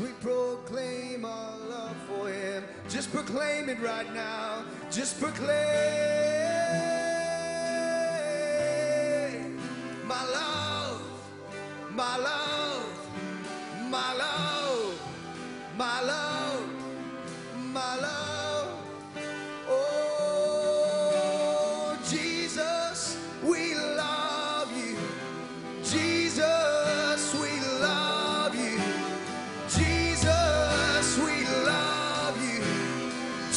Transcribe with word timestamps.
We 0.00 0.08
proclaim 0.20 1.24
our 1.24 1.58
love 1.68 1.96
for 2.06 2.28
him, 2.28 2.62
just 2.88 3.12
proclaim 3.12 3.68
it 3.68 3.80
right 3.80 4.12
now. 4.14 4.64
Just 4.92 5.20
proclaim. 5.20 6.17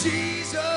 Jesus. 0.03 0.70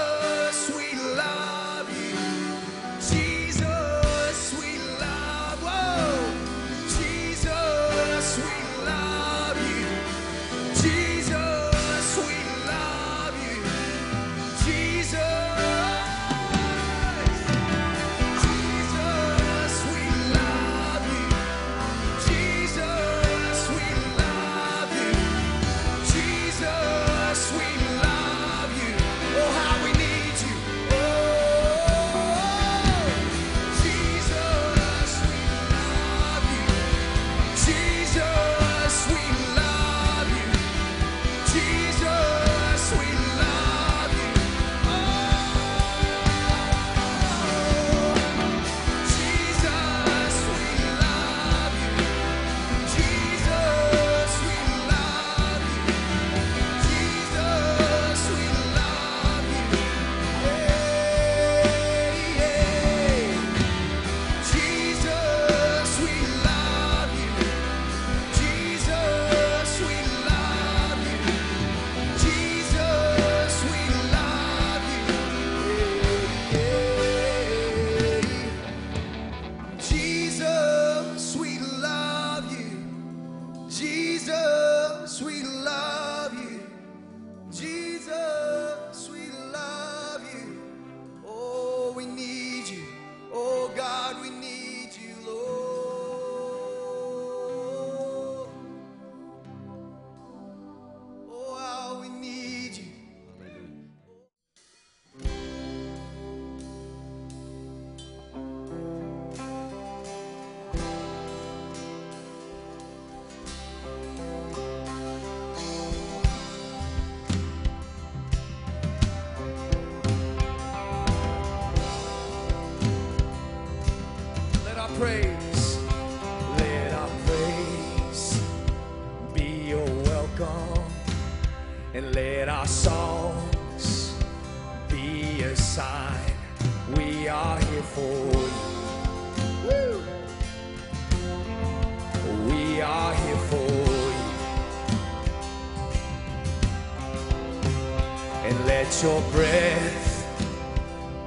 your 149.02 149.20
breath 149.32 150.24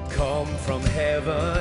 come 0.10 0.48
from 0.58 0.82
heaven. 0.82 1.57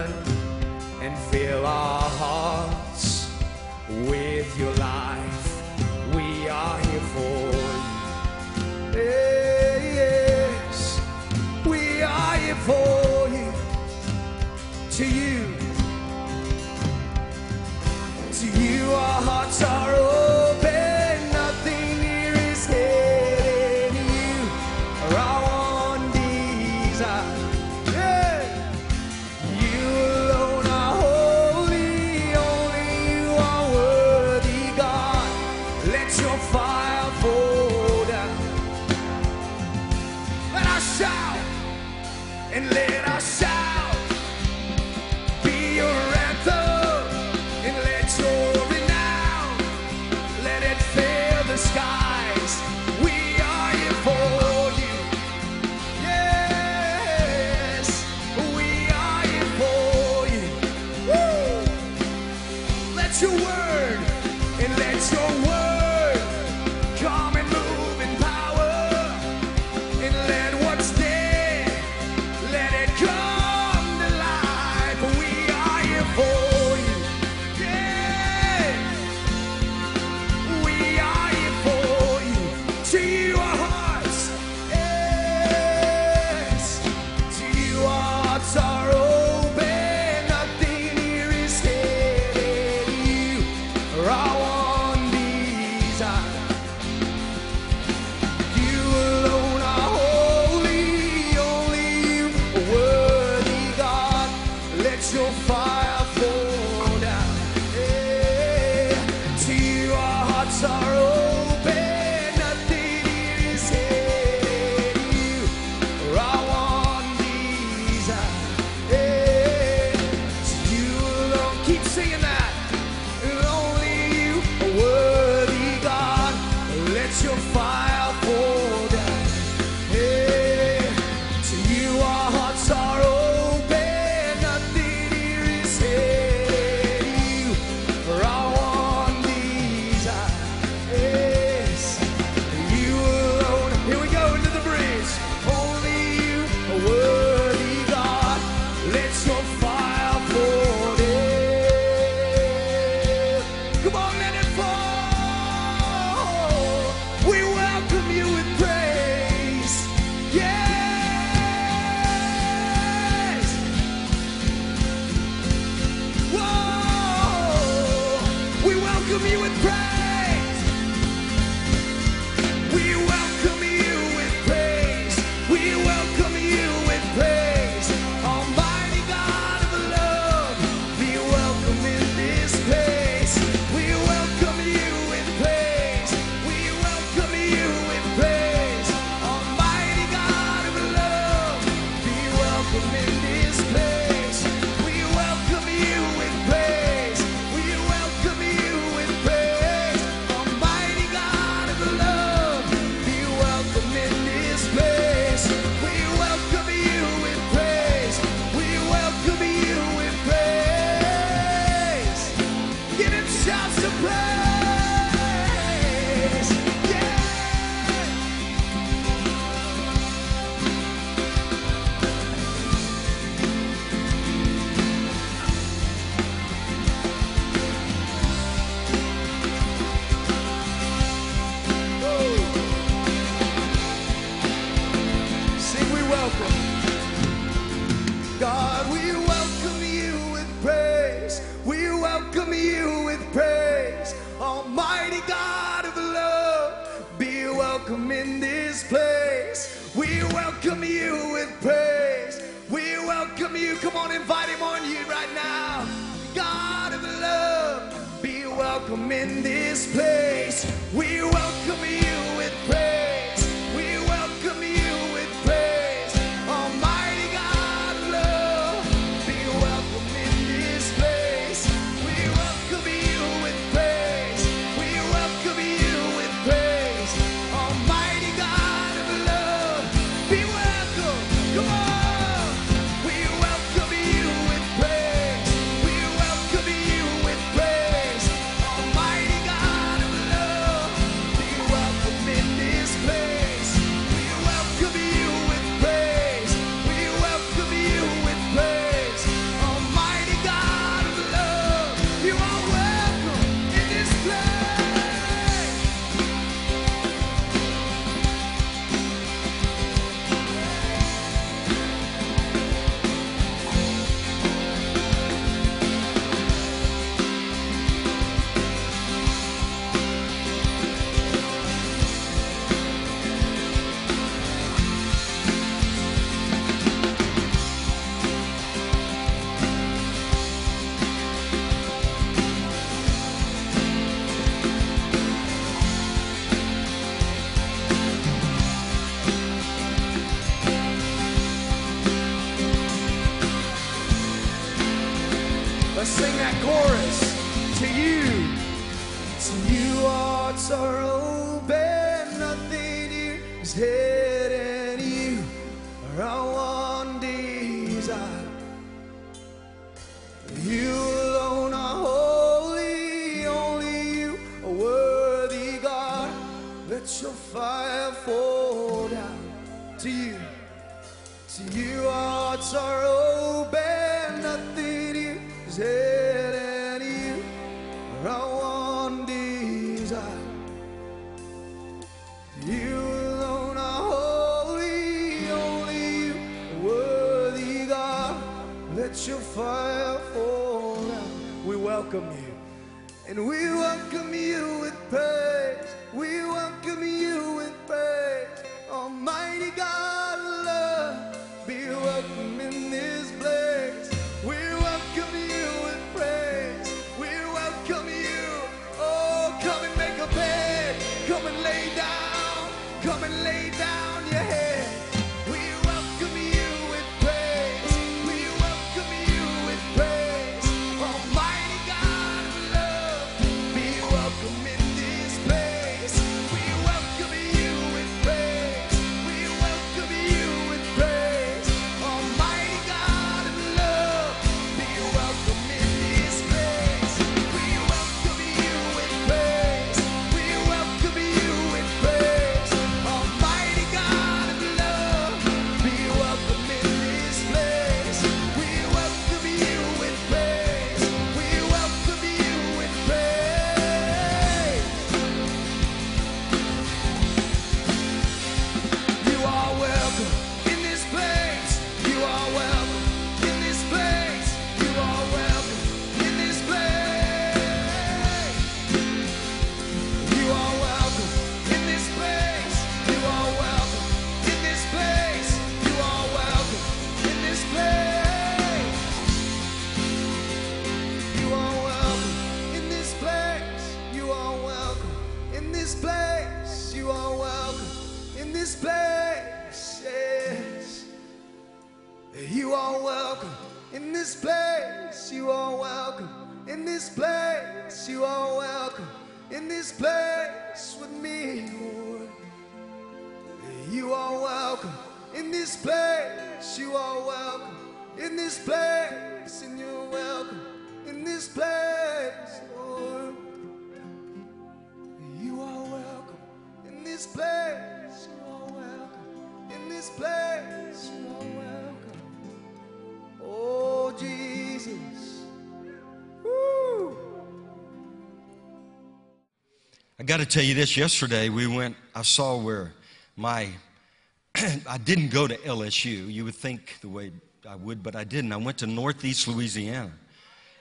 Got 530.26 530.40
to 530.40 530.46
tell 530.46 530.64
you 530.64 530.74
this. 530.74 530.96
Yesterday 530.96 531.48
we 531.48 531.68
went. 531.68 531.96
I 532.14 532.22
saw 532.22 532.56
where 532.56 532.92
my. 533.36 533.68
I 534.88 534.98
didn't 534.98 535.28
go 535.28 535.46
to 535.46 535.56
LSU. 535.58 536.30
You 536.32 536.44
would 536.44 536.56
think 536.56 536.96
the 537.00 537.08
way 537.08 537.30
I 537.68 537.76
would, 537.76 538.02
but 538.02 538.16
I 538.16 538.24
didn't. 538.24 538.52
I 538.52 538.56
went 538.56 538.78
to 538.78 538.88
Northeast 538.88 539.46
Louisiana, 539.46 540.10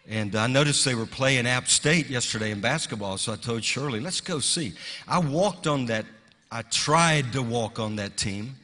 and 0.10 0.36
I 0.36 0.48
noticed 0.48 0.84
they 0.84 0.96
were 0.96 1.06
playing 1.06 1.46
App 1.46 1.68
State 1.68 2.10
yesterday 2.10 2.52
in 2.52 2.60
basketball. 2.60 3.18
So 3.20 3.34
I 3.34 3.36
told 3.36 3.64
Shirley, 3.64 4.00
"Let's 4.00 4.20
go 4.20 4.40
see." 4.40 4.74
I 5.08 5.20
walked 5.20 5.68
on 5.68 5.86
that. 5.86 6.06
I 6.52 6.64
tried 6.64 7.32
to 7.34 7.44
walk 7.44 7.80
on 7.80 7.98
that 7.98 8.18
team 8.18 8.56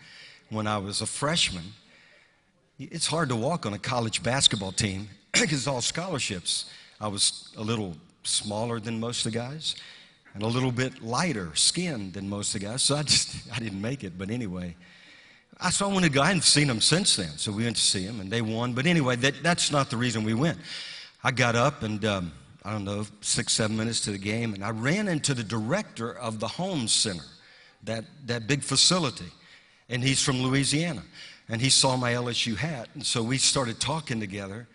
when 0.49 0.65
I 0.65 0.79
was 0.79 1.01
a 1.01 1.05
freshman. 1.05 1.73
It's 2.79 3.05
hard 3.05 3.29
to 3.29 3.35
walk 3.35 3.67
on 3.67 3.73
a 3.73 3.79
college 3.79 4.23
basketball 4.23 4.71
team 4.71 5.09
because 5.31 5.53
it's 5.53 5.67
all 5.67 5.81
scholarships. 5.81 6.71
I 6.99 7.07
was 7.07 7.53
a 7.55 7.61
little 7.61 7.95
smaller 8.23 8.79
than 8.79 8.99
most 8.99 9.27
of 9.27 9.31
the 9.31 9.37
guys 9.37 9.75
and 10.33 10.43
a 10.43 10.47
little 10.47 10.71
bit 10.71 11.01
lighter 11.01 11.51
skinned 11.55 12.13
than 12.13 12.29
most 12.29 12.55
of 12.55 12.61
the 12.61 12.67
guys. 12.67 12.81
So 12.81 12.95
I 12.95 13.03
just, 13.03 13.35
I 13.53 13.59
didn't 13.59 13.81
make 13.81 14.03
it. 14.03 14.17
But 14.17 14.29
anyway, 14.29 14.75
I 15.59 15.69
saw 15.69 15.87
one 15.87 15.97
of 15.97 16.03
the 16.03 16.09
guys. 16.09 16.23
I 16.23 16.27
hadn't 16.27 16.43
seen 16.43 16.67
them 16.67 16.81
since 16.81 17.15
then. 17.15 17.37
So 17.37 17.51
we 17.51 17.63
went 17.63 17.75
to 17.75 17.81
see 17.81 18.05
them 18.05 18.19
and 18.19 18.31
they 18.31 18.41
won. 18.41 18.73
But 18.73 18.85
anyway, 18.85 19.15
that, 19.17 19.43
that's 19.43 19.71
not 19.71 19.89
the 19.89 19.97
reason 19.97 20.23
we 20.23 20.33
went. 20.33 20.57
I 21.23 21.31
got 21.31 21.55
up 21.55 21.83
and, 21.83 22.03
um, 22.05 22.31
I 22.63 22.71
don't 22.71 22.85
know, 22.85 23.05
six, 23.21 23.53
seven 23.53 23.75
minutes 23.75 24.01
to 24.01 24.11
the 24.11 24.17
game 24.17 24.53
and 24.53 24.63
I 24.63 24.71
ran 24.71 25.07
into 25.07 25.33
the 25.33 25.43
director 25.43 26.13
of 26.17 26.39
the 26.39 26.47
Holmes 26.47 26.91
Center, 26.91 27.25
that, 27.83 28.05
that 28.25 28.47
big 28.47 28.63
facility. 28.63 29.31
And 29.89 30.03
he's 30.03 30.23
from 30.23 30.41
Louisiana. 30.41 31.03
And 31.49 31.59
he 31.59 31.69
saw 31.69 31.97
my 31.97 32.13
LSU 32.13 32.55
hat. 32.55 32.87
And 32.93 33.05
so 33.05 33.21
we 33.21 33.37
started 33.37 33.79
talking 33.79 34.19
together. 34.19 34.67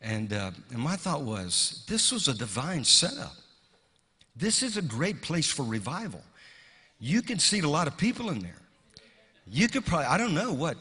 And, 0.00 0.32
uh, 0.32 0.52
and 0.70 0.78
my 0.78 0.96
thought 0.96 1.22
was, 1.22 1.84
this 1.86 2.10
was 2.10 2.28
a 2.28 2.34
divine 2.34 2.84
setup. 2.84 3.34
This 4.36 4.62
is 4.62 4.76
a 4.76 4.82
great 4.82 5.22
place 5.22 5.50
for 5.50 5.62
revival. 5.62 6.22
You 6.98 7.22
can 7.22 7.38
seat 7.38 7.64
a 7.64 7.68
lot 7.68 7.86
of 7.86 7.96
people 7.96 8.30
in 8.30 8.40
there. 8.40 8.60
You 9.46 9.68
could 9.68 9.86
probably, 9.86 10.06
I 10.06 10.18
don't 10.18 10.34
know, 10.34 10.52
what, 10.52 10.76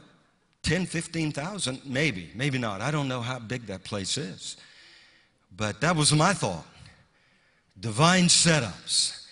10, 0.64 0.86
15,000? 0.86 1.82
Maybe, 1.86 2.32
maybe 2.36 2.58
not. 2.58 2.82
I 2.82 2.92
don't 2.92 3.08
know 3.08 3.22
how 3.22 3.40
big 3.40 3.68
that 3.68 3.84
place 3.84 4.18
is. 4.18 4.58
But 5.56 5.80
that 5.82 5.96
was 5.96 6.12
my 6.12 6.34
thought. 6.34 6.66
Divine 7.80 8.26
setups, 8.26 9.28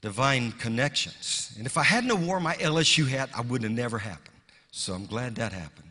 divine 0.00 0.52
connections. 0.52 1.52
And 1.56 1.66
if 1.66 1.76
I 1.76 1.82
hadn't 1.82 2.26
worn 2.26 2.42
my 2.42 2.54
LSU 2.54 3.08
hat, 3.08 3.30
I 3.34 3.40
would 3.40 3.62
have 3.62 3.72
never 3.72 3.98
happened. 3.98 4.36
So 4.70 4.94
I'm 4.94 5.06
glad 5.06 5.34
that 5.36 5.52
happened. 5.52 5.88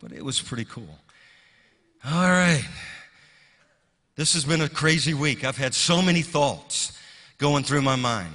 But 0.00 0.12
it 0.12 0.24
was 0.24 0.40
pretty 0.40 0.64
cool. 0.64 0.98
All 2.04 2.28
right. 2.28 2.64
This 4.20 4.34
has 4.34 4.44
been 4.44 4.60
a 4.60 4.68
crazy 4.68 5.14
week. 5.14 5.44
I've 5.44 5.56
had 5.56 5.72
so 5.72 6.02
many 6.02 6.20
thoughts 6.20 6.92
going 7.38 7.64
through 7.64 7.80
my 7.80 7.96
mind 7.96 8.34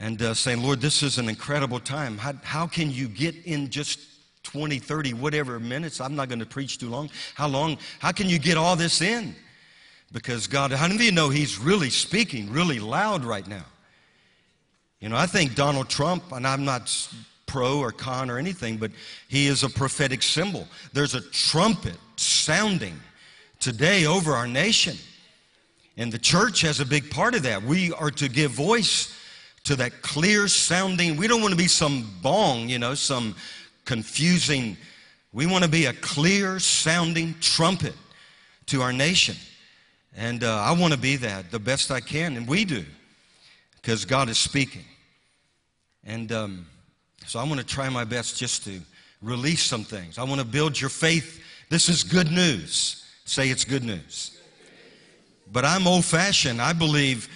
and 0.00 0.22
uh, 0.22 0.32
saying, 0.32 0.62
Lord, 0.62 0.80
this 0.80 1.02
is 1.02 1.18
an 1.18 1.28
incredible 1.28 1.78
time. 1.78 2.16
How, 2.16 2.32
how 2.42 2.66
can 2.66 2.90
you 2.90 3.06
get 3.06 3.34
in 3.44 3.68
just 3.68 4.00
20, 4.44 4.78
30, 4.78 5.12
whatever 5.12 5.60
minutes? 5.60 6.00
I'm 6.00 6.16
not 6.16 6.30
going 6.30 6.38
to 6.38 6.46
preach 6.46 6.78
too 6.78 6.88
long. 6.88 7.10
How 7.34 7.48
long? 7.48 7.76
How 7.98 8.12
can 8.12 8.30
you 8.30 8.38
get 8.38 8.56
all 8.56 8.74
this 8.74 9.02
in? 9.02 9.34
Because 10.10 10.46
God, 10.46 10.72
how 10.72 10.88
many 10.88 10.94
of 10.94 11.02
you 11.02 11.12
know 11.12 11.28
He's 11.28 11.58
really 11.58 11.90
speaking 11.90 12.50
really 12.50 12.78
loud 12.78 13.26
right 13.26 13.46
now? 13.46 13.66
You 15.00 15.10
know, 15.10 15.16
I 15.16 15.26
think 15.26 15.54
Donald 15.54 15.90
Trump, 15.90 16.32
and 16.32 16.46
I'm 16.46 16.64
not 16.64 16.90
pro 17.44 17.78
or 17.78 17.92
con 17.92 18.30
or 18.30 18.38
anything, 18.38 18.78
but 18.78 18.90
he 19.28 19.48
is 19.48 19.64
a 19.64 19.68
prophetic 19.68 20.22
symbol. 20.22 20.66
There's 20.94 21.14
a 21.14 21.20
trumpet 21.20 21.98
sounding 22.16 22.98
today 23.62 24.04
over 24.04 24.32
our 24.32 24.46
nation. 24.46 24.96
And 25.96 26.12
the 26.12 26.18
church 26.18 26.60
has 26.62 26.80
a 26.80 26.86
big 26.86 27.10
part 27.10 27.34
of 27.34 27.44
that. 27.44 27.62
We 27.62 27.92
are 27.92 28.10
to 28.10 28.28
give 28.28 28.50
voice 28.50 29.16
to 29.64 29.76
that 29.76 30.02
clear 30.02 30.48
sounding. 30.48 31.16
We 31.16 31.28
don't 31.28 31.40
want 31.40 31.52
to 31.52 31.58
be 31.58 31.68
some 31.68 32.10
bong, 32.20 32.68
you 32.68 32.78
know, 32.78 32.94
some 32.94 33.36
confusing. 33.84 34.76
We 35.32 35.46
want 35.46 35.64
to 35.64 35.70
be 35.70 35.86
a 35.86 35.92
clear 35.92 36.58
sounding 36.58 37.34
trumpet 37.40 37.94
to 38.66 38.82
our 38.82 38.92
nation. 38.92 39.36
And 40.16 40.42
uh, 40.44 40.60
I 40.60 40.72
want 40.72 40.92
to 40.92 40.98
be 40.98 41.16
that 41.16 41.50
the 41.50 41.60
best 41.60 41.90
I 41.90 42.00
can, 42.00 42.36
and 42.36 42.48
we 42.48 42.64
do, 42.64 42.84
because 43.76 44.04
God 44.04 44.28
is 44.28 44.38
speaking. 44.38 44.84
And 46.04 46.32
um, 46.32 46.66
so 47.26 47.38
I 47.38 47.44
want 47.44 47.60
to 47.60 47.66
try 47.66 47.88
my 47.88 48.04
best 48.04 48.36
just 48.36 48.64
to 48.64 48.80
release 49.22 49.62
some 49.62 49.84
things. 49.84 50.18
I 50.18 50.24
want 50.24 50.40
to 50.40 50.46
build 50.46 50.80
your 50.80 50.90
faith. 50.90 51.40
This 51.70 51.88
is 51.88 52.02
good 52.02 52.30
news. 52.30 53.01
Say 53.32 53.48
it's 53.48 53.64
good 53.64 53.82
news. 53.82 54.38
But 55.50 55.64
I'm 55.64 55.86
old 55.86 56.04
fashioned. 56.04 56.60
I 56.60 56.74
believe 56.74 57.30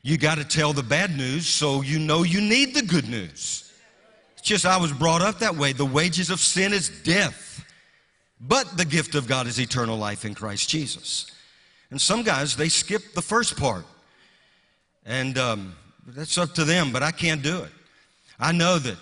you 0.00 0.16
got 0.16 0.38
to 0.38 0.44
tell 0.44 0.72
the 0.72 0.84
bad 0.84 1.16
news 1.16 1.44
so 1.44 1.82
you 1.82 1.98
know 1.98 2.22
you 2.22 2.40
need 2.40 2.72
the 2.72 2.82
good 2.82 3.08
news. 3.08 3.72
It's 4.34 4.42
just 4.42 4.64
I 4.64 4.76
was 4.76 4.92
brought 4.92 5.22
up 5.22 5.40
that 5.40 5.56
way. 5.56 5.72
The 5.72 5.84
wages 5.84 6.30
of 6.30 6.38
sin 6.38 6.72
is 6.72 6.88
death, 7.02 7.64
but 8.40 8.76
the 8.76 8.84
gift 8.84 9.16
of 9.16 9.26
God 9.26 9.48
is 9.48 9.58
eternal 9.58 9.96
life 9.96 10.24
in 10.24 10.36
Christ 10.36 10.68
Jesus. 10.68 11.32
And 11.90 12.00
some 12.00 12.22
guys, 12.22 12.54
they 12.54 12.68
skip 12.68 13.02
the 13.14 13.22
first 13.22 13.58
part. 13.58 13.84
And 15.04 15.36
um, 15.36 15.74
that's 16.06 16.38
up 16.38 16.54
to 16.54 16.64
them, 16.64 16.92
but 16.92 17.02
I 17.02 17.10
can't 17.10 17.42
do 17.42 17.64
it. 17.64 17.72
I 18.38 18.52
know 18.52 18.78
that 18.78 18.98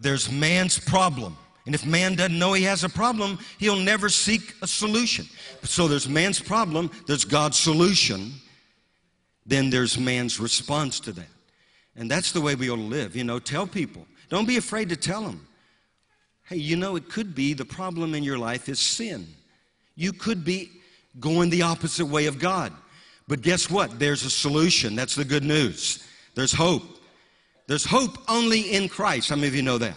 there's 0.00 0.32
man's 0.32 0.80
problem. 0.80 1.36
And 1.64 1.74
if 1.74 1.86
man 1.86 2.16
doesn't 2.16 2.38
know 2.38 2.54
he 2.54 2.64
has 2.64 2.82
a 2.82 2.88
problem, 2.88 3.38
he'll 3.58 3.76
never 3.76 4.08
seek 4.08 4.54
a 4.62 4.66
solution. 4.66 5.26
So 5.62 5.86
there's 5.86 6.08
man's 6.08 6.40
problem, 6.40 6.90
there's 7.06 7.24
God's 7.24 7.58
solution, 7.58 8.32
then 9.46 9.70
there's 9.70 9.98
man's 9.98 10.40
response 10.40 10.98
to 11.00 11.12
that. 11.12 11.28
And 11.94 12.10
that's 12.10 12.32
the 12.32 12.40
way 12.40 12.54
we 12.54 12.70
ought 12.70 12.76
to 12.76 12.82
live. 12.82 13.14
You 13.14 13.24
know, 13.24 13.38
tell 13.38 13.66
people. 13.66 14.06
Don't 14.28 14.48
be 14.48 14.56
afraid 14.56 14.88
to 14.88 14.96
tell 14.96 15.22
them. 15.22 15.46
Hey, 16.48 16.56
you 16.56 16.76
know, 16.76 16.96
it 16.96 17.08
could 17.08 17.34
be 17.34 17.54
the 17.54 17.64
problem 17.64 18.14
in 18.14 18.24
your 18.24 18.38
life 18.38 18.68
is 18.68 18.80
sin. 18.80 19.26
You 19.94 20.12
could 20.12 20.44
be 20.44 20.70
going 21.20 21.50
the 21.50 21.62
opposite 21.62 22.06
way 22.06 22.26
of 22.26 22.38
God. 22.38 22.72
But 23.28 23.42
guess 23.42 23.70
what? 23.70 23.98
There's 23.98 24.24
a 24.24 24.30
solution. 24.30 24.96
That's 24.96 25.14
the 25.14 25.24
good 25.24 25.44
news. 25.44 26.04
There's 26.34 26.52
hope. 26.52 26.82
There's 27.66 27.84
hope 27.84 28.18
only 28.28 28.72
in 28.72 28.88
Christ. 28.88 29.28
How 29.28 29.36
many 29.36 29.48
of 29.48 29.54
you 29.54 29.62
know 29.62 29.78
that? 29.78 29.94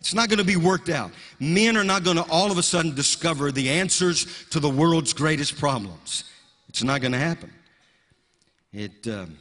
It's 0.00 0.14
not 0.14 0.28
going 0.30 0.38
to 0.38 0.44
be 0.44 0.56
worked 0.56 0.88
out. 0.88 1.12
Men 1.38 1.76
are 1.76 1.84
not 1.84 2.04
going 2.04 2.16
to 2.16 2.24
all 2.30 2.50
of 2.50 2.56
a 2.56 2.62
sudden 2.62 2.94
discover 2.94 3.52
the 3.52 3.68
answers 3.68 4.46
to 4.48 4.58
the 4.58 4.68
world's 4.68 5.12
greatest 5.12 5.58
problems. 5.58 6.24
It's 6.68 6.82
not 6.82 7.02
going 7.02 7.12
to 7.12 7.18
happen. 7.18 7.52
It, 8.72 9.06
um, 9.08 9.36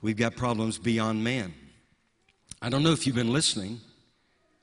we've 0.00 0.16
got 0.16 0.34
problems 0.34 0.78
beyond 0.78 1.22
man. 1.22 1.52
I 2.62 2.70
don't 2.70 2.82
know 2.82 2.92
if 2.92 3.06
you've 3.06 3.16
been 3.16 3.32
listening, 3.32 3.80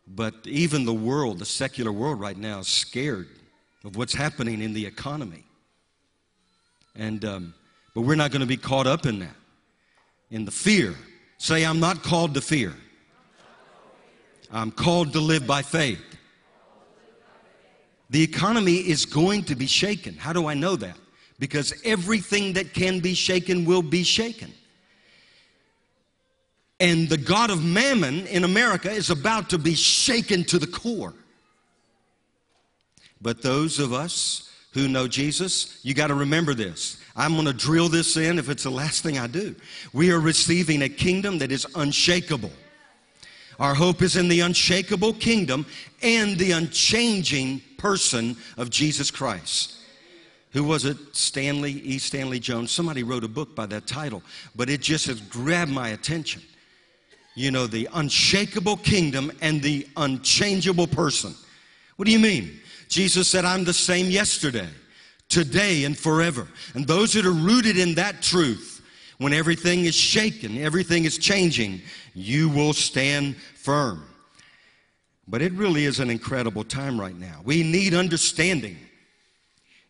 but 0.08 0.34
even 0.45 0.84
the 0.84 0.93
world, 0.93 1.39
the 1.39 1.45
secular 1.45 1.91
world 1.91 2.19
right 2.19 2.38
now, 2.38 2.60
is 2.60 2.67
scared 2.67 3.28
of 3.84 3.95
what's 3.95 4.13
happening 4.13 4.62
in 4.62 4.73
the 4.73 4.86
economy. 4.86 5.43
And, 6.95 7.23
um, 7.23 7.54
but 7.93 8.01
we're 8.01 8.15
not 8.15 8.32
going 8.32 8.41
to 8.41 8.47
be 8.47 8.58
caught 8.58 8.88
up 8.88 9.06
in 9.06 9.19
that, 9.19 9.36
in 10.32 10.43
the 10.43 10.51
fear. 10.51 10.95
Say, 11.38 11.65
I'm 11.65 11.80
not 11.80 12.01
called 12.01 12.34
to 12.34 12.41
fear. 12.41 12.73
I'm 14.56 14.72
called 14.72 15.12
to 15.13 15.20
live 15.20 15.46
by 15.46 15.62
faith. 15.62 16.02
The 18.10 18.24
economy 18.24 18.76
is 18.76 19.06
going 19.06 19.44
to 19.46 19.56
be 19.56 19.68
shaken. 19.68 20.15
How 20.15 20.32
do 20.32 20.48
I 20.48 20.54
know 20.54 20.78
that? 20.78 20.96
Because 21.39 21.74
everything 21.84 22.54
that 22.54 22.74
can 22.74 23.02
be 23.02 23.13
shaken 23.13 23.65
will 23.65 23.82
be 23.82 24.04
shaken. 24.04 24.54
And 26.80 27.10
the 27.10 27.18
God 27.18 27.50
of 27.50 27.65
mammon 27.65 28.28
in 28.28 28.46
America 28.46 28.89
is 28.89 29.10
about 29.10 29.50
to 29.50 29.58
be 29.58 29.76
shaken 29.76 30.46
to 30.46 30.58
the 30.58 30.68
core. 30.68 31.13
But 33.22 33.41
those 33.41 33.80
of 33.80 33.91
us 33.91 34.50
who 34.72 34.88
know 34.88 35.08
Jesus, 35.08 35.80
you 35.84 35.94
got 35.94 36.08
to 36.08 36.15
remember 36.15 36.54
this. 36.54 37.02
I'm 37.18 37.34
going 37.34 37.46
to 37.46 37.54
drill 37.54 37.89
this 37.89 38.15
in 38.15 38.39
if 38.39 38.50
it's 38.50 38.63
the 38.63 38.70
last 38.70 39.04
thing 39.04 39.18
I 39.18 39.28
do. 39.28 39.54
We 39.91 40.12
are 40.12 40.20
receiving 40.20 40.84
a 40.84 40.89
kingdom 40.89 41.39
that 41.39 41.52
is 41.52 41.68
unshakable. 41.76 42.52
Our 43.60 43.74
hope 43.74 44.02
is 44.02 44.15
in 44.15 44.28
the 44.28 44.41
unshakable 44.41 45.13
kingdom 45.13 45.65
and 46.02 46.38
the 46.38 46.52
unchanging 46.52 47.62
person 47.78 48.36
of 48.58 48.70
Jesus 48.70 49.12
Christ. 49.12 49.76
Who 50.52 50.63
was 50.63 50.86
it? 50.86 50.98
Stanley 51.13 51.72
E. 51.84 51.98
Stanley 51.98 52.39
Jones. 52.39 52.72
Somebody 52.72 53.04
wrote 53.04 53.24
a 53.24 53.28
book 53.28 53.56
by 53.56 53.65
that 53.68 53.88
title, 53.88 54.24
but 54.56 54.70
it 54.70 54.82
just 54.82 55.08
has 55.08 55.20
grabbed 55.20 55.72
my 55.72 55.89
attention. 55.89 56.41
You 57.36 57.52
know, 57.52 57.68
the 57.68 57.89
unshakable 57.94 58.78
kingdom 58.78 59.32
and 59.41 59.62
the 59.62 59.86
unchangeable 59.98 60.88
person. 60.88 61.36
What 61.98 62.06
do 62.06 62.12
you 62.12 62.20
mean? 62.20 62.60
Jesus 62.88 63.28
said, 63.28 63.44
I'm 63.44 63.65
the 63.65 63.74
same 63.74 64.10
yesterday, 64.10 64.70
today, 65.28 65.84
and 65.84 65.98
forever. 65.98 66.48
And 66.74 66.88
those 66.88 67.12
that 67.13 67.26
are 67.26 67.32
rooted 67.32 67.78
in 67.78 67.96
that 67.96 68.22
truth, 68.22 68.82
when 69.18 69.34
everything 69.34 69.86
is 69.86 69.96
shaken, 69.96 70.58
everything 70.58 71.04
is 71.04 71.18
changing, 71.18 71.82
you 72.15 72.49
will 72.49 72.73
stand 72.73 73.36
firm. 73.36 74.04
But 75.28 75.43
it 75.43 75.54
really 75.54 75.86
is 75.86 75.99
an 75.99 76.10
incredible 76.10 76.63
time 76.63 76.99
right 76.99 77.17
now. 77.17 77.41
We 77.43 77.62
need 77.62 77.93
understanding. 77.93 78.78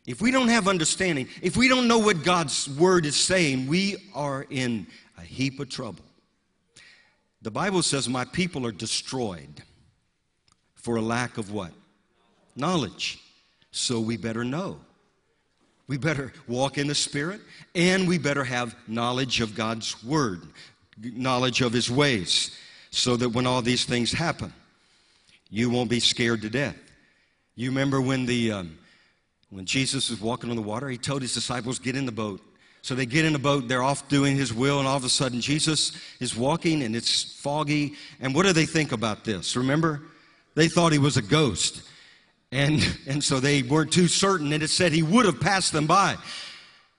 If 0.06 0.22
we 0.22 0.32
don't 0.32 0.50
have 0.50 0.68
understanding, 0.68 1.30
if 1.42 1.56
we 1.56 1.70
don't 1.70 1.88
know 1.88 2.00
what 2.00 2.24
God's 2.24 2.70
word 2.70 3.06
is 3.06 3.16
saying, 3.16 3.68
we 3.68 3.96
are 4.14 4.46
in 4.50 4.88
a 5.18 5.22
heap 5.22 5.60
of 5.60 5.70
trouble. 5.70 6.04
The 7.42 7.52
Bible 7.52 7.82
says, 7.82 8.10
My 8.10 8.26
people 8.26 8.66
are 8.66 8.72
destroyed 8.72 9.64
for 10.76 10.98
a 10.98 11.02
lack 11.02 11.38
of 11.38 11.52
what? 11.52 11.72
knowledge. 12.56 13.20
So 13.72 14.00
we 14.00 14.18
better 14.18 14.44
know. 14.44 14.80
We 15.88 15.98
better 15.98 16.34
walk 16.48 16.78
in 16.78 16.88
the 16.88 16.96
Spirit 16.96 17.42
and 17.76 18.08
we 18.08 18.18
better 18.18 18.44
have 18.44 18.76
knowledge 18.88 19.42
of 19.42 19.54
God's 19.54 20.04
Word, 20.04 20.42
knowledge 21.02 21.62
of 21.62 21.74
His 21.74 21.90
ways, 21.90 22.58
so 22.92 23.16
that 23.18 23.30
when 23.30 23.46
all 23.46 23.62
these 23.62 23.86
things 23.86 24.12
happen, 24.12 24.54
you 25.50 25.70
won't 25.70 25.90
be 25.90 26.00
scared 26.00 26.42
to 26.42 26.50
death. 26.50 26.78
You 27.56 27.70
remember 27.70 28.02
when, 28.02 28.26
the, 28.26 28.52
um, 28.52 28.78
when 29.50 29.66
Jesus 29.66 30.10
was 30.10 30.20
walking 30.20 30.50
on 30.50 30.56
the 30.56 30.62
water, 30.62 30.90
He 30.90 30.98
told 30.98 31.22
His 31.22 31.34
disciples, 31.34 31.80
Get 31.80 31.96
in 31.96 32.06
the 32.06 32.12
boat. 32.12 32.42
So 32.82 32.94
they 32.94 33.08
get 33.08 33.26
in 33.26 33.34
the 33.34 33.40
boat, 33.40 33.68
they're 33.68 33.82
off 33.82 34.08
doing 34.10 34.36
His 34.36 34.54
will, 34.54 34.80
and 34.80 34.88
all 34.88 34.98
of 34.98 35.04
a 35.04 35.10
sudden 35.10 35.42
Jesus 35.42 35.92
is 36.20 36.36
walking 36.36 36.84
and 36.84 36.96
it's 36.96 37.24
foggy. 37.42 37.96
And 38.20 38.36
what 38.36 38.46
do 38.46 38.54
they 38.54 38.68
think 38.68 38.92
about 38.92 39.24
this? 39.24 39.56
Remember? 39.56 40.04
They 40.54 40.68
thought 40.68 40.92
He 40.92 41.00
was 41.00 41.18
a 41.18 41.22
ghost. 41.22 41.82
And, 42.52 42.98
and 43.08 43.24
so 43.24 43.40
they 43.40 43.64
weren't 43.64 43.92
too 43.92 44.08
certain, 44.08 44.54
and 44.54 44.64
it 44.64 44.70
said 44.70 44.92
he 44.92 45.04
would 45.04 45.26
have 45.26 45.40
passed 45.40 45.72
them 45.72 45.88
by. 45.88 46.16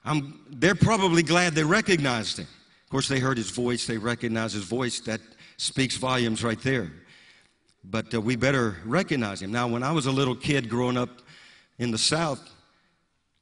I'm, 0.04 0.40
they're 0.48 0.74
probably 0.74 1.22
glad 1.22 1.54
they 1.54 1.64
recognized 1.64 2.38
him. 2.38 2.46
Of 2.86 2.90
course, 2.90 3.08
they 3.08 3.18
heard 3.18 3.36
his 3.36 3.50
voice, 3.50 3.84
they 3.84 3.98
recognized 3.98 4.54
his 4.54 4.62
voice. 4.62 5.00
That 5.00 5.20
speaks 5.56 5.96
volumes 5.96 6.44
right 6.44 6.60
there. 6.62 6.92
But 7.82 8.14
uh, 8.14 8.20
we 8.20 8.36
better 8.36 8.76
recognize 8.84 9.42
him. 9.42 9.50
Now, 9.50 9.66
when 9.66 9.82
I 9.82 9.90
was 9.90 10.06
a 10.06 10.12
little 10.12 10.36
kid 10.36 10.68
growing 10.68 10.96
up 10.96 11.10
in 11.78 11.90
the 11.90 11.98
South, 11.98 12.40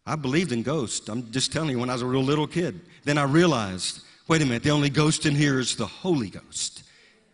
I 0.06 0.16
believed 0.16 0.52
in 0.52 0.62
ghosts. 0.62 1.10
I'm 1.10 1.30
just 1.30 1.52
telling 1.52 1.70
you, 1.70 1.78
when 1.78 1.90
I 1.90 1.92
was 1.92 2.00
a 2.00 2.06
real 2.06 2.22
little 2.22 2.46
kid. 2.46 2.80
Then 3.04 3.18
I 3.18 3.24
realized, 3.24 4.00
wait 4.28 4.40
a 4.40 4.46
minute, 4.46 4.62
the 4.62 4.70
only 4.70 4.88
ghost 4.88 5.26
in 5.26 5.34
here 5.34 5.58
is 5.58 5.76
the 5.76 5.86
Holy 5.86 6.30
Ghost. 6.30 6.84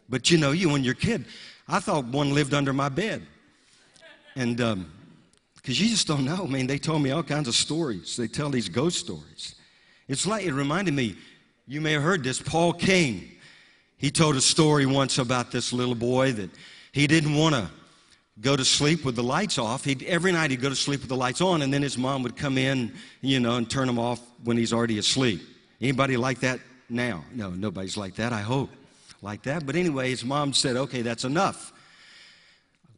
But 0.09 0.33
you 0.33 0.39
know, 0.39 0.51
you 0.51 0.69
when 0.69 0.83
you're 0.83 0.95
a 0.95 0.97
kid, 0.97 1.27
I 1.69 1.79
thought 1.79 2.07
one 2.07 2.35
lived 2.35 2.55
under 2.55 2.73
my 2.73 2.89
bed. 2.89 3.25
And 4.35 4.57
because 4.57 4.73
um, 4.73 4.93
you 5.65 5.89
just 5.89 6.09
don't 6.09 6.25
know, 6.25 6.45
I 6.45 6.49
mean, 6.49 6.67
they 6.67 6.79
told 6.79 7.03
me 7.03 7.13
all 7.13 7.23
kinds 7.23 7.47
of 7.47 7.55
stories. 7.55 8.17
They 8.17 8.27
tell 8.27 8.51
these 8.51 8.69
ghost 8.69 8.99
stories. 8.99 9.55
It's 10.09 10.27
like, 10.27 10.45
it 10.45 10.53
reminded 10.53 10.95
me, 10.95 11.15
you 11.71 11.81
may 11.81 11.93
have 11.93 12.03
heard 12.03 12.25
this, 12.25 12.43
Paul 12.43 12.73
King, 12.73 13.31
He 13.97 14.11
told 14.11 14.35
a 14.35 14.41
story 14.41 14.87
once 14.87 15.19
about 15.19 15.53
this 15.53 15.73
little 15.73 15.95
boy 15.95 16.33
that 16.33 16.51
he 16.91 17.07
didn't 17.07 17.37
want 17.37 17.55
to 17.55 17.71
go 18.41 18.57
to 18.57 18.65
sleep 18.65 19.05
with 19.05 19.15
the 19.15 19.23
lights 19.23 19.57
off. 19.57 19.85
He'd, 19.85 20.03
every 20.03 20.33
night 20.33 20.51
he'd 20.51 20.61
go 20.61 20.69
to 20.69 20.75
sleep 20.75 21.01
with 21.01 21.09
the 21.09 21.17
lights 21.17 21.41
on, 21.41 21.63
and 21.63 21.73
then 21.73 21.81
his 21.81 21.97
mom 21.97 22.25
would 22.25 22.35
come 22.35 22.59
in, 22.59 22.93
you 23.21 23.39
know, 23.39 23.57
and 23.57 23.71
turn 23.71 23.87
them 23.87 24.01
off 24.01 24.21
when 24.43 24.57
he's 24.57 24.73
already 24.73 24.99
asleep. 24.99 25.43
Anybody 25.81 26.17
like 26.17 26.41
that 26.41 26.59
now? 26.89 27.23
No, 27.33 27.51
nobody's 27.51 27.97
like 27.97 28.17
that, 28.17 28.33
I 28.33 28.41
hope. 28.41 28.71
Like 29.23 29.43
that. 29.43 29.65
But 29.65 29.77
anyway, 29.77 30.11
his 30.11 30.25
mom 30.25 30.55
said, 30.55 30.77
okay, 30.77 31.03
that's 31.03 31.25
enough. 31.25 31.73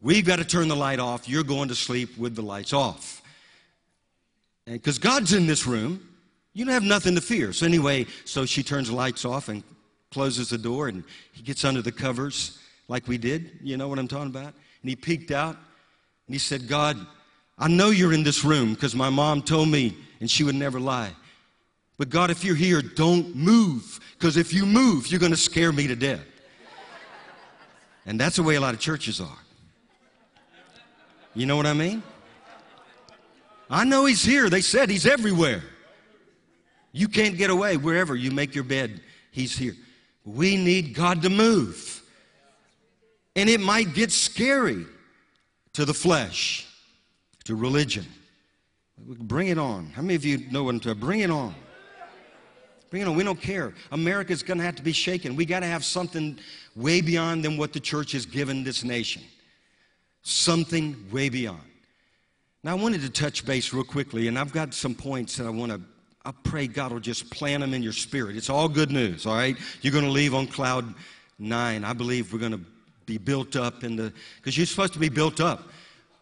We've 0.00 0.24
got 0.24 0.38
to 0.38 0.46
turn 0.46 0.68
the 0.68 0.76
light 0.76 0.98
off. 0.98 1.28
You're 1.28 1.44
going 1.44 1.68
to 1.68 1.74
sleep 1.74 2.16
with 2.16 2.36
the 2.36 2.42
lights 2.42 2.72
off. 2.72 3.20
Because 4.64 4.98
God's 4.98 5.34
in 5.34 5.46
this 5.46 5.66
room, 5.66 6.08
you 6.54 6.64
don't 6.64 6.74
have 6.74 6.82
nothing 6.82 7.14
to 7.14 7.20
fear. 7.20 7.52
So, 7.52 7.66
anyway, 7.66 8.06
so 8.24 8.44
she 8.44 8.62
turns 8.62 8.88
the 8.88 8.94
lights 8.94 9.24
off 9.24 9.48
and 9.48 9.62
closes 10.10 10.50
the 10.50 10.58
door, 10.58 10.88
and 10.88 11.02
he 11.32 11.42
gets 11.42 11.64
under 11.64 11.82
the 11.82 11.92
covers 11.92 12.58
like 12.88 13.08
we 13.08 13.18
did. 13.18 13.58
You 13.62 13.76
know 13.76 13.88
what 13.88 13.98
I'm 13.98 14.08
talking 14.08 14.28
about? 14.28 14.54
And 14.82 14.88
he 14.88 14.96
peeked 14.96 15.30
out 15.30 15.56
and 16.26 16.34
he 16.34 16.38
said, 16.38 16.68
God, 16.68 16.96
I 17.58 17.68
know 17.68 17.90
you're 17.90 18.12
in 18.12 18.22
this 18.22 18.44
room 18.44 18.74
because 18.74 18.94
my 18.94 19.10
mom 19.10 19.42
told 19.42 19.68
me, 19.68 19.96
and 20.20 20.30
she 20.30 20.44
would 20.44 20.54
never 20.54 20.78
lie. 20.78 21.10
But 21.98 22.10
God, 22.10 22.30
if 22.30 22.44
you're 22.44 22.56
here, 22.56 22.82
don't 22.82 23.34
move 23.34 24.00
because 24.18 24.36
if 24.36 24.52
you 24.52 24.66
move, 24.66 25.08
you're 25.08 25.20
going 25.20 25.32
to 25.32 25.38
scare 25.38 25.72
me 25.72 25.86
to 25.86 25.96
death. 25.96 26.24
And 28.06 28.18
that's 28.18 28.36
the 28.36 28.42
way 28.42 28.56
a 28.56 28.60
lot 28.60 28.74
of 28.74 28.80
churches 28.80 29.20
are. 29.20 29.38
You 31.34 31.46
know 31.46 31.56
what 31.56 31.66
I 31.66 31.72
mean? 31.72 32.02
I 33.70 33.84
know 33.84 34.04
He's 34.04 34.24
here. 34.24 34.50
They 34.50 34.60
said 34.60 34.90
He's 34.90 35.06
everywhere. 35.06 35.62
You 36.92 37.08
can't 37.08 37.36
get 37.36 37.50
away 37.50 37.76
wherever 37.76 38.14
you 38.14 38.30
make 38.30 38.54
your 38.54 38.64
bed, 38.64 39.00
He's 39.30 39.56
here. 39.56 39.74
We 40.24 40.56
need 40.56 40.94
God 40.94 41.22
to 41.22 41.30
move. 41.30 42.02
And 43.34 43.48
it 43.48 43.60
might 43.60 43.94
get 43.94 44.12
scary 44.12 44.84
to 45.72 45.84
the 45.84 45.94
flesh, 45.94 46.66
to 47.44 47.54
religion. 47.54 48.04
Bring 48.98 49.48
it 49.48 49.58
on. 49.58 49.86
How 49.86 50.02
many 50.02 50.14
of 50.14 50.24
you 50.24 50.50
know 50.50 50.64
what 50.64 50.74
I'm 50.74 50.80
talking 50.80 51.00
Bring 51.00 51.20
it 51.20 51.30
on. 51.30 51.54
Bring 52.90 53.02
it 53.02 53.08
on. 53.08 53.16
We 53.16 53.24
don't 53.24 53.40
care. 53.40 53.72
America's 53.90 54.42
going 54.42 54.58
to 54.58 54.64
have 54.64 54.76
to 54.76 54.82
be 54.82 54.92
shaken. 54.92 55.34
We 55.34 55.46
got 55.46 55.60
to 55.60 55.66
have 55.66 55.82
something 55.82 56.38
way 56.76 57.00
beyond 57.00 57.42
than 57.42 57.56
what 57.56 57.72
the 57.72 57.80
church 57.80 58.12
has 58.12 58.26
given 58.26 58.62
this 58.62 58.84
nation. 58.84 59.22
Something 60.22 61.06
way 61.10 61.30
beyond. 61.30 61.62
Now, 62.62 62.72
I 62.72 62.74
wanted 62.74 63.00
to 63.00 63.10
touch 63.10 63.44
base 63.44 63.72
real 63.72 63.82
quickly, 63.82 64.28
and 64.28 64.38
I've 64.38 64.52
got 64.52 64.72
some 64.74 64.94
points 64.94 65.36
that 65.36 65.46
I 65.46 65.50
want 65.50 65.72
to 65.72 65.80
I 66.24 66.32
pray 66.44 66.68
God 66.68 66.92
will 66.92 67.00
just 67.00 67.30
plant 67.30 67.62
them 67.62 67.74
in 67.74 67.82
your 67.82 67.92
spirit. 67.92 68.36
It's 68.36 68.48
all 68.48 68.68
good 68.68 68.90
news, 68.92 69.26
all 69.26 69.34
right? 69.34 69.56
You're 69.80 69.92
going 69.92 70.04
to 70.04 70.10
leave 70.10 70.34
on 70.34 70.46
cloud 70.46 70.94
nine. 71.38 71.84
I 71.84 71.92
believe 71.92 72.32
we're 72.32 72.38
going 72.38 72.52
to 72.52 72.60
be 73.06 73.18
built 73.18 73.56
up 73.56 73.82
in 73.82 73.96
the, 73.96 74.12
because 74.36 74.56
you're 74.56 74.66
supposed 74.66 74.92
to 74.92 75.00
be 75.00 75.08
built 75.08 75.40
up. 75.40 75.68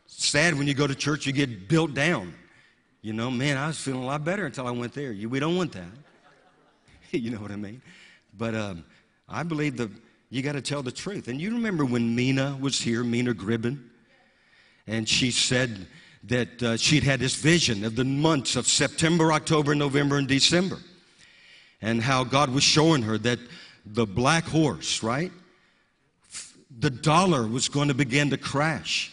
Sad 0.06 0.54
when 0.54 0.66
you 0.66 0.74
go 0.74 0.86
to 0.86 0.94
church, 0.94 1.26
you 1.26 1.32
get 1.32 1.68
built 1.68 1.94
down. 1.94 2.34
You 3.02 3.12
know, 3.12 3.30
man, 3.30 3.56
I 3.56 3.66
was 3.66 3.78
feeling 3.78 4.02
a 4.02 4.06
lot 4.06 4.24
better 4.24 4.46
until 4.46 4.66
I 4.66 4.70
went 4.70 4.94
there. 4.94 5.12
We 5.12 5.38
don't 5.38 5.56
want 5.56 5.72
that. 5.72 5.88
you 7.10 7.30
know 7.30 7.38
what 7.38 7.50
I 7.50 7.56
mean? 7.56 7.82
But 8.36 8.54
um, 8.54 8.84
I 9.28 9.42
believe 9.42 9.76
that 9.76 9.90
you 10.30 10.42
got 10.42 10.52
to 10.52 10.62
tell 10.62 10.82
the 10.82 10.92
truth. 10.92 11.28
And 11.28 11.40
you 11.40 11.52
remember 11.52 11.84
when 11.84 12.14
Mina 12.14 12.56
was 12.60 12.80
here, 12.80 13.04
Mina 13.04 13.34
Gribben, 13.34 13.82
and 14.86 15.08
she 15.08 15.30
said, 15.30 15.86
that 16.24 16.62
uh, 16.62 16.76
she'd 16.76 17.02
had 17.02 17.20
this 17.20 17.34
vision 17.34 17.84
of 17.84 17.96
the 17.96 18.04
months 18.04 18.56
of 18.56 18.66
September, 18.66 19.32
October, 19.32 19.74
November, 19.74 20.18
and 20.18 20.28
December. 20.28 20.78
And 21.80 22.02
how 22.02 22.24
God 22.24 22.50
was 22.50 22.62
showing 22.62 23.02
her 23.02 23.16
that 23.18 23.38
the 23.86 24.06
black 24.06 24.44
horse, 24.44 25.02
right? 25.02 25.32
The 26.78 26.90
dollar 26.90 27.46
was 27.46 27.68
going 27.68 27.88
to 27.88 27.94
begin 27.94 28.30
to 28.30 28.36
crash. 28.36 29.10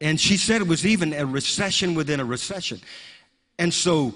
And 0.00 0.20
she 0.20 0.36
said 0.36 0.60
it 0.60 0.68
was 0.68 0.86
even 0.86 1.12
a 1.14 1.26
recession 1.26 1.94
within 1.94 2.20
a 2.20 2.24
recession. 2.24 2.80
And 3.58 3.72
so 3.72 4.14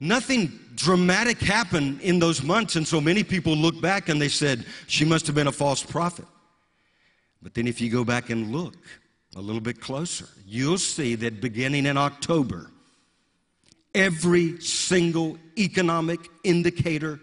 nothing 0.00 0.58
dramatic 0.76 1.40
happened 1.40 2.00
in 2.00 2.18
those 2.18 2.42
months. 2.42 2.76
And 2.76 2.86
so 2.86 3.00
many 3.00 3.22
people 3.24 3.54
look 3.54 3.80
back 3.80 4.08
and 4.08 4.20
they 4.20 4.28
said, 4.28 4.64
she 4.86 5.04
must 5.04 5.26
have 5.26 5.34
been 5.34 5.48
a 5.48 5.52
false 5.52 5.82
prophet. 5.82 6.24
But 7.42 7.52
then 7.52 7.66
if 7.66 7.80
you 7.80 7.90
go 7.90 8.04
back 8.04 8.30
and 8.30 8.52
look, 8.52 8.74
a 9.36 9.40
little 9.40 9.60
bit 9.60 9.80
closer, 9.80 10.28
you'll 10.46 10.78
see 10.78 11.14
that 11.16 11.40
beginning 11.40 11.86
in 11.86 11.96
October, 11.96 12.70
every 13.94 14.60
single 14.60 15.38
economic 15.58 16.20
indicator, 16.44 17.20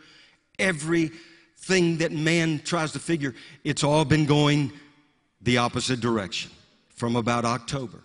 everything 0.59 1.97
that 1.97 2.11
man 2.11 2.59
tries 2.63 2.91
to 2.91 2.99
figure, 2.99 3.33
it's 3.63 3.83
all 3.83 4.05
been 4.05 4.25
going 4.25 4.71
the 5.41 5.57
opposite 5.57 5.99
direction 5.99 6.51
from 6.89 7.15
about 7.15 7.45
October. 7.45 8.03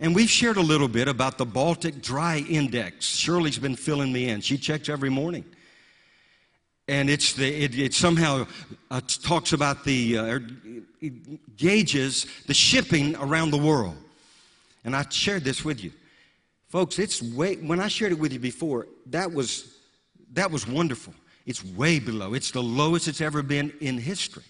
And 0.00 0.14
we've 0.14 0.30
shared 0.30 0.56
a 0.56 0.62
little 0.62 0.88
bit 0.88 1.08
about 1.08 1.38
the 1.38 1.46
Baltic 1.46 2.00
Dry 2.00 2.44
Index. 2.48 3.04
Shirley's 3.04 3.58
been 3.58 3.76
filling 3.76 4.12
me 4.12 4.28
in. 4.28 4.40
She 4.40 4.56
checks 4.56 4.88
every 4.88 5.10
morning 5.10 5.44
and 6.88 7.10
it's 7.10 7.34
the, 7.34 7.46
it, 7.46 7.78
it 7.78 7.94
somehow 7.94 8.46
uh, 8.90 9.00
talks 9.22 9.52
about 9.52 9.84
the 9.84 10.18
uh, 10.18 10.38
gauges 11.56 12.26
the 12.46 12.54
shipping 12.54 13.14
around 13.16 13.50
the 13.50 13.58
world. 13.58 13.96
And 14.84 14.96
i 14.96 15.04
shared 15.10 15.44
this 15.44 15.64
with 15.64 15.84
you. 15.84 15.92
Folks 16.68 16.98
it's 16.98 17.22
way 17.22 17.56
when 17.56 17.80
i 17.80 17.88
shared 17.88 18.12
it 18.12 18.18
with 18.18 18.32
you 18.32 18.38
before 18.38 18.86
that 19.06 19.30
was 19.30 19.76
that 20.32 20.50
was 20.50 20.66
wonderful. 20.66 21.14
It's 21.46 21.64
way 21.64 21.98
below. 21.98 22.34
It's 22.34 22.50
the 22.50 22.62
lowest 22.62 23.08
it's 23.08 23.22
ever 23.22 23.42
been 23.42 23.72
in 23.80 23.96
history. 23.96 24.44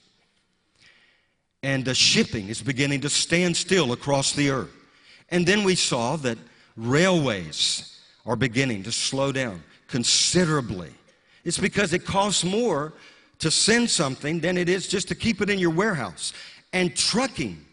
And 1.62 1.85
the 1.85 1.94
shipping 1.94 2.48
is 2.48 2.61
beginning 2.61 3.01
to 3.03 3.09
stand 3.09 3.57
still 3.57 3.92
across 3.92 4.33
the 4.33 4.51
earth. 4.51 4.72
And 5.31 5.46
then 5.46 5.62
we 5.62 5.77
saw 5.77 6.16
that 6.16 6.38
railways 6.77 8.01
are 8.27 8.37
beginning 8.37 8.83
to 8.85 8.92
slow 8.92 9.31
down 9.31 9.62
considerably 9.87 10.90
it's 11.44 11.59
because 11.59 11.92
it 11.92 12.05
costs 12.05 12.44
more 12.44 12.92
to 13.38 13.51
send 13.51 13.88
something 13.88 14.40
than 14.40 14.57
it 14.57 14.68
is 14.68 14.88
just 14.88 15.09
to 15.09 15.14
keep 15.14 15.40
it 15.40 15.51
in 15.51 15.59
your 15.59 15.70
warehouse. 15.70 16.33
And 16.72 16.94
trucking. 16.94 17.64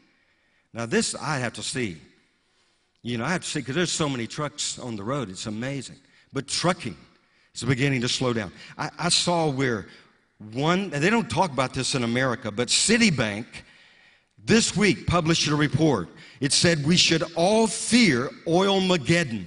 Now, 0.74 0.86
this 0.86 1.16
I 1.16 1.38
have 1.40 1.54
to 1.54 1.64
see. 1.64 1.98
You 3.02 3.18
know, 3.18 3.26
I 3.26 3.32
have 3.32 3.42
to 3.42 3.48
see 3.48 3.60
because 3.60 3.76
there's 3.76 3.92
so 3.92 4.10
many 4.10 4.28
trucks 4.28 4.80
on 4.80 4.96
the 4.96 5.04
road. 5.04 5.30
It's 5.30 5.46
amazing. 5.46 5.98
But 6.34 6.48
trucking 6.48 6.98
is 7.54 7.64
beginning 7.64 8.02
to 8.02 8.10
slow 8.10 8.34
down. 8.34 8.52
I, 8.78 8.90
I 8.98 9.10
saw 9.10 9.50
where 9.50 9.88
one, 10.52 10.92
and 10.94 11.04
they 11.04 11.10
don't 11.10 11.30
talk 11.30 11.52
about 11.52 11.74
this 11.74 11.96
in 11.96 12.04
America, 12.04 12.52
but 12.52 12.68
Citibank 12.68 13.46
this 14.44 14.76
week 14.76 15.08
published 15.08 15.48
a 15.48 15.56
report. 15.56 16.10
It 16.40 16.52
said 16.54 16.86
we 16.86 16.98
should 16.98 17.24
all 17.36 17.68
fear 17.68 18.30
Oilmageddon, 18.46 19.46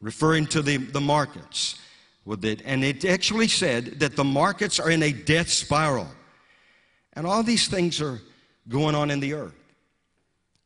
referring 0.00 0.46
to 0.46 0.62
the, 0.62 0.78
the 0.78 1.00
markets 1.00 1.78
with 2.24 2.44
it. 2.44 2.62
And 2.64 2.84
it 2.84 3.04
actually 3.04 3.48
said 3.48 4.00
that 4.00 4.16
the 4.16 4.24
markets 4.24 4.78
are 4.78 4.90
in 4.90 5.02
a 5.02 5.12
death 5.12 5.48
spiral. 5.48 6.08
And 7.14 7.26
all 7.26 7.42
these 7.42 7.68
things 7.68 8.00
are 8.00 8.20
going 8.68 8.94
on 8.94 9.10
in 9.10 9.20
the 9.20 9.34
earth. 9.34 9.54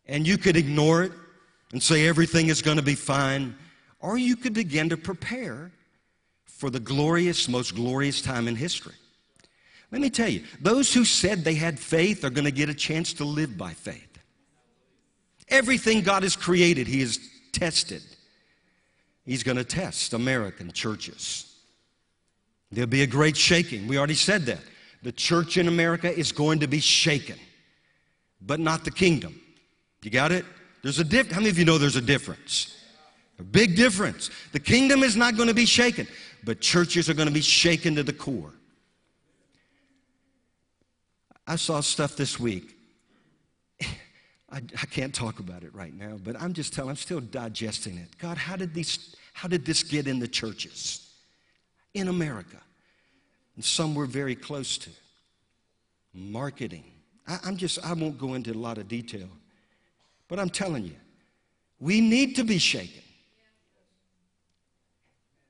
And 0.06 0.26
you 0.26 0.36
could 0.36 0.56
ignore 0.56 1.02
it 1.02 1.12
and 1.72 1.82
say 1.82 2.06
everything 2.06 2.48
is 2.48 2.62
going 2.62 2.76
to 2.76 2.82
be 2.82 2.94
fine, 2.94 3.56
or 4.00 4.18
you 4.18 4.36
could 4.36 4.52
begin 4.52 4.90
to 4.90 4.96
prepare 4.96 5.72
for 6.44 6.70
the 6.70 6.80
glorious, 6.80 7.48
most 7.48 7.74
glorious 7.74 8.20
time 8.20 8.46
in 8.46 8.54
history. 8.54 8.94
Let 9.90 10.00
me 10.00 10.10
tell 10.10 10.28
you, 10.28 10.44
those 10.60 10.92
who 10.92 11.04
said 11.04 11.44
they 11.44 11.54
had 11.54 11.78
faith 11.78 12.24
are 12.24 12.30
going 12.30 12.44
to 12.44 12.50
get 12.50 12.68
a 12.68 12.74
chance 12.74 13.12
to 13.14 13.24
live 13.24 13.56
by 13.56 13.72
faith. 13.72 14.18
Everything 15.48 16.02
God 16.02 16.22
has 16.22 16.36
created, 16.36 16.86
He 16.86 17.00
has 17.00 17.18
tested. 17.52 18.02
He's 19.24 19.42
going 19.42 19.56
to 19.56 19.64
test 19.64 20.12
American 20.12 20.70
churches. 20.72 21.54
There'll 22.70 22.88
be 22.88 23.02
a 23.02 23.06
great 23.06 23.36
shaking. 23.36 23.86
We 23.86 23.98
already 23.98 24.14
said 24.14 24.46
that. 24.46 24.60
The 25.02 25.12
church 25.12 25.56
in 25.58 25.68
America 25.68 26.12
is 26.12 26.32
going 26.32 26.60
to 26.60 26.66
be 26.66 26.80
shaken, 26.80 27.36
but 28.40 28.58
not 28.60 28.84
the 28.84 28.90
kingdom. 28.90 29.40
You 30.02 30.10
got 30.10 30.32
it? 30.32 30.44
There's 30.82 30.98
a 30.98 31.04
diff. 31.04 31.30
How 31.30 31.40
many 31.40 31.50
of 31.50 31.58
you 31.58 31.64
know 31.64 31.78
there's 31.78 31.96
a 31.96 32.00
difference? 32.00 32.76
A 33.38 33.42
big 33.42 33.76
difference. 33.76 34.30
The 34.52 34.60
kingdom 34.60 35.02
is 35.02 35.16
not 35.16 35.36
going 35.36 35.48
to 35.48 35.54
be 35.54 35.66
shaken, 35.66 36.06
but 36.44 36.60
churches 36.60 37.08
are 37.08 37.14
going 37.14 37.28
to 37.28 37.34
be 37.34 37.40
shaken 37.40 37.94
to 37.96 38.02
the 38.02 38.12
core. 38.12 38.52
I 41.46 41.56
saw 41.56 41.80
stuff 41.80 42.16
this 42.16 42.38
week. 42.38 42.73
I, 44.54 44.58
I, 44.58 44.86
can't 44.86 45.14
talk 45.14 45.40
about 45.40 45.64
it 45.64 45.74
right 45.74 45.92
now, 45.92 46.16
but 46.22 46.40
I'm 46.40 46.52
just 46.52 46.72
telling, 46.72 46.90
I'm 46.90 46.96
still 46.96 47.20
digesting 47.20 47.98
it. 47.98 48.08
God, 48.18 48.38
how 48.38 48.54
did, 48.54 48.72
these, 48.72 49.16
how 49.32 49.48
did 49.48 49.66
this 49.66 49.82
get 49.82 50.06
in 50.06 50.20
the 50.20 50.28
churches? 50.28 51.04
in 51.94 52.08
America. 52.08 52.58
And 53.54 53.64
some 53.64 53.94
we're 53.94 54.06
very 54.06 54.34
close 54.34 54.76
to. 54.78 54.90
Marketing. 56.12 56.84
I, 57.26 57.38
I'm 57.44 57.56
just, 57.56 57.84
I 57.84 57.92
won't 57.92 58.18
go 58.18 58.34
into 58.34 58.52
a 58.52 58.54
lot 58.54 58.78
of 58.78 58.88
detail, 58.88 59.28
but 60.28 60.38
I'm 60.38 60.50
telling 60.50 60.84
you, 60.84 60.96
we 61.80 62.00
need 62.00 62.36
to 62.36 62.44
be 62.44 62.58
shaken. 62.58 63.02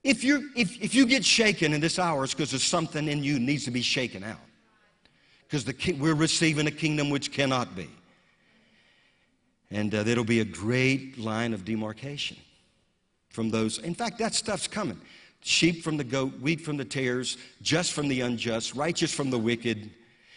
If, 0.03 0.23
you 0.23 0.51
if, 0.55 0.83
if 0.83 0.95
you 0.95 1.07
get 1.07 1.25
shaken 1.25 1.73
in 1.73 1.81
this 1.81 1.99
hour, 1.99 2.25
it's 2.25 2.35
because 2.35 2.51
there's 2.51 2.65
something 2.65 3.09
in 3.09 3.25
you 3.25 3.39
needs 3.39 3.65
to 3.65 3.71
be 3.71 3.81
shaken 3.81 4.23
out. 4.23 4.37
Because 5.49 5.67
we're 5.99 6.15
receiving 6.15 6.67
a 6.67 6.71
kingdom 6.71 7.11
which 7.11 7.33
cannot 7.33 7.75
be. 7.75 7.89
And 9.75 9.93
uh, 9.93 10.05
there'll 10.05 10.23
be 10.23 10.39
a 10.39 10.45
great 10.45 11.19
line 11.19 11.53
of 11.53 11.65
demarcation 11.65 12.37
from 13.31 13.51
those. 13.51 13.79
In 13.79 13.93
fact, 13.93 14.19
that 14.19 14.33
stuff's 14.33 14.69
coming 14.69 15.01
sheep 15.41 15.83
from 15.83 15.99
the 15.99 16.05
goat, 16.05 16.33
wheat 16.41 16.61
from 16.61 16.79
the 16.79 16.85
tares, 16.85 17.37
just 17.61 17.93
from 17.93 18.09
the 18.09 18.23
unjust, 18.23 18.75
righteous 18.75 19.13
from 19.13 19.29
the 19.29 19.39
wicked. 19.39 19.91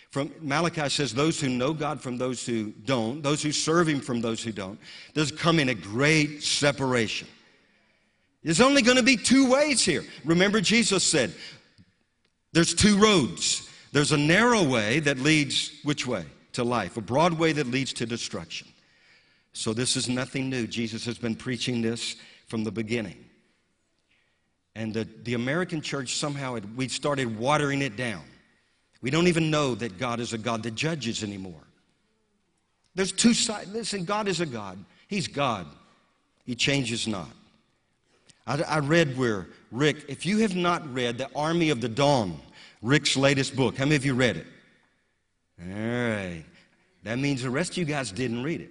From 0.09 0.33
Malachi 0.41 0.89
says, 0.89 1.13
those 1.13 1.39
who 1.39 1.47
know 1.47 1.71
God 1.71 2.01
from 2.01 2.17
those 2.17 2.45
who 2.45 2.73
don't, 2.83 3.21
those 3.21 3.41
who 3.41 3.53
serve 3.53 3.87
Him 3.87 4.01
from 4.01 4.19
those 4.19 4.43
who 4.43 4.51
don't. 4.51 4.77
There's 5.13 5.31
coming 5.31 5.69
a 5.69 5.75
great 5.75 6.43
separation. 6.43 7.27
There's 8.43 8.59
only 8.59 8.81
going 8.81 8.97
to 8.97 9.03
be 9.03 9.15
two 9.15 9.49
ways 9.49 9.85
here. 9.85 10.03
Remember, 10.25 10.59
Jesus 10.59 11.03
said, 11.03 11.31
there's 12.53 12.73
two 12.73 12.97
roads. 12.97 13.69
There's 13.91 14.13
a 14.13 14.17
narrow 14.17 14.63
way 14.63 14.99
that 15.01 15.19
leads 15.19 15.79
which 15.83 16.07
way? 16.07 16.25
To 16.53 16.63
life, 16.63 16.97
a 16.97 17.01
broad 17.01 17.33
way 17.33 17.53
that 17.53 17.67
leads 17.67 17.93
to 17.93 18.05
destruction. 18.07 18.67
So 19.57 19.73
this 19.73 19.97
is 19.97 20.07
nothing 20.07 20.51
new. 20.51 20.67
Jesus 20.67 21.03
has 21.05 21.17
been 21.17 21.35
preaching 21.35 21.81
this 21.81 22.15
from 22.45 22.63
the 22.63 22.71
beginning. 22.71 23.25
And 24.75 24.93
the, 24.93 25.07
the 25.23 25.33
American 25.33 25.81
church 25.81 26.15
somehow, 26.15 26.53
had, 26.53 26.77
we 26.77 26.87
started 26.89 27.39
watering 27.39 27.81
it 27.81 27.95
down. 27.95 28.21
We 29.01 29.09
don't 29.09 29.25
even 29.25 29.49
know 29.49 29.73
that 29.73 29.97
God 29.97 30.19
is 30.19 30.31
a 30.33 30.37
God 30.37 30.61
that 30.61 30.75
judges 30.75 31.23
anymore. 31.23 31.63
There's 32.93 33.11
two 33.11 33.33
sides. 33.33 33.73
Listen, 33.73 34.05
God 34.05 34.27
is 34.27 34.41
a 34.41 34.45
God. 34.45 34.77
He's 35.07 35.27
God. 35.27 35.65
He 36.45 36.53
changes 36.53 37.07
not. 37.07 37.31
I, 38.45 38.61
I 38.61 38.77
read 38.77 39.17
where 39.17 39.47
Rick, 39.71 40.05
if 40.07 40.23
you 40.23 40.37
have 40.37 40.55
not 40.55 40.87
read 40.93 41.17
The 41.17 41.31
Army 41.35 41.71
of 41.71 41.81
the 41.81 41.89
Dawn, 41.89 42.39
Rick's 42.83 43.17
latest 43.17 43.55
book, 43.55 43.75
how 43.75 43.85
many 43.85 43.95
of 43.95 44.05
you 44.05 44.13
read 44.13 44.37
it? 44.37 44.45
All 45.59 45.67
right. 45.67 46.45
That 47.01 47.17
means 47.17 47.41
the 47.41 47.49
rest 47.49 47.71
of 47.71 47.77
you 47.77 47.85
guys 47.85 48.11
didn't 48.11 48.43
read 48.43 48.61
it. 48.61 48.69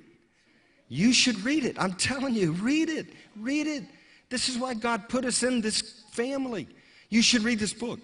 You 0.89 1.13
should 1.13 1.41
read 1.45 1.65
it. 1.65 1.77
I'm 1.79 1.95
telling 1.95 2.35
you, 2.35 2.53
read 2.53 2.89
it. 2.89 3.07
Read 3.37 3.67
it. 3.67 3.85
This 4.29 4.49
is 4.49 4.59
why 4.59 4.75
God 4.75 5.09
put 5.09 5.25
us 5.25 5.43
in 5.43 5.61
this 5.61 6.03
family. 6.13 6.69
You 7.09 7.23
should 7.23 7.43
read 7.43 7.59
this 7.59 7.73
book. 7.73 8.01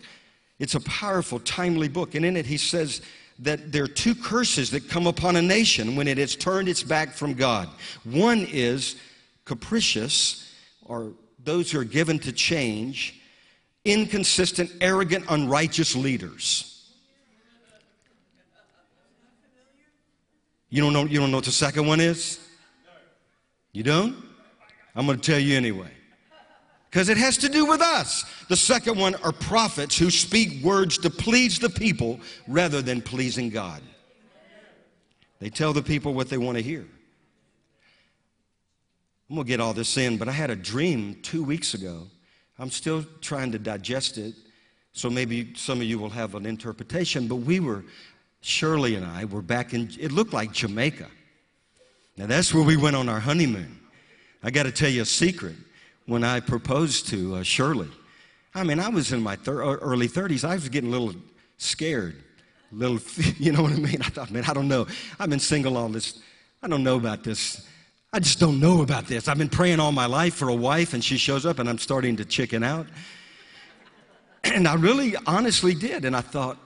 It's 0.58 0.74
a 0.74 0.80
powerful, 0.80 1.40
timely 1.40 1.88
book. 1.88 2.14
And 2.14 2.24
in 2.24 2.36
it, 2.36 2.46
he 2.46 2.56
says 2.56 3.02
that 3.40 3.72
there 3.72 3.84
are 3.84 3.88
two 3.88 4.14
curses 4.14 4.70
that 4.70 4.88
come 4.88 5.06
upon 5.06 5.36
a 5.36 5.42
nation 5.42 5.96
when 5.96 6.06
it 6.06 6.18
has 6.18 6.36
turned 6.36 6.68
its 6.68 6.82
back 6.82 7.10
from 7.10 7.34
God. 7.34 7.68
One 8.04 8.46
is 8.50 8.96
capricious, 9.44 10.52
or 10.84 11.12
those 11.42 11.70
who 11.72 11.80
are 11.80 11.84
given 11.84 12.18
to 12.20 12.32
change, 12.32 13.20
inconsistent, 13.84 14.70
arrogant, 14.80 15.24
unrighteous 15.28 15.96
leaders. 15.96 16.68
You 20.68 20.82
don't 20.82 20.92
know, 20.92 21.04
you 21.04 21.18
don't 21.18 21.30
know 21.30 21.38
what 21.38 21.44
the 21.44 21.52
second 21.52 21.86
one 21.86 22.00
is? 22.00 22.38
You 23.72 23.82
don't? 23.82 24.16
I'm 24.94 25.06
going 25.06 25.18
to 25.18 25.30
tell 25.30 25.40
you 25.40 25.56
anyway. 25.56 25.90
Because 26.90 27.08
it 27.08 27.16
has 27.16 27.38
to 27.38 27.48
do 27.48 27.64
with 27.64 27.80
us. 27.80 28.24
The 28.50 28.56
second 28.56 28.98
one 28.98 29.14
are 29.16 29.32
prophets 29.32 29.96
who 29.96 30.10
speak 30.10 30.62
words 30.62 30.98
to 30.98 31.08
please 31.08 31.58
the 31.58 31.70
people 31.70 32.20
rather 32.46 32.82
than 32.82 33.00
pleasing 33.00 33.48
God. 33.48 33.80
They 35.38 35.48
tell 35.48 35.72
the 35.72 35.82
people 35.82 36.12
what 36.12 36.28
they 36.28 36.36
want 36.36 36.58
to 36.58 36.62
hear. 36.62 36.86
I'm 39.30 39.36
going 39.36 39.46
to 39.46 39.48
get 39.48 39.60
all 39.60 39.72
this 39.72 39.96
in, 39.96 40.18
but 40.18 40.28
I 40.28 40.32
had 40.32 40.50
a 40.50 40.56
dream 40.56 41.16
two 41.22 41.42
weeks 41.42 41.72
ago. 41.72 42.08
I'm 42.58 42.70
still 42.70 43.02
trying 43.22 43.50
to 43.52 43.58
digest 43.58 44.18
it, 44.18 44.34
so 44.92 45.08
maybe 45.08 45.54
some 45.54 45.78
of 45.78 45.84
you 45.84 45.98
will 45.98 46.10
have 46.10 46.34
an 46.34 46.44
interpretation. 46.44 47.26
But 47.26 47.36
we 47.36 47.58
were, 47.58 47.84
Shirley 48.42 48.96
and 48.96 49.06
I 49.06 49.24
were 49.24 49.40
back 49.40 49.72
in, 49.72 49.90
it 49.98 50.12
looked 50.12 50.34
like 50.34 50.52
Jamaica. 50.52 51.08
Now, 52.16 52.26
that's 52.26 52.52
where 52.52 52.62
we 52.62 52.76
went 52.76 52.96
on 52.96 53.08
our 53.08 53.20
honeymoon. 53.20 53.80
I 54.42 54.50
got 54.50 54.64
to 54.64 54.72
tell 54.72 54.90
you 54.90 55.02
a 55.02 55.06
secret. 55.06 55.56
When 56.06 56.24
I 56.24 56.40
proposed 56.40 57.08
to 57.08 57.36
uh, 57.36 57.42
Shirley, 57.44 57.88
I 58.54 58.64
mean, 58.64 58.80
I 58.80 58.88
was 58.88 59.12
in 59.12 59.22
my 59.22 59.36
thir- 59.36 59.62
uh, 59.62 59.76
early 59.76 60.08
30s. 60.08 60.44
I 60.44 60.54
was 60.54 60.68
getting 60.68 60.92
a 60.92 60.98
little 60.98 61.14
scared. 61.58 62.16
A 62.72 62.74
little, 62.74 62.98
you 63.38 63.52
know 63.52 63.62
what 63.62 63.72
I 63.72 63.76
mean? 63.76 64.02
I 64.02 64.08
thought, 64.08 64.30
man, 64.30 64.44
I 64.44 64.52
don't 64.52 64.68
know. 64.68 64.86
I've 65.18 65.30
been 65.30 65.38
single 65.38 65.76
all 65.76 65.88
this. 65.88 66.20
I 66.62 66.68
don't 66.68 66.82
know 66.82 66.96
about 66.96 67.22
this. 67.22 67.66
I 68.12 68.18
just 68.18 68.40
don't 68.40 68.60
know 68.60 68.82
about 68.82 69.06
this. 69.06 69.26
I've 69.26 69.38
been 69.38 69.48
praying 69.48 69.80
all 69.80 69.92
my 69.92 70.06
life 70.06 70.34
for 70.34 70.48
a 70.48 70.54
wife, 70.54 70.92
and 70.92 71.02
she 71.02 71.16
shows 71.16 71.46
up, 71.46 71.58
and 71.58 71.68
I'm 71.68 71.78
starting 71.78 72.16
to 72.16 72.24
chicken 72.24 72.62
out. 72.62 72.86
And 74.44 74.66
I 74.66 74.74
really 74.74 75.14
honestly 75.24 75.72
did. 75.72 76.04
And 76.04 76.16
I 76.16 76.20
thought, 76.20 76.58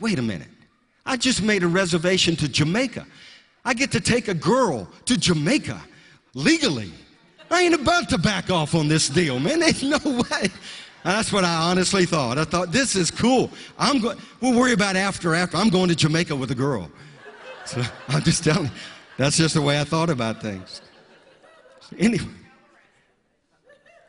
wait 0.00 0.18
a 0.18 0.22
minute. 0.22 0.48
I 1.04 1.18
just 1.18 1.42
made 1.42 1.62
a 1.62 1.68
reservation 1.68 2.34
to 2.36 2.48
Jamaica. 2.48 3.06
I 3.70 3.72
get 3.72 3.92
to 3.92 4.00
take 4.00 4.26
a 4.26 4.34
girl 4.34 4.88
to 5.04 5.16
Jamaica 5.16 5.80
legally. 6.34 6.90
I 7.52 7.62
ain't 7.62 7.74
about 7.76 8.08
to 8.08 8.18
back 8.18 8.50
off 8.50 8.74
on 8.74 8.88
this 8.88 9.08
deal, 9.08 9.38
man. 9.38 9.60
There's 9.60 9.84
no 9.84 9.96
way. 10.04 10.48
That's 11.04 11.32
what 11.32 11.44
I 11.44 11.70
honestly 11.70 12.04
thought. 12.04 12.36
I 12.36 12.42
thought, 12.42 12.72
this 12.72 12.96
is 12.96 13.12
cool. 13.12 13.48
I'm 13.78 14.00
going, 14.00 14.18
we'll 14.40 14.58
worry 14.58 14.72
about 14.72 14.96
after, 14.96 15.36
after. 15.36 15.56
I'm 15.56 15.68
going 15.68 15.88
to 15.88 15.94
Jamaica 15.94 16.34
with 16.34 16.50
a 16.50 16.54
girl. 16.56 16.90
So 17.64 17.80
I'm 18.08 18.22
just 18.24 18.42
telling 18.42 18.64
you, 18.64 18.70
that's 19.16 19.36
just 19.36 19.54
the 19.54 19.62
way 19.62 19.80
I 19.80 19.84
thought 19.84 20.10
about 20.10 20.42
things. 20.42 20.82
Anyway, 21.96 22.26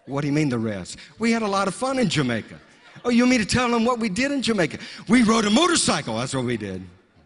what 0.08 0.21
do 0.21 0.28
you 0.28 0.34
mean 0.34 0.50
the 0.50 0.58
rest? 0.58 0.97
We 1.19 1.32
had 1.32 1.43
a 1.43 1.47
lot 1.47 1.67
of 1.67 1.76
fun 1.76 2.00
in 2.00 2.10
Jamaica. 2.10 2.60
Oh, 3.06 3.12
you 3.12 3.28
mean 3.28 3.41
to 3.41 3.45
tell 3.45 3.69
them 3.69 3.86
what 3.86 4.00
we 4.00 4.10
did 4.10 4.32
in 4.32 4.41
Jamaica? 4.41 4.80
We 5.08 5.21
rode 5.21 5.45
a 5.45 5.52
motorcycle. 5.52 6.17
That's 6.17 6.34
what 6.34 6.45
we 6.45 6.58
did. 6.58 6.84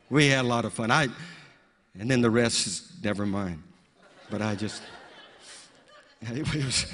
We 0.09 0.27
had 0.27 0.43
a 0.43 0.47
lot 0.49 0.65
of 0.65 0.73
fun. 0.73 0.91
I, 0.91 1.07
and 1.99 2.09
then 2.09 2.21
the 2.21 2.29
rest 2.29 2.67
is 2.67 2.91
never 3.03 3.25
mind. 3.25 3.61
But 4.29 4.41
I 4.41 4.55
just, 4.55 4.81
was, 6.29 6.85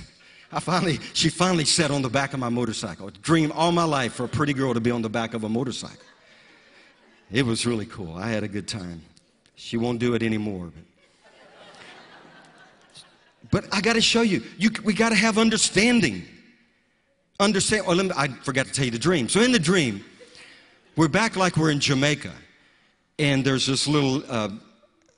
I 0.51 0.59
finally, 0.59 0.99
she 1.13 1.29
finally 1.29 1.65
sat 1.65 1.91
on 1.91 2.01
the 2.01 2.09
back 2.09 2.33
of 2.33 2.39
my 2.39 2.49
motorcycle. 2.49 3.09
Dream 3.21 3.51
all 3.53 3.71
my 3.71 3.83
life 3.83 4.13
for 4.13 4.25
a 4.25 4.29
pretty 4.29 4.53
girl 4.53 4.73
to 4.73 4.81
be 4.81 4.91
on 4.91 5.01
the 5.01 5.09
back 5.09 5.33
of 5.33 5.43
a 5.43 5.49
motorcycle. 5.49 5.97
It 7.31 7.45
was 7.45 7.65
really 7.65 7.85
cool. 7.85 8.15
I 8.15 8.29
had 8.29 8.43
a 8.43 8.47
good 8.47 8.67
time. 8.67 9.01
She 9.55 9.77
won't 9.77 9.99
do 9.99 10.13
it 10.15 10.23
anymore. 10.23 10.71
But, 13.51 13.63
but 13.63 13.73
I 13.73 13.79
got 13.79 13.93
to 13.93 14.01
show 14.01 14.21
you, 14.21 14.43
you 14.57 14.69
we 14.83 14.93
got 14.93 15.09
to 15.09 15.15
have 15.15 15.37
understanding. 15.37 16.23
Understand. 17.39 17.85
Oh, 17.87 17.95
me, 17.95 18.11
I 18.15 18.27
forgot 18.27 18.65
to 18.65 18.73
tell 18.73 18.85
you 18.85 18.91
the 18.91 18.99
dream. 18.99 19.29
So 19.29 19.41
in 19.41 19.51
the 19.51 19.59
dream, 19.59 20.03
we're 20.97 21.07
back 21.07 21.37
like 21.37 21.55
we're 21.55 21.71
in 21.71 21.79
Jamaica, 21.79 22.33
and 23.17 23.45
there's 23.45 23.65
this 23.65 23.87
little 23.87 24.23
uh, 24.27 24.49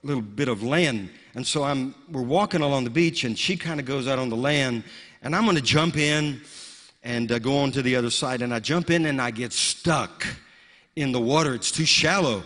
little 0.04 0.22
bit 0.22 0.50
of 0.50 0.64
land. 0.64 1.10
And 1.36 1.46
so 1.48 1.64
I'm, 1.64 1.96
we're 2.12 2.22
walking 2.22 2.62
along 2.62 2.84
the 2.84 2.90
beach, 2.90 3.24
and 3.24 3.38
she 3.40 3.56
kind 3.58 3.80
of 3.80 3.86
goes 3.86 4.08
out 4.08 4.20
on 4.20 4.30
the 4.30 4.36
land, 4.36 4.84
and 5.22 5.36
I'm 5.36 5.46
going 5.46 5.56
to 5.56 5.62
jump 5.62 5.98
in 5.98 6.42
and 7.04 7.32
uh, 7.32 7.40
go 7.40 7.58
on 7.60 7.72
to 7.72 7.82
the 7.82 7.96
other 7.96 8.10
side. 8.10 8.42
And 8.42 8.54
I 8.54 8.60
jump 8.60 8.90
in, 8.90 9.06
and 9.06 9.22
I 9.22 9.32
get 9.32 9.54
stuck 9.54 10.28
in 10.96 11.12
the 11.12 11.20
water. 11.20 11.56
It's 11.56 11.72
too 11.72 11.86
shallow. 11.86 12.44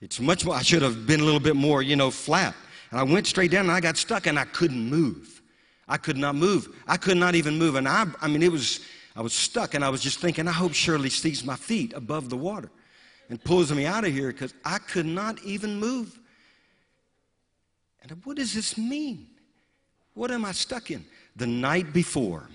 It's 0.00 0.20
much 0.20 0.44
more, 0.44 0.54
I 0.54 0.62
should 0.62 0.82
have 0.82 1.06
been 1.06 1.20
a 1.20 1.24
little 1.24 1.40
bit 1.40 1.56
more, 1.56 1.82
you 1.82 1.96
know, 1.96 2.10
flat. 2.10 2.54
And 2.90 3.00
I 3.00 3.02
went 3.02 3.26
straight 3.26 3.50
down, 3.50 3.66
and 3.66 3.72
I 3.72 3.80
got 3.80 3.96
stuck, 3.96 4.26
and 4.26 4.38
I 4.38 4.44
couldn't 4.44 4.88
move. 4.88 5.42
I 5.88 5.96
could 5.96 6.16
not 6.16 6.34
move. 6.34 6.68
I 6.86 6.96
could 6.96 7.16
not 7.16 7.34
even 7.34 7.58
move. 7.58 7.74
And 7.74 7.88
I, 7.88 8.06
I 8.20 8.28
mean, 8.28 8.42
it 8.42 8.50
was, 8.50 8.80
I 9.14 9.22
was 9.22 9.32
stuck, 9.32 9.74
and 9.74 9.84
I 9.84 9.88
was 9.88 10.00
just 10.00 10.20
thinking, 10.20 10.46
I 10.46 10.52
hope 10.52 10.72
Shirley 10.72 11.10
sees 11.10 11.44
my 11.44 11.56
feet 11.56 11.92
above 11.94 12.28
the 12.28 12.36
water 12.36 12.70
and 13.28 13.42
pulls 13.42 13.72
me 13.72 13.86
out 13.86 14.04
of 14.04 14.12
here 14.12 14.28
because 14.28 14.54
I 14.64 14.78
could 14.78 15.06
not 15.06 15.42
even 15.42 15.78
move. 15.78 16.18
And 18.10 18.24
what 18.24 18.36
does 18.36 18.54
this 18.54 18.78
mean? 18.78 19.26
What 20.14 20.30
am 20.30 20.44
I 20.44 20.52
stuck 20.52 20.90
in? 20.90 21.04
The 21.36 21.46
night 21.46 21.92
before, 21.92 22.48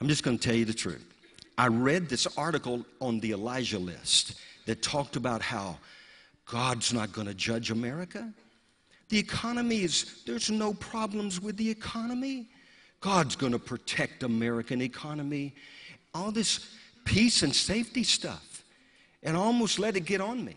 I'm 0.00 0.08
just 0.08 0.22
going 0.22 0.38
to 0.38 0.48
tell 0.48 0.56
you 0.56 0.64
the 0.64 0.74
truth. 0.74 1.04
I 1.58 1.68
read 1.68 2.08
this 2.08 2.26
article 2.36 2.84
on 3.00 3.20
the 3.20 3.32
Elijah 3.32 3.78
list 3.78 4.40
that 4.66 4.82
talked 4.82 5.16
about 5.16 5.40
how 5.40 5.78
God's 6.44 6.92
not 6.92 7.12
going 7.12 7.26
to 7.26 7.34
judge 7.34 7.70
America. 7.70 8.32
The 9.08 9.18
economy 9.18 9.82
is, 9.82 10.22
there's 10.26 10.50
no 10.50 10.74
problems 10.74 11.40
with 11.40 11.56
the 11.56 11.70
economy. 11.70 12.48
God's 13.00 13.36
going 13.36 13.52
to 13.52 13.58
protect 13.58 14.22
American 14.22 14.82
economy. 14.82 15.54
All 16.14 16.32
this 16.32 16.74
peace 17.04 17.42
and 17.42 17.54
safety 17.54 18.02
stuff. 18.02 18.64
And 19.22 19.36
almost 19.36 19.78
let 19.78 19.96
it 19.96 20.04
get 20.04 20.20
on 20.20 20.44
me. 20.44 20.56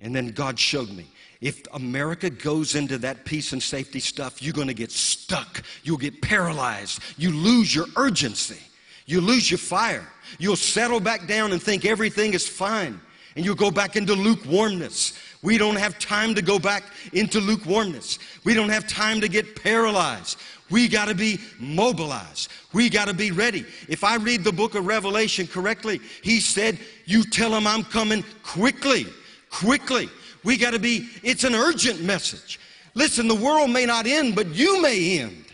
And 0.00 0.14
then 0.14 0.28
God 0.28 0.58
showed 0.58 0.90
me 0.90 1.06
if 1.40 1.62
America 1.74 2.30
goes 2.30 2.74
into 2.74 2.98
that 2.98 3.24
peace 3.24 3.52
and 3.52 3.62
safety 3.62 4.00
stuff, 4.00 4.42
you're 4.42 4.54
going 4.54 4.68
to 4.68 4.74
get 4.74 4.90
stuck. 4.90 5.62
You'll 5.82 5.98
get 5.98 6.22
paralyzed. 6.22 7.00
You 7.18 7.30
lose 7.30 7.74
your 7.74 7.86
urgency. 7.96 8.60
You 9.06 9.20
lose 9.20 9.50
your 9.50 9.58
fire. 9.58 10.08
You'll 10.38 10.56
settle 10.56 11.00
back 11.00 11.26
down 11.26 11.52
and 11.52 11.62
think 11.62 11.84
everything 11.84 12.32
is 12.34 12.48
fine. 12.48 13.00
And 13.36 13.44
you'll 13.44 13.56
go 13.56 13.70
back 13.70 13.96
into 13.96 14.14
lukewarmness. 14.14 15.18
We 15.42 15.58
don't 15.58 15.76
have 15.76 15.98
time 15.98 16.34
to 16.36 16.42
go 16.42 16.58
back 16.58 16.84
into 17.12 17.40
lukewarmness. 17.40 18.18
We 18.44 18.54
don't 18.54 18.70
have 18.70 18.88
time 18.88 19.20
to 19.20 19.28
get 19.28 19.62
paralyzed. 19.62 20.38
We 20.70 20.88
got 20.88 21.08
to 21.08 21.14
be 21.14 21.38
mobilized. 21.58 22.50
We 22.72 22.88
got 22.88 23.08
to 23.08 23.14
be 23.14 23.30
ready. 23.30 23.66
If 23.88 24.02
I 24.02 24.16
read 24.16 24.44
the 24.44 24.52
book 24.52 24.74
of 24.74 24.86
Revelation 24.86 25.46
correctly, 25.46 26.00
he 26.22 26.40
said, 26.40 26.78
You 27.04 27.22
tell 27.24 27.54
him 27.54 27.66
I'm 27.66 27.84
coming 27.84 28.24
quickly, 28.42 29.06
quickly. 29.54 30.08
We 30.42 30.56
got 30.56 30.72
to 30.72 30.78
be, 30.78 31.08
it's 31.22 31.44
an 31.44 31.54
urgent 31.54 32.02
message. 32.02 32.58
Listen, 32.94 33.28
the 33.28 33.34
world 33.34 33.70
may 33.70 33.86
not 33.86 34.06
end, 34.06 34.34
but 34.34 34.48
you 34.48 34.82
may 34.82 35.20
end. 35.20 35.44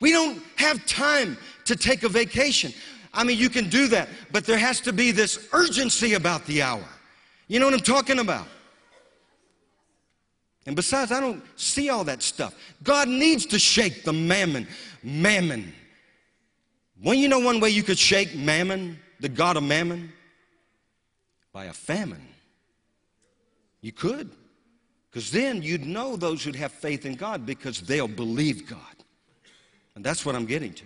We 0.00 0.10
don't 0.10 0.42
have 0.56 0.84
time 0.86 1.36
to 1.66 1.76
take 1.76 2.02
a 2.02 2.08
vacation. 2.08 2.72
I 3.14 3.24
mean, 3.24 3.38
you 3.38 3.50
can 3.50 3.68
do 3.68 3.88
that, 3.88 4.08
but 4.32 4.44
there 4.46 4.58
has 4.58 4.80
to 4.80 4.92
be 4.92 5.10
this 5.10 5.48
urgency 5.52 6.14
about 6.14 6.44
the 6.46 6.62
hour. 6.62 6.84
You 7.46 7.60
know 7.60 7.66
what 7.66 7.74
I'm 7.74 7.80
talking 7.80 8.18
about? 8.18 8.46
And 10.64 10.74
besides, 10.74 11.12
I 11.12 11.20
don't 11.20 11.42
see 11.56 11.90
all 11.90 12.04
that 12.04 12.22
stuff. 12.22 12.54
God 12.82 13.08
needs 13.08 13.44
to 13.46 13.58
shake 13.58 14.04
the 14.04 14.12
mammon. 14.12 14.66
Mammon. 15.02 15.72
Well, 17.02 17.14
you 17.14 17.28
know 17.28 17.40
one 17.40 17.60
way 17.60 17.70
you 17.70 17.82
could 17.82 17.98
shake 17.98 18.34
mammon, 18.34 18.98
the 19.20 19.28
God 19.28 19.56
of 19.56 19.64
mammon? 19.64 20.12
By 21.52 21.66
a 21.66 21.72
famine. 21.72 22.31
You 23.82 23.92
could. 23.92 24.30
Because 25.10 25.30
then 25.30 25.60
you'd 25.60 25.84
know 25.84 26.16
those 26.16 26.42
who'd 26.42 26.56
have 26.56 26.72
faith 26.72 27.04
in 27.04 27.16
God 27.16 27.44
because 27.44 27.82
they'll 27.82 28.08
believe 28.08 28.66
God. 28.66 28.78
And 29.94 30.02
that's 30.02 30.24
what 30.24 30.34
I'm 30.34 30.46
getting 30.46 30.72
to. 30.72 30.84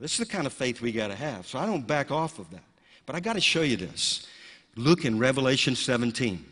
This 0.00 0.12
is 0.12 0.18
the 0.18 0.26
kind 0.26 0.46
of 0.46 0.52
faith 0.52 0.80
we 0.80 0.90
got 0.90 1.08
to 1.08 1.14
have. 1.14 1.46
So 1.46 1.58
I 1.58 1.66
don't 1.66 1.86
back 1.86 2.10
off 2.10 2.40
of 2.40 2.50
that. 2.50 2.64
But 3.06 3.14
I 3.14 3.20
got 3.20 3.34
to 3.34 3.40
show 3.40 3.62
you 3.62 3.76
this. 3.76 4.26
Look 4.74 5.04
in 5.04 5.18
Revelation 5.18 5.76
17. 5.76 6.44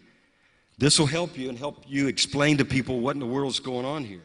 This 0.79 0.99
will 0.99 1.07
help 1.07 1.37
you 1.37 1.49
and 1.49 1.59
help 1.59 1.85
you 1.87 2.07
explain 2.07 2.57
to 2.59 2.65
people 2.65 3.01
what 3.01 3.17
in 3.17 3.21
the 3.21 3.27
world's 3.27 3.59
going 3.59 3.85
on 3.85 4.05
here. 4.05 4.23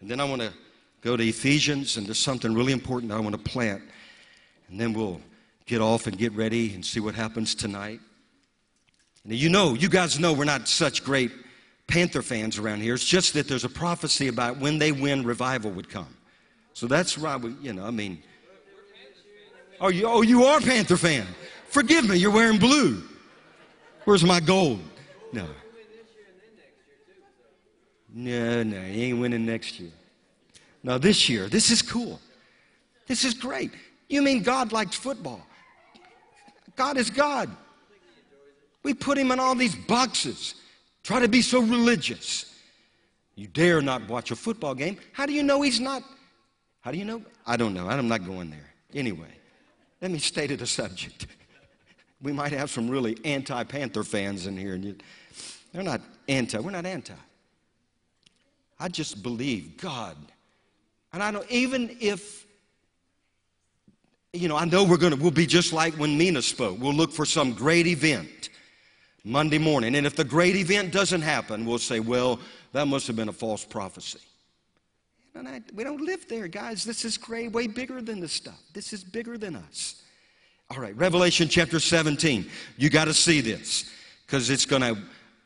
And 0.00 0.10
then 0.10 0.20
I 0.20 0.24
want 0.24 0.40
to 0.40 0.52
go 1.00 1.16
to 1.16 1.24
Ephesians, 1.26 1.96
and 1.96 2.06
there's 2.06 2.18
something 2.18 2.54
really 2.54 2.72
important 2.72 3.12
I 3.12 3.20
want 3.20 3.32
to 3.36 3.50
plant. 3.50 3.82
And 4.68 4.80
then 4.80 4.92
we'll 4.92 5.20
get 5.66 5.80
off 5.80 6.06
and 6.06 6.16
get 6.16 6.32
ready 6.32 6.74
and 6.74 6.84
see 6.84 7.00
what 7.00 7.14
happens 7.14 7.54
tonight. 7.54 8.00
And 9.24 9.34
you 9.34 9.48
know, 9.48 9.74
you 9.74 9.88
guys 9.88 10.18
know 10.18 10.32
we're 10.32 10.44
not 10.44 10.68
such 10.68 11.02
great 11.02 11.32
Panther 11.86 12.22
fans 12.22 12.58
around 12.58 12.80
here. 12.80 12.94
It's 12.94 13.04
just 13.04 13.34
that 13.34 13.48
there's 13.48 13.64
a 13.64 13.68
prophecy 13.68 14.28
about 14.28 14.58
when 14.58 14.78
they 14.78 14.92
win, 14.92 15.24
revival 15.24 15.70
would 15.72 15.88
come. 15.88 16.14
So 16.72 16.86
that's 16.86 17.16
why 17.16 17.36
we, 17.36 17.54
you 17.60 17.72
know, 17.72 17.84
I 17.84 17.90
mean. 17.90 18.22
Oh, 19.80 19.88
you, 19.88 20.06
oh, 20.06 20.22
you 20.22 20.44
are 20.44 20.58
a 20.58 20.62
Panther 20.62 20.96
fan. 20.96 21.26
Forgive 21.68 22.08
me, 22.08 22.16
you're 22.16 22.30
wearing 22.30 22.58
blue. 22.58 23.02
Where's 24.04 24.24
my 24.24 24.40
gold? 24.40 24.80
No. 25.32 25.46
No, 28.12 28.62
no, 28.62 28.80
he 28.80 29.04
ain't 29.04 29.20
winning 29.20 29.44
next 29.44 29.80
year. 29.80 29.90
Now, 30.82 30.98
this 30.98 31.28
year. 31.28 31.48
This 31.48 31.70
is 31.70 31.82
cool. 31.82 32.20
This 33.06 33.24
is 33.24 33.34
great. 33.34 33.72
You 34.08 34.22
mean 34.22 34.42
God 34.42 34.72
likes 34.72 34.96
football? 34.96 35.44
God 36.76 36.96
is 36.96 37.10
God. 37.10 37.50
We 38.84 38.92
put 38.94 39.18
him 39.18 39.32
in 39.32 39.40
all 39.40 39.54
these 39.54 39.74
boxes. 39.74 40.54
Try 41.02 41.18
to 41.20 41.28
be 41.28 41.42
so 41.42 41.60
religious. 41.60 42.54
You 43.34 43.48
dare 43.48 43.82
not 43.82 44.06
watch 44.08 44.30
a 44.30 44.36
football 44.36 44.74
game. 44.74 44.98
How 45.12 45.26
do 45.26 45.32
you 45.32 45.42
know 45.42 45.62
he's 45.62 45.80
not? 45.80 46.04
How 46.82 46.92
do 46.92 46.98
you 46.98 47.04
know? 47.04 47.22
I 47.46 47.56
don't 47.56 47.74
know. 47.74 47.88
I'm 47.88 48.06
not 48.06 48.24
going 48.24 48.50
there. 48.50 48.70
Anyway, 48.92 49.32
let 50.00 50.10
me 50.10 50.18
stay 50.18 50.46
to 50.46 50.56
the 50.56 50.66
subject. 50.66 51.26
We 52.22 52.32
might 52.32 52.52
have 52.52 52.70
some 52.70 52.88
really 52.88 53.18
anti 53.24 53.64
Panther 53.64 54.04
fans 54.04 54.46
in 54.46 54.56
here. 54.56 54.74
And 54.74 54.84
you, 54.84 54.96
they're 55.72 55.82
not 55.82 56.00
anti. 56.28 56.58
We're 56.58 56.70
not 56.70 56.86
anti. 56.86 57.14
I 58.78 58.88
just 58.88 59.22
believe 59.22 59.76
God. 59.78 60.16
And 61.12 61.22
I 61.22 61.30
know 61.30 61.44
even 61.48 61.96
if, 62.00 62.46
you 64.32 64.48
know, 64.48 64.56
I 64.56 64.64
know 64.64 64.84
we're 64.84 64.96
going 64.96 65.14
to, 65.14 65.20
we'll 65.20 65.30
be 65.30 65.46
just 65.46 65.72
like 65.72 65.94
when 65.94 66.16
Mina 66.18 66.42
spoke. 66.42 66.78
We'll 66.80 66.94
look 66.94 67.12
for 67.12 67.24
some 67.24 67.52
great 67.52 67.86
event 67.86 68.50
Monday 69.24 69.58
morning. 69.58 69.94
And 69.94 70.06
if 70.06 70.14
the 70.14 70.24
great 70.24 70.54
event 70.54 70.92
doesn't 70.92 71.22
happen, 71.22 71.64
we'll 71.64 71.78
say, 71.78 71.98
well, 71.98 72.38
that 72.72 72.86
must 72.86 73.06
have 73.06 73.16
been 73.16 73.30
a 73.30 73.32
false 73.32 73.64
prophecy. 73.64 74.20
And 75.34 75.48
I, 75.48 75.62
we 75.74 75.82
don't 75.82 76.02
live 76.02 76.28
there, 76.28 76.46
guys. 76.46 76.84
This 76.84 77.04
is 77.04 77.16
great, 77.16 77.50
way 77.52 77.66
bigger 77.66 78.00
than 78.02 78.20
this 78.20 78.32
stuff. 78.32 78.60
This 78.72 78.92
is 78.92 79.02
bigger 79.02 79.38
than 79.38 79.56
us. 79.56 80.02
All 80.70 80.78
right, 80.78 80.96
Revelation 80.96 81.48
chapter 81.48 81.80
17. 81.80 82.48
You 82.76 82.90
got 82.90 83.06
to 83.06 83.14
see 83.14 83.40
this 83.40 83.90
because 84.26 84.50
it's 84.50 84.66
going 84.66 84.82
to, 84.82 84.96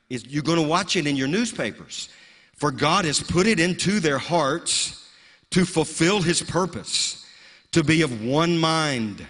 you're 0.08 0.42
going 0.42 0.60
to 0.60 0.68
watch 0.68 0.96
it 0.96 1.06
in 1.06 1.16
your 1.16 1.28
newspapers. 1.28 2.08
For 2.56 2.70
God 2.70 3.04
has 3.04 3.20
put 3.20 3.46
it 3.46 3.60
into 3.60 4.00
their 4.00 4.18
hearts 4.18 5.08
to 5.50 5.64
fulfill 5.64 6.20
his 6.20 6.42
purpose, 6.42 7.24
to 7.72 7.84
be 7.84 8.02
of 8.02 8.24
one 8.24 8.58
mind, 8.58 9.24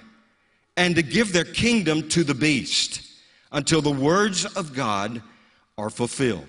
and 0.76 0.96
to 0.96 1.02
give 1.02 1.32
their 1.32 1.44
kingdom 1.44 2.08
to 2.08 2.24
the 2.24 2.34
beast 2.34 3.07
until 3.52 3.80
the 3.80 3.90
words 3.90 4.44
of 4.44 4.74
God 4.74 5.22
are 5.76 5.90
fulfilled. 5.90 6.46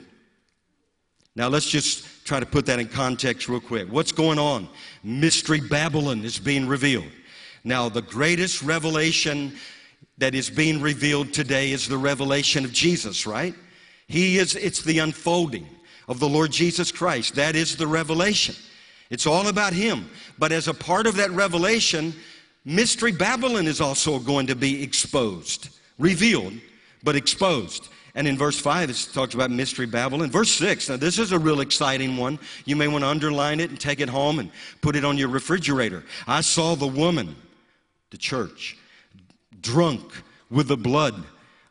Now 1.35 1.47
let's 1.47 1.69
just 1.69 2.25
try 2.25 2.39
to 2.39 2.45
put 2.45 2.65
that 2.65 2.79
in 2.79 2.87
context 2.87 3.47
real 3.47 3.59
quick. 3.59 3.87
What's 3.89 4.11
going 4.11 4.39
on? 4.39 4.67
Mystery 5.03 5.61
Babylon 5.61 6.23
is 6.23 6.37
being 6.37 6.67
revealed. 6.67 7.11
Now, 7.63 7.89
the 7.89 8.01
greatest 8.01 8.61
revelation 8.61 9.55
that 10.17 10.35
is 10.35 10.49
being 10.49 10.81
revealed 10.81 11.33
today 11.33 11.71
is 11.71 11.87
the 11.87 11.97
revelation 11.97 12.65
of 12.65 12.73
Jesus, 12.73 13.25
right? 13.25 13.53
He 14.07 14.37
is, 14.37 14.55
it's 14.55 14.81
the 14.81 14.99
unfolding 14.99 15.67
of 16.07 16.19
the 16.19 16.29
Lord 16.29 16.51
Jesus 16.51 16.91
Christ. 16.91 17.35
That 17.35 17.55
is 17.55 17.75
the 17.75 17.87
revelation. 17.87 18.55
It's 19.09 19.27
all 19.27 19.47
about 19.47 19.73
Him. 19.73 20.09
But 20.37 20.51
as 20.51 20.67
a 20.67 20.73
part 20.73 21.07
of 21.07 21.15
that 21.17 21.31
revelation, 21.31 22.13
Mystery 22.65 23.11
Babylon 23.11 23.67
is 23.67 23.81
also 23.81 24.19
going 24.19 24.47
to 24.47 24.55
be 24.55 24.83
exposed, 24.83 25.69
revealed, 25.97 26.53
but 27.03 27.15
exposed. 27.15 27.89
And 28.15 28.27
in 28.27 28.37
verse 28.37 28.59
5, 28.59 28.89
it 28.89 29.09
talks 29.13 29.33
about 29.33 29.51
Mystery 29.51 29.85
Babylon. 29.85 30.29
Verse 30.31 30.51
6, 30.51 30.89
now 30.89 30.97
this 30.97 31.19
is 31.19 31.31
a 31.31 31.39
real 31.39 31.61
exciting 31.61 32.17
one. 32.17 32.39
You 32.65 32.75
may 32.75 32.87
want 32.87 33.03
to 33.03 33.07
underline 33.07 33.59
it 33.59 33.69
and 33.69 33.79
take 33.79 33.99
it 33.99 34.09
home 34.09 34.39
and 34.39 34.51
put 34.81 34.95
it 34.95 35.05
on 35.05 35.17
your 35.17 35.29
refrigerator. 35.29 36.03
I 36.27 36.41
saw 36.41 36.75
the 36.75 36.87
woman, 36.87 37.35
the 38.09 38.17
church, 38.17 38.77
drunk 39.61 40.11
with 40.49 40.67
the 40.67 40.77
blood 40.77 41.23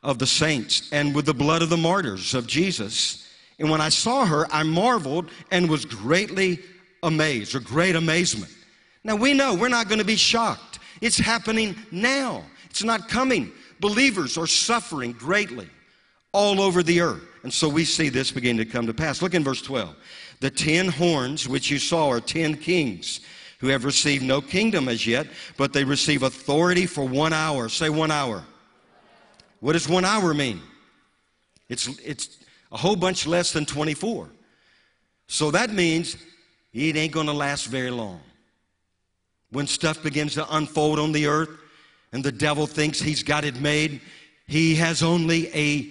of 0.02 0.18
the 0.18 0.26
saints 0.26 0.88
and 0.92 1.14
with 1.14 1.26
the 1.26 1.34
blood 1.34 1.62
of 1.62 1.70
the 1.70 1.76
martyrs 1.76 2.34
of 2.34 2.46
Jesus 2.46 3.28
and 3.58 3.70
when 3.70 3.80
I 3.80 3.88
saw 3.88 4.24
her, 4.24 4.46
I 4.52 4.62
marveled 4.62 5.30
and 5.50 5.68
was 5.68 5.84
greatly 5.84 6.60
amazed, 7.02 7.54
or 7.54 7.60
great 7.60 7.96
amazement. 7.96 8.52
Now 9.04 9.16
we 9.16 9.34
know 9.34 9.54
we're 9.54 9.68
not 9.68 9.88
going 9.88 9.98
to 9.98 10.04
be 10.04 10.16
shocked. 10.16 10.78
It's 11.00 11.18
happening 11.18 11.76
now, 11.90 12.44
it's 12.70 12.84
not 12.84 13.08
coming. 13.08 13.52
Believers 13.80 14.36
are 14.36 14.46
suffering 14.46 15.12
greatly 15.12 15.68
all 16.32 16.60
over 16.60 16.82
the 16.82 17.00
earth. 17.00 17.22
And 17.42 17.52
so 17.52 17.68
we 17.68 17.84
see 17.84 18.08
this 18.08 18.30
begin 18.30 18.56
to 18.58 18.64
come 18.64 18.86
to 18.86 18.94
pass. 18.94 19.22
Look 19.22 19.34
in 19.34 19.44
verse 19.44 19.62
12. 19.62 19.94
The 20.40 20.50
ten 20.50 20.88
horns 20.88 21.48
which 21.48 21.70
you 21.70 21.78
saw 21.78 22.08
are 22.08 22.20
ten 22.20 22.56
kings 22.56 23.20
who 23.58 23.68
have 23.68 23.84
received 23.84 24.22
no 24.22 24.40
kingdom 24.40 24.88
as 24.88 25.06
yet, 25.06 25.26
but 25.56 25.72
they 25.72 25.84
receive 25.84 26.22
authority 26.22 26.86
for 26.86 27.06
one 27.06 27.32
hour. 27.32 27.68
Say 27.68 27.90
one 27.90 28.10
hour. 28.10 28.44
What 29.60 29.72
does 29.72 29.88
one 29.88 30.04
hour 30.04 30.32
mean? 30.32 30.60
It's, 31.68 31.88
it's 31.98 32.38
a 32.70 32.76
whole 32.76 32.96
bunch 32.96 33.26
less 33.26 33.52
than 33.52 33.66
24. 33.66 34.28
So 35.26 35.50
that 35.50 35.70
means 35.70 36.16
it 36.72 36.96
ain't 36.96 37.12
going 37.12 37.26
to 37.26 37.32
last 37.32 37.66
very 37.66 37.90
long. 37.90 38.20
When 39.50 39.66
stuff 39.66 40.02
begins 40.02 40.34
to 40.34 40.56
unfold 40.56 40.98
on 40.98 41.12
the 41.12 41.26
earth 41.26 41.50
and 42.12 42.24
the 42.24 42.32
devil 42.32 42.66
thinks 42.66 43.00
he's 43.00 43.22
got 43.22 43.44
it 43.44 43.60
made, 43.60 44.00
he 44.46 44.74
has 44.76 45.02
only 45.02 45.48
a 45.54 45.90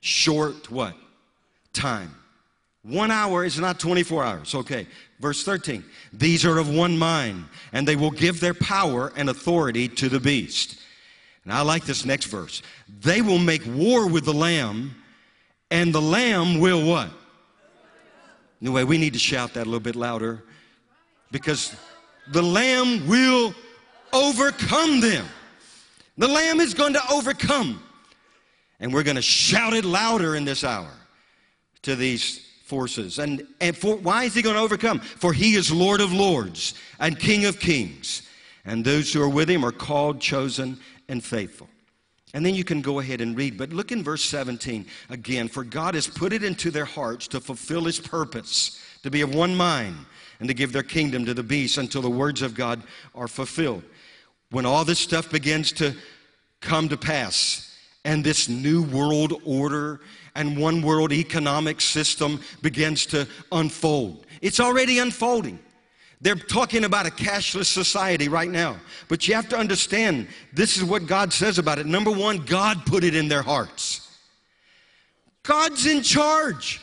short 0.00 0.70
what? 0.70 0.94
Time. 1.72 2.14
One 2.82 3.10
hour 3.10 3.44
is 3.44 3.58
not 3.58 3.80
24 3.80 4.24
hours. 4.24 4.54
Okay. 4.54 4.86
Verse 5.18 5.42
13. 5.44 5.82
These 6.12 6.44
are 6.44 6.58
of 6.58 6.68
one 6.68 6.96
mind, 6.98 7.46
and 7.72 7.88
they 7.88 7.96
will 7.96 8.10
give 8.10 8.40
their 8.40 8.54
power 8.54 9.12
and 9.16 9.30
authority 9.30 9.88
to 9.88 10.08
the 10.08 10.20
beast. 10.20 10.78
And 11.44 11.52
I 11.52 11.62
like 11.62 11.84
this 11.84 12.04
next 12.04 12.26
verse. 12.26 12.62
They 13.00 13.22
will 13.22 13.38
make 13.38 13.62
war 13.66 14.06
with 14.06 14.24
the 14.24 14.34
Lamb 14.34 14.94
and 15.74 15.92
the 15.92 16.00
lamb 16.00 16.60
will 16.60 16.86
what? 16.86 17.10
Anyway, 18.62 18.84
we 18.84 18.96
need 18.96 19.12
to 19.12 19.18
shout 19.18 19.54
that 19.54 19.62
a 19.62 19.64
little 19.64 19.80
bit 19.80 19.96
louder 19.96 20.44
because 21.32 21.74
the 22.28 22.42
lamb 22.42 23.06
will 23.08 23.52
overcome 24.14 25.00
them. 25.00 25.26
The 26.16 26.28
lamb 26.28 26.60
is 26.60 26.72
going 26.72 26.94
to 26.94 27.02
overcome. 27.12 27.82
And 28.80 28.92
we're 28.92 29.02
going 29.02 29.16
to 29.16 29.22
shout 29.22 29.72
it 29.72 29.84
louder 29.84 30.36
in 30.36 30.44
this 30.44 30.64
hour 30.64 30.90
to 31.82 31.96
these 31.96 32.38
forces. 32.64 33.18
And, 33.18 33.46
and 33.60 33.76
for, 33.76 33.96
why 33.96 34.24
is 34.24 34.34
he 34.34 34.42
going 34.42 34.56
to 34.56 34.62
overcome? 34.62 35.00
For 35.00 35.32
he 35.32 35.54
is 35.54 35.70
Lord 35.70 36.00
of 36.00 36.12
lords 36.12 36.74
and 36.98 37.18
King 37.18 37.44
of 37.44 37.58
kings. 37.60 38.22
And 38.64 38.84
those 38.84 39.12
who 39.12 39.22
are 39.22 39.28
with 39.28 39.48
him 39.48 39.64
are 39.64 39.72
called, 39.72 40.20
chosen, 40.20 40.78
and 41.08 41.22
faithful. 41.22 41.68
And 42.32 42.44
then 42.44 42.54
you 42.54 42.64
can 42.64 42.80
go 42.80 42.98
ahead 42.98 43.20
and 43.20 43.36
read. 43.36 43.56
But 43.56 43.72
look 43.72 43.92
in 43.92 44.02
verse 44.02 44.24
17 44.24 44.86
again. 45.10 45.46
For 45.48 45.62
God 45.62 45.94
has 45.94 46.08
put 46.08 46.32
it 46.32 46.42
into 46.42 46.70
their 46.70 46.84
hearts 46.84 47.28
to 47.28 47.40
fulfill 47.40 47.84
his 47.84 48.00
purpose, 48.00 48.82
to 49.02 49.10
be 49.10 49.20
of 49.20 49.34
one 49.34 49.54
mind, 49.54 49.96
and 50.40 50.48
to 50.48 50.54
give 50.54 50.72
their 50.72 50.82
kingdom 50.82 51.24
to 51.26 51.34
the 51.34 51.42
beast 51.42 51.78
until 51.78 52.02
the 52.02 52.10
words 52.10 52.42
of 52.42 52.54
God 52.54 52.82
are 53.14 53.28
fulfilled. 53.28 53.84
When 54.54 54.66
all 54.66 54.84
this 54.84 55.00
stuff 55.00 55.32
begins 55.32 55.72
to 55.72 55.96
come 56.60 56.88
to 56.90 56.96
pass, 56.96 57.76
and 58.04 58.22
this 58.22 58.48
new 58.48 58.84
world 58.84 59.42
order 59.44 60.00
and 60.36 60.56
one 60.56 60.80
world 60.80 61.12
economic 61.12 61.80
system 61.80 62.40
begins 62.62 63.04
to 63.06 63.26
unfold, 63.50 64.26
it's 64.42 64.60
already 64.60 65.00
unfolding. 65.00 65.58
They're 66.20 66.36
talking 66.36 66.84
about 66.84 67.04
a 67.04 67.10
cashless 67.10 67.64
society 67.64 68.28
right 68.28 68.48
now. 68.48 68.76
But 69.08 69.26
you 69.26 69.34
have 69.34 69.48
to 69.48 69.58
understand 69.58 70.28
this 70.52 70.76
is 70.76 70.84
what 70.84 71.08
God 71.08 71.32
says 71.32 71.58
about 71.58 71.80
it. 71.80 71.86
Number 71.86 72.12
one, 72.12 72.38
God 72.38 72.86
put 72.86 73.02
it 73.02 73.16
in 73.16 73.26
their 73.26 73.42
hearts. 73.42 74.16
God's 75.42 75.84
in 75.84 76.00
charge. 76.04 76.80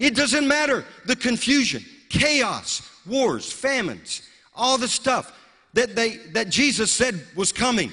It 0.00 0.16
doesn't 0.16 0.48
matter 0.48 0.84
the 1.06 1.14
confusion, 1.14 1.84
chaos, 2.08 2.82
wars, 3.06 3.52
famines, 3.52 4.22
all 4.52 4.78
the 4.78 4.88
stuff 4.88 5.38
that, 5.74 5.96
they, 5.96 6.16
that 6.32 6.48
Jesus 6.48 6.90
said 6.90 7.20
was 7.34 7.52
coming. 7.52 7.90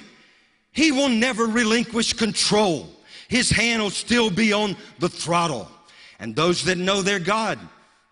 He 0.72 0.92
will 0.92 1.10
never 1.10 1.46
relinquish 1.46 2.14
control. 2.14 2.90
His 3.28 3.50
hand 3.50 3.82
will 3.82 3.90
still 3.90 4.30
be 4.30 4.54
on 4.54 4.76
the 5.00 5.10
throttle. 5.10 5.70
And 6.20 6.36
those 6.36 6.64
that 6.66 6.78
know 6.78 7.02
their 7.02 7.20
God 7.20 7.60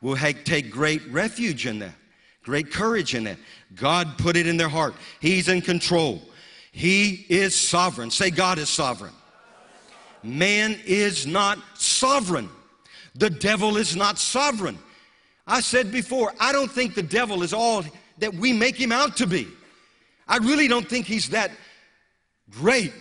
will 0.02 0.16
take 0.16 0.72
great 0.72 1.06
refuge 1.10 1.66
in 1.66 1.80
that, 1.80 1.94
great 2.44 2.72
courage 2.72 3.16
in 3.16 3.26
that. 3.26 3.38
God 3.76 4.18
put 4.18 4.38
it 4.38 4.48
in 4.48 4.58
their 4.58 4.70
heart. 4.70 4.96
He's 5.20 5.50
in 5.50 5.62
control. 5.62 6.22
He 6.72 7.26
is 7.30 7.56
sovereign. 7.56 8.12
Say, 8.12 8.30
God 8.30 8.60
is 8.60 8.70
sovereign. 8.70 9.14
Man 10.24 10.78
is 10.86 11.26
not 11.26 11.60
sovereign. 11.74 12.50
The 13.16 13.30
devil 13.30 13.78
is 13.78 13.96
not 13.96 14.20
sovereign. 14.20 14.78
I 15.48 15.62
said 15.62 15.92
before, 15.92 16.34
I 16.40 16.52
don't 16.52 16.72
think 16.72 16.94
the 16.94 17.02
devil 17.02 17.42
is 17.42 17.54
all 17.54 17.84
that 18.20 18.34
we 18.34 18.54
make 18.54 18.76
him 18.76 18.92
out 18.92 19.18
to 19.18 19.28
be. 19.28 19.48
I 20.28 20.38
really 20.38 20.68
don't 20.68 20.88
think 20.88 21.06
he's 21.06 21.30
that 21.30 21.52
great 22.50 22.94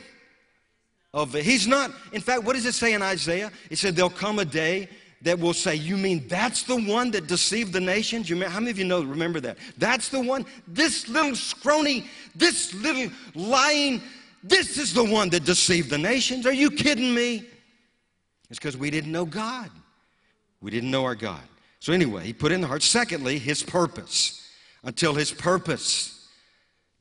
of 1.12 1.34
a, 1.34 1.40
he's 1.40 1.66
not 1.66 1.90
in 2.12 2.20
fact 2.20 2.44
what 2.44 2.54
does 2.54 2.66
it 2.66 2.74
say 2.74 2.94
in 2.94 3.02
isaiah? 3.02 3.50
It 3.70 3.78
said 3.78 3.96
there'll 3.96 4.10
come 4.10 4.38
a 4.38 4.44
day 4.44 4.88
that 5.22 5.38
will 5.38 5.54
say 5.54 5.74
you 5.74 5.96
mean 5.96 6.28
that's 6.28 6.62
the 6.64 6.76
one 6.76 7.10
that 7.12 7.26
deceived 7.26 7.72
the 7.72 7.80
nations? 7.80 8.28
You 8.28 8.36
remember, 8.36 8.52
how 8.52 8.60
many 8.60 8.70
of 8.70 8.78
you 8.78 8.84
know 8.84 9.02
remember 9.02 9.40
that? 9.40 9.56
That's 9.78 10.08
the 10.08 10.20
one? 10.20 10.44
This 10.68 11.08
little 11.08 11.34
scrawny 11.34 12.06
this 12.34 12.74
little 12.74 13.10
lying 13.34 14.02
this 14.42 14.78
is 14.78 14.94
the 14.94 15.04
one 15.04 15.30
that 15.30 15.44
deceived 15.44 15.90
the 15.90 15.98
nations? 15.98 16.46
Are 16.46 16.52
you 16.52 16.70
kidding 16.70 17.12
me? 17.12 17.44
It's 18.48 18.60
because 18.60 18.76
we 18.76 18.90
didn't 18.90 19.10
know 19.10 19.24
god. 19.24 19.70
We 20.60 20.70
didn't 20.70 20.90
know 20.90 21.04
our 21.04 21.16
god. 21.16 21.42
So 21.80 21.92
anyway 21.92 22.24
he 22.24 22.32
put 22.32 22.52
in 22.52 22.60
the 22.60 22.66
heart. 22.66 22.82
Secondly 22.82 23.38
his 23.38 23.62
purpose. 23.62 24.42
Until 24.84 25.14
his 25.14 25.32
purpose 25.32 26.15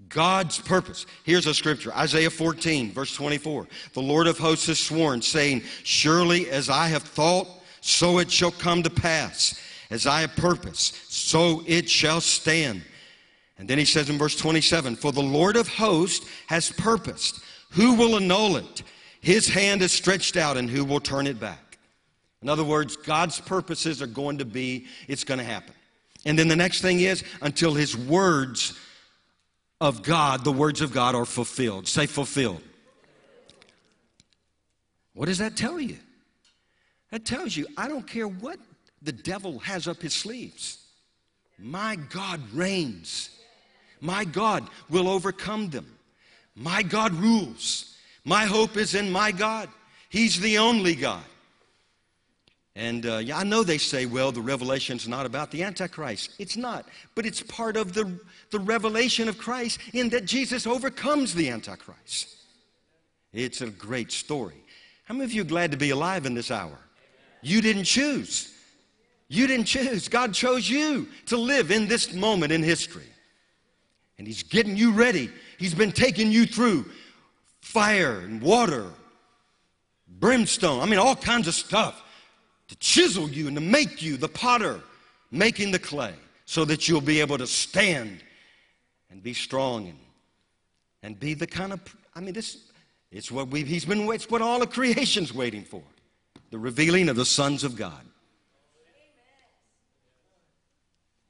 God's 0.10 0.60
purpose. 0.60 1.06
Here's 1.24 1.48
a 1.48 1.54
scripture 1.54 1.94
Isaiah 1.94 2.30
14, 2.30 2.92
verse 2.92 3.16
24. 3.16 3.68
The 3.94 4.02
Lord 4.02 4.28
of 4.28 4.38
hosts 4.38 4.68
has 4.68 4.80
sworn, 4.80 5.22
saying, 5.22 5.64
Surely 5.84 6.50
as 6.50 6.70
I 6.70 6.88
have 6.88 7.04
thought, 7.04 7.48
so 7.82 8.20
it 8.20 8.32
shall 8.32 8.52
come 8.52 8.84
to 8.84 8.90
pass. 8.90 9.60
As 9.92 10.08
I 10.08 10.22
have 10.22 10.36
purposed, 10.36 10.96
so 11.12 11.64
it 11.68 11.88
shall 11.88 12.20
stand. 12.20 12.82
And 13.58 13.70
then 13.70 13.78
he 13.78 13.86
says 13.86 14.10
in 14.10 14.18
verse 14.18 14.36
27 14.36 14.96
For 14.96 15.12
the 15.12 15.22
Lord 15.22 15.56
of 15.56 15.68
hosts 15.68 16.28
has 16.48 16.72
purposed. 16.72 17.40
Who 17.72 17.94
will 17.94 18.16
annul 18.16 18.58
it? 18.58 18.84
His 19.22 19.48
hand 19.48 19.82
is 19.82 19.92
stretched 19.92 20.38
out, 20.38 20.58
and 20.58 20.70
who 20.70 20.84
will 20.86 21.00
turn 21.00 21.28
it 21.28 21.40
back? 21.40 21.78
In 22.42 22.50
other 22.50 22.64
words, 22.64 22.96
God's 22.96 23.40
purposes 23.40 24.02
are 24.02 24.08
going 24.08 24.38
to 24.40 24.46
be, 24.46 24.88
it's 25.08 25.24
going 25.24 25.40
to 25.40 25.44
happen. 25.44 25.74
And 26.26 26.38
then 26.38 26.48
the 26.48 26.56
next 26.56 26.82
thing 26.82 27.00
is, 27.00 27.24
until 27.42 27.74
his 27.74 27.96
words 27.96 28.78
of 29.82 30.02
God, 30.04 30.44
the 30.44 30.52
words 30.52 30.82
of 30.82 30.94
God 30.94 31.16
are 31.16 31.26
fulfilled. 31.26 31.88
Say 31.88 32.06
fulfilled. 32.06 32.62
What 35.14 35.28
does 35.28 35.38
that 35.38 35.56
tell 35.56 35.80
you? 35.80 35.98
That 37.12 37.26
tells 37.26 37.56
you, 37.56 37.68
I 37.78 37.88
don't 37.88 38.06
care 38.06 38.28
what 38.28 38.60
the 39.02 39.12
devil 39.12 39.60
has 39.60 39.88
up 39.88 40.02
his 40.02 40.14
sleeves. 40.14 40.86
My 41.58 41.96
God 41.96 42.42
reigns. 42.54 43.30
My 44.02 44.26
God 44.26 44.68
will 44.90 45.08
overcome 45.08 45.70
them. 45.70 45.98
My 46.56 46.84
God 46.84 47.14
rules. 47.14 47.96
My 48.24 48.46
hope 48.46 48.76
is 48.76 48.96
in 48.96 49.12
my 49.12 49.32
God. 49.32 49.70
He's 50.10 50.40
the 50.40 50.58
only 50.58 50.96
God. 50.96 51.24
And 52.76 53.06
uh, 53.06 53.18
yeah, 53.18 53.38
I 53.38 53.44
know 53.44 53.64
they 53.64 53.78
say, 53.78 54.06
well, 54.06 54.34
the 54.34 54.42
revelation's 54.42 55.08
not 55.08 55.26
about 55.26 55.50
the 55.50 55.64
Antichrist. 55.64 56.32
It's 56.40 56.58
not. 56.58 56.86
But 57.16 57.26
it's 57.26 57.42
part 57.42 57.78
of 57.78 57.94
the, 57.94 58.20
the 58.52 58.60
revelation 58.60 59.30
of 59.30 59.38
Christ 59.38 59.80
in 59.94 60.10
that 60.10 60.26
Jesus 60.26 60.68
overcomes 60.68 61.34
the 61.34 61.50
Antichrist. 61.50 62.36
It's 63.32 63.62
a 63.62 63.68
great 63.68 64.12
story. 64.12 64.62
How 65.06 65.14
many 65.14 65.26
of 65.26 65.32
you 65.32 65.44
are 65.44 65.46
glad 65.46 65.72
to 65.72 65.78
be 65.78 65.92
alive 65.92 66.26
in 66.26 66.34
this 66.34 66.52
hour? 66.52 66.78
You 67.42 67.62
didn't 67.62 67.86
choose. 67.86 68.54
You 69.30 69.48
didn't 69.48 69.66
choose. 69.66 70.10
God 70.10 70.34
chose 70.34 70.70
you 70.70 71.08
to 71.28 71.38
live 71.38 71.72
in 71.72 71.88
this 71.88 72.14
moment 72.14 72.52
in 72.52 72.62
history. 72.62 73.08
And 74.18 74.28
He's 74.28 74.44
getting 74.44 74.76
you 74.76 74.92
ready. 74.92 75.30
He's 75.58 75.74
been 75.74 75.92
taking 75.92 76.32
you 76.32 76.46
through 76.46 76.86
fire 77.62 78.20
and 78.20 78.42
water, 78.42 78.88
brimstone, 80.08 80.82
I 80.82 80.86
mean, 80.86 81.00
all 81.00 81.16
kinds 81.16 81.48
of 81.48 81.54
stuff 81.54 82.02
to 82.68 82.76
chisel 82.78 83.30
you 83.30 83.48
and 83.48 83.56
to 83.56 83.62
make 83.62 84.02
you 84.02 84.18
the 84.18 84.28
potter, 84.28 84.80
making 85.32 85.72
the 85.72 85.80
clay, 85.80 86.14
so 86.46 86.66
that 86.66 86.88
you'll 86.88 87.02
be 87.02 87.20
able 87.20 87.38
to 87.38 87.48
stand 87.48 88.24
and 89.10 89.22
be 89.22 89.34
strong 89.34 89.88
and, 89.88 90.00
and 91.04 91.20
be 91.20 91.34
the 91.34 91.48
kind 91.48 91.74
of, 91.74 91.82
I 92.16 92.20
mean, 92.20 92.34
this, 92.34 92.58
it's 93.12 93.32
what 93.32 93.48
we've, 93.48 93.68
he's 93.68 93.86
been, 93.86 94.08
it's 94.12 94.30
what 94.30 94.42
all 94.42 94.62
of 94.62 94.72
creation's 94.72 95.34
waiting 95.34 95.64
for 95.64 95.84
the 96.52 96.58
revealing 96.58 97.10
of 97.10 97.16
the 97.16 97.26
sons 97.26 97.64
of 97.64 97.76
God. 97.76 98.02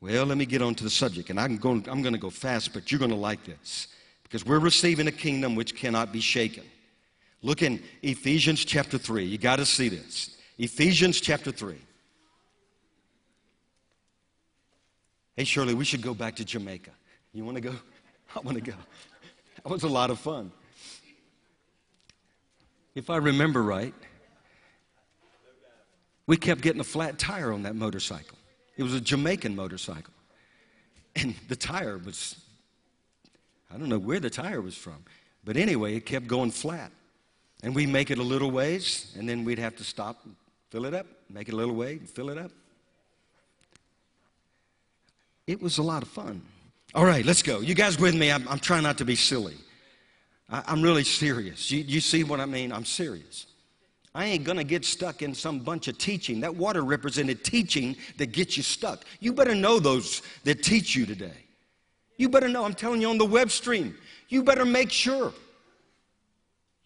Well, 0.02 0.26
let 0.26 0.38
me 0.38 0.46
get 0.46 0.62
on 0.62 0.76
to 0.76 0.84
the 0.84 0.90
subject, 0.90 1.30
and 1.30 1.40
I'm 1.40 1.58
going, 1.58 1.88
I'm 1.90 2.02
going 2.02 2.14
to 2.14 2.20
go 2.20 2.30
fast, 2.30 2.74
but 2.74 2.92
you're 2.92 3.00
going 3.00 3.12
to 3.12 3.18
like 3.18 3.44
this 3.44 3.88
because 4.24 4.46
we're 4.46 4.60
receiving 4.60 5.08
a 5.08 5.12
kingdom 5.12 5.56
which 5.56 5.76
cannot 5.76 6.12
be 6.12 6.20
shaken. 6.20 6.64
Look 7.42 7.62
in 7.62 7.82
Ephesians 8.02 8.66
chapter 8.66 8.98
3. 8.98 9.24
You 9.24 9.38
got 9.38 9.58
to 9.58 9.66
see 9.66 9.90
this. 9.90 10.35
Ephesians 10.58 11.20
chapter 11.20 11.52
3. 11.52 11.76
Hey, 15.36 15.44
Shirley, 15.44 15.74
we 15.74 15.84
should 15.84 16.02
go 16.02 16.14
back 16.14 16.38
to 16.38 16.46
Jamaica. 16.46 16.92
You 17.34 17.44
want 17.44 17.56
to 17.56 17.62
go? 17.62 17.76
I 18.36 18.40
want 18.40 18.56
to 18.56 18.64
go. 18.64 18.78
That 19.64 19.70
was 19.70 19.84
a 19.84 19.90
lot 19.90 20.10
of 20.10 20.20
fun. 20.20 20.52
If 22.94 23.10
I 23.10 23.18
remember 23.18 23.62
right, 23.62 23.94
we 26.28 26.38
kept 26.38 26.62
getting 26.62 26.80
a 26.80 26.86
flat 26.86 27.20
tire 27.20 27.52
on 27.52 27.64
that 27.64 27.76
motorcycle. 27.76 28.38
It 28.78 28.84
was 28.84 28.94
a 28.94 29.02
Jamaican 29.02 29.56
motorcycle. 29.56 30.14
And 31.18 31.36
the 31.50 31.56
tire 31.58 31.98
was, 31.98 32.38
I 33.74 33.78
don't 33.78 33.90
know 33.90 34.00
where 34.00 34.22
the 34.22 34.30
tire 34.30 34.62
was 34.62 34.76
from, 34.76 35.04
but 35.44 35.58
anyway, 35.58 35.96
it 35.96 36.06
kept 36.06 36.28
going 36.28 36.52
flat. 36.52 36.92
And 37.62 37.76
we'd 37.76 37.90
make 37.90 38.12
it 38.12 38.18
a 38.18 38.24
little 38.24 38.52
ways, 38.52 39.14
and 39.18 39.28
then 39.28 39.44
we'd 39.44 39.60
have 39.60 39.76
to 39.78 39.84
stop 39.84 40.26
Fill 40.70 40.86
it 40.86 40.94
up, 40.94 41.06
make 41.30 41.48
it 41.48 41.54
a 41.54 41.58
little 41.58 41.76
way, 41.76 41.98
fill 41.98 42.30
it 42.30 42.38
up. 42.38 42.52
It 45.48 45.62
was 45.62 45.78
a 45.78 45.84
lot 45.84 46.02
of 46.02 46.10
fun. 46.10 46.42
All 46.94 47.06
right, 47.06 47.26
let's 47.26 47.42
go. 47.42 47.60
You 47.60 47.76
guys 47.76 48.00
with 48.00 48.16
me? 48.16 48.32
I'm, 48.32 48.48
I'm 48.48 48.60
trying 48.60 48.84
not 48.84 48.98
to 48.98 49.06
be 49.06 49.16
silly. 49.16 49.56
I, 50.50 50.72
am 50.72 50.82
really 50.82 51.04
serious. 51.04 51.70
You, 51.72 51.80
you 51.80 52.00
see 52.00 52.24
what 52.24 52.40
I 52.40 52.46
mean? 52.46 52.72
I'm 52.72 52.86
serious. 52.86 53.48
I 54.16 54.26
ain't 54.26 54.46
to 54.46 54.64
get 54.64 54.86
stuck 54.86 55.22
in 55.22 55.36
some 55.36 55.60
bunch 55.60 55.90
of 55.90 55.98
teaching. 55.98 56.40
That 56.40 56.56
water 56.56 56.84
represented 56.84 57.44
teaching 57.44 57.98
that 58.18 58.28
gets 58.28 58.56
you 58.56 58.64
stuck. 58.64 59.04
You 59.20 59.34
better 59.34 59.54
know 59.54 59.78
those 59.78 60.22
that 60.46 60.64
teach 60.64 60.96
you 60.96 61.06
today. 61.06 61.44
You 62.18 62.30
better 62.30 62.48
know. 62.48 62.64
I'm 62.64 62.74
telling 62.74 63.02
you 63.02 63.10
on 63.10 63.18
the 63.18 63.26
web 63.26 63.52
stream. 63.52 63.96
You 64.30 64.42
better 64.42 64.64
make 64.64 64.90
sure. 64.90 65.34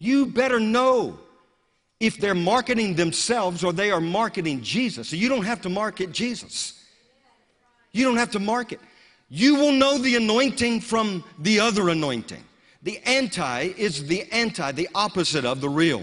You 0.00 0.26
better 0.26 0.58
know 0.58 1.20
if 2.00 2.16
they're 2.16 2.34
marketing 2.34 2.94
themselves 2.94 3.62
or 3.62 3.72
they 3.72 3.90
are 3.90 4.00
marketing 4.00 4.62
Jesus. 4.62 5.10
So 5.10 5.16
you 5.16 5.28
don't 5.28 5.44
have 5.44 5.60
to 5.62 5.68
market 5.68 6.12
Jesus. 6.12 6.82
You 7.92 8.04
don't 8.04 8.16
have 8.16 8.30
to 8.32 8.40
market. 8.40 8.80
You 9.28 9.56
will 9.56 9.72
know 9.72 9.98
the 9.98 10.16
anointing 10.16 10.80
from 10.80 11.22
the 11.38 11.60
other 11.60 11.90
anointing. 11.90 12.42
The 12.82 12.98
anti 13.04 13.72
is 13.76 14.06
the 14.06 14.24
anti, 14.32 14.72
the 14.72 14.88
opposite 14.94 15.44
of 15.44 15.60
the 15.60 15.68
real. 15.68 16.02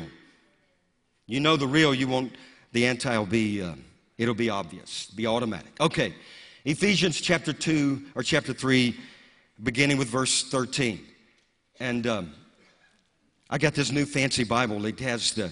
You 1.26 1.40
know 1.40 1.58
the 1.58 1.68
real, 1.68 1.94
you 1.94 2.08
won't, 2.08 2.34
the 2.72 2.86
anti 2.86 3.18
will 3.18 3.26
be, 3.26 3.62
uh, 3.62 3.74
it'll 4.18 4.36
be 4.36 4.50
obvious, 4.50 5.08
be 5.08 5.26
automatic. 5.26 5.72
Okay, 5.82 6.14
Ephesians 6.64 7.20
chapter 7.20 7.52
2 7.52 8.04
or 8.16 8.24
chapter 8.24 8.54
3, 8.54 8.96
beginning 9.64 9.98
with 9.98 10.08
verse 10.08 10.44
13. 10.44 11.04
And 11.80 12.06
um, 12.06 12.34
I 13.50 13.58
got 13.58 13.74
this 13.74 13.92
new 13.92 14.06
fancy 14.06 14.44
Bible. 14.44 14.86
It 14.86 15.00
has 15.00 15.34
the 15.34 15.52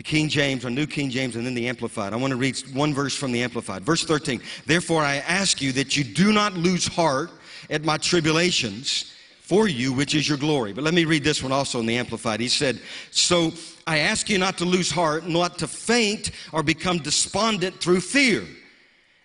the 0.00 0.04
King 0.04 0.30
James 0.30 0.64
or 0.64 0.70
New 0.70 0.86
King 0.86 1.10
James 1.10 1.36
and 1.36 1.44
then 1.44 1.52
the 1.52 1.68
Amplified. 1.68 2.14
I 2.14 2.16
want 2.16 2.30
to 2.30 2.36
read 2.38 2.58
one 2.72 2.94
verse 2.94 3.14
from 3.14 3.32
the 3.32 3.42
Amplified. 3.42 3.82
Verse 3.82 4.02
13. 4.02 4.40
Therefore, 4.64 5.02
I 5.02 5.16
ask 5.16 5.60
you 5.60 5.72
that 5.72 5.94
you 5.94 6.04
do 6.04 6.32
not 6.32 6.54
lose 6.54 6.86
heart 6.86 7.30
at 7.68 7.84
my 7.84 7.98
tribulations 7.98 9.12
for 9.42 9.68
you, 9.68 9.92
which 9.92 10.14
is 10.14 10.26
your 10.26 10.38
glory. 10.38 10.72
But 10.72 10.84
let 10.84 10.94
me 10.94 11.04
read 11.04 11.22
this 11.22 11.42
one 11.42 11.52
also 11.52 11.80
in 11.80 11.84
the 11.84 11.98
Amplified. 11.98 12.40
He 12.40 12.48
said, 12.48 12.80
So 13.10 13.52
I 13.86 13.98
ask 13.98 14.30
you 14.30 14.38
not 14.38 14.56
to 14.56 14.64
lose 14.64 14.90
heart, 14.90 15.28
not 15.28 15.58
to 15.58 15.68
faint 15.68 16.30
or 16.50 16.62
become 16.62 16.96
despondent 16.96 17.78
through 17.78 18.00
fear 18.00 18.46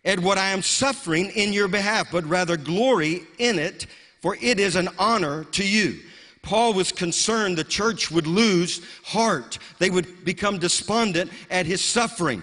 at 0.03 0.19
what 0.19 0.37
I 0.37 0.49
am 0.49 0.61
suffering 0.61 1.29
in 1.35 1.53
your 1.53 1.69
behalf, 1.69 2.09
but 2.11 2.25
rather 2.25 2.57
glory 2.57 3.21
in 3.37 3.59
it, 3.59 3.85
for 4.19 4.35
it 4.41 4.59
is 4.59 4.75
an 4.75 4.89
honor 4.99 5.45
to 5.53 5.65
you. 5.65 6.01
Paul 6.45 6.73
was 6.73 6.91
concerned 6.91 7.57
the 7.57 7.63
church 7.63 8.09
would 8.09 8.27
lose 8.27 8.81
heart. 9.03 9.59
They 9.79 9.89
would 9.89 10.23
become 10.23 10.59
despondent 10.59 11.31
at 11.49 11.65
his 11.65 11.81
suffering. 11.83 12.41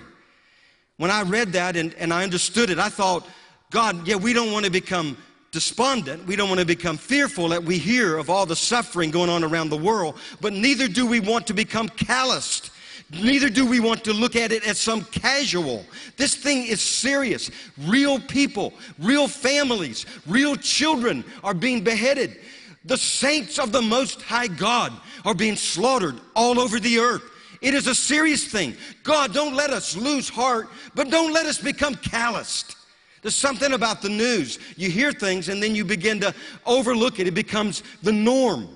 When 0.99 1.11
I 1.11 1.23
read 1.23 1.53
that 1.53 1.77
and, 1.77 1.95
and 1.95 2.13
I 2.13 2.23
understood 2.23 2.69
it, 2.69 2.79
I 2.79 2.91
thought, 2.91 3.27
God, 3.71 4.07
yeah, 4.07 4.17
we 4.17 4.35
don't 4.35 4.53
want 4.53 4.67
to 4.67 4.71
become 4.71 5.17
despondent. 5.53 6.27
We 6.27 6.37
don't 6.37 6.49
want 6.49 6.61
to 6.61 6.67
become 6.67 6.99
fearful 6.99 7.49
that 7.49 7.63
we 7.63 7.79
hear 7.79 8.19
of 8.19 8.29
all 8.29 8.45
the 8.45 8.57
suffering 8.57 9.11
going 9.11 9.31
on 9.31 9.43
around 9.43 9.71
the 9.71 9.77
world, 9.77 10.19
but 10.41 10.53
neither 10.53 10.89
do 10.89 11.07
we 11.07 11.21
want 11.21 11.47
to 11.47 11.55
become 11.55 11.89
calloused 11.89 12.73
Neither 13.13 13.51
do 13.51 13.67
we 13.67 13.79
want 13.79 14.05
to 14.05 14.13
look 14.15 14.37
at 14.37 14.53
it 14.53 14.67
as 14.67 14.79
some 14.79 15.05
casual. 15.05 15.85
This 16.17 16.35
thing 16.35 16.67
is 16.67 16.81
serious. 16.81 17.51
Real 17.79 18.19
people, 18.19 18.73
real 18.99 19.29
families, 19.29 20.07
real 20.27 20.57
children 20.57 21.23
are 21.45 21.53
being 21.53 21.85
beheaded. 21.85 22.41
The 22.85 22.97
saints 22.97 23.59
of 23.59 23.73
the 23.73 23.83
Most 23.83 24.23
High 24.23 24.49
God 24.49 24.93
are 25.25 25.35
being 25.35 25.57
slaughtered 25.57 26.19
all 26.35 26.59
over 26.59 26.81
the 26.81 26.99
earth. 26.99 27.23
It 27.61 27.75
is 27.75 27.87
a 27.87 27.95
serious 27.95 28.45
thing. 28.45 28.75
God, 29.05 29.33
don't 29.33 29.55
let 29.55 29.71
us 29.71 29.97
lose 29.97 30.29
heart, 30.29 30.69
but 30.95 31.11
don't 31.11 31.33
let 31.33 31.47
us 31.47 31.59
become 31.59 31.95
calloused. 31.95 32.77
There's 33.23 33.37
something 33.37 33.73
about 33.73 34.03
the 34.03 34.09
news. 34.09 34.59
You 34.77 34.91
hear 34.91 35.13
things 35.13 35.49
and 35.49 35.63
then 35.63 35.77
you 35.77 35.85
begin 35.85 36.19
to 36.21 36.35
overlook 36.67 37.21
it. 37.21 37.29
It 37.29 37.35
becomes 37.35 37.85
the 38.03 38.11
norm. 38.11 38.69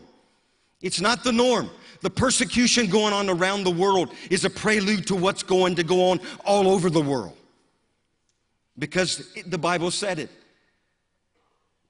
It's 0.80 1.00
not 1.00 1.24
the 1.24 1.32
norm. 1.32 1.68
The 2.00 2.10
persecution 2.10 2.86
going 2.86 3.12
on 3.12 3.28
around 3.28 3.64
the 3.64 3.72
world 3.72 4.14
is 4.30 4.44
a 4.44 4.50
prelude 4.50 5.08
to 5.08 5.16
what's 5.16 5.42
going 5.42 5.74
to 5.74 5.82
go 5.82 6.10
on 6.10 6.20
all 6.44 6.68
over 6.68 6.88
the 6.90 7.00
world. 7.00 7.36
Because 8.78 9.32
the 9.46 9.58
Bible 9.58 9.90
said 9.90 10.20
it. 10.20 10.30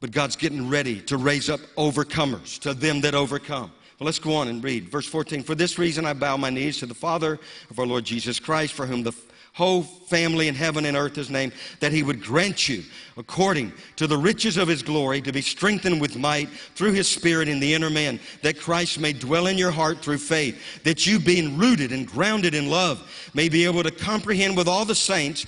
But 0.06 0.12
God's 0.12 0.36
getting 0.36 0.70
ready 0.70 1.00
to 1.00 1.16
raise 1.16 1.50
up 1.50 1.58
overcomers, 1.76 2.60
to 2.60 2.74
them 2.74 3.00
that 3.00 3.16
overcome. 3.16 3.72
Well, 3.98 4.04
let's 4.04 4.20
go 4.20 4.36
on 4.36 4.46
and 4.46 4.62
read. 4.62 4.88
Verse 4.88 5.08
14 5.08 5.42
For 5.42 5.56
this 5.56 5.80
reason 5.80 6.06
I 6.06 6.12
bow 6.12 6.36
my 6.36 6.48
knees 6.48 6.78
to 6.78 6.86
the 6.86 6.94
Father 6.94 7.40
of 7.70 7.80
our 7.80 7.86
Lord 7.86 8.04
Jesus 8.04 8.38
Christ, 8.38 8.72
for 8.72 8.86
whom 8.86 9.02
the 9.02 9.12
whole 9.52 9.82
family 9.82 10.46
in 10.46 10.54
heaven 10.54 10.84
and 10.84 10.96
earth 10.96 11.18
is 11.18 11.28
named, 11.28 11.54
that 11.80 11.90
he 11.90 12.04
would 12.04 12.22
grant 12.22 12.68
you, 12.68 12.84
according 13.16 13.72
to 13.96 14.06
the 14.06 14.16
riches 14.16 14.58
of 14.58 14.68
his 14.68 14.80
glory, 14.80 15.20
to 15.22 15.32
be 15.32 15.42
strengthened 15.42 16.00
with 16.00 16.16
might 16.16 16.50
through 16.76 16.92
his 16.92 17.08
Spirit 17.08 17.48
in 17.48 17.58
the 17.58 17.74
inner 17.74 17.90
man, 17.90 18.20
that 18.42 18.60
Christ 18.60 19.00
may 19.00 19.12
dwell 19.12 19.48
in 19.48 19.58
your 19.58 19.72
heart 19.72 19.98
through 20.02 20.18
faith, 20.18 20.84
that 20.84 21.04
you, 21.04 21.18
being 21.18 21.58
rooted 21.58 21.90
and 21.90 22.06
grounded 22.06 22.54
in 22.54 22.70
love, 22.70 23.30
may 23.34 23.48
be 23.48 23.64
able 23.64 23.82
to 23.82 23.90
comprehend 23.90 24.56
with 24.56 24.68
all 24.68 24.84
the 24.84 24.94
saints 24.94 25.46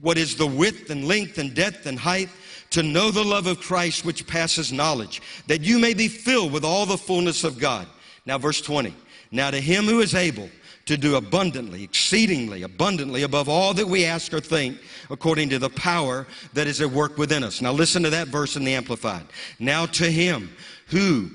what 0.00 0.18
is 0.18 0.34
the 0.34 0.44
width 0.44 0.90
and 0.90 1.06
length 1.06 1.38
and 1.38 1.54
depth 1.54 1.86
and 1.86 2.00
height 2.00 2.28
to 2.72 2.82
know 2.82 3.10
the 3.10 3.24
love 3.24 3.46
of 3.46 3.60
Christ 3.60 4.04
which 4.04 4.26
passes 4.26 4.72
knowledge, 4.72 5.22
that 5.46 5.62
you 5.62 5.78
may 5.78 5.94
be 5.94 6.08
filled 6.08 6.52
with 6.52 6.64
all 6.64 6.86
the 6.86 6.98
fullness 6.98 7.44
of 7.44 7.58
God. 7.58 7.86
Now, 8.26 8.38
verse 8.38 8.60
20. 8.60 8.94
Now, 9.30 9.50
to 9.50 9.60
him 9.60 9.84
who 9.84 10.00
is 10.00 10.14
able 10.14 10.48
to 10.86 10.96
do 10.96 11.16
abundantly, 11.16 11.84
exceedingly 11.84 12.62
abundantly 12.62 13.22
above 13.22 13.48
all 13.48 13.72
that 13.74 13.86
we 13.86 14.04
ask 14.04 14.32
or 14.34 14.40
think, 14.40 14.78
according 15.10 15.48
to 15.50 15.58
the 15.58 15.70
power 15.70 16.26
that 16.54 16.66
is 16.66 16.80
at 16.80 16.90
work 16.90 17.16
within 17.18 17.44
us. 17.44 17.62
Now, 17.62 17.72
listen 17.72 18.02
to 18.02 18.10
that 18.10 18.28
verse 18.28 18.56
in 18.56 18.64
the 18.64 18.74
Amplified. 18.74 19.24
Now, 19.58 19.86
to 19.86 20.10
him 20.10 20.50
who 20.88 21.30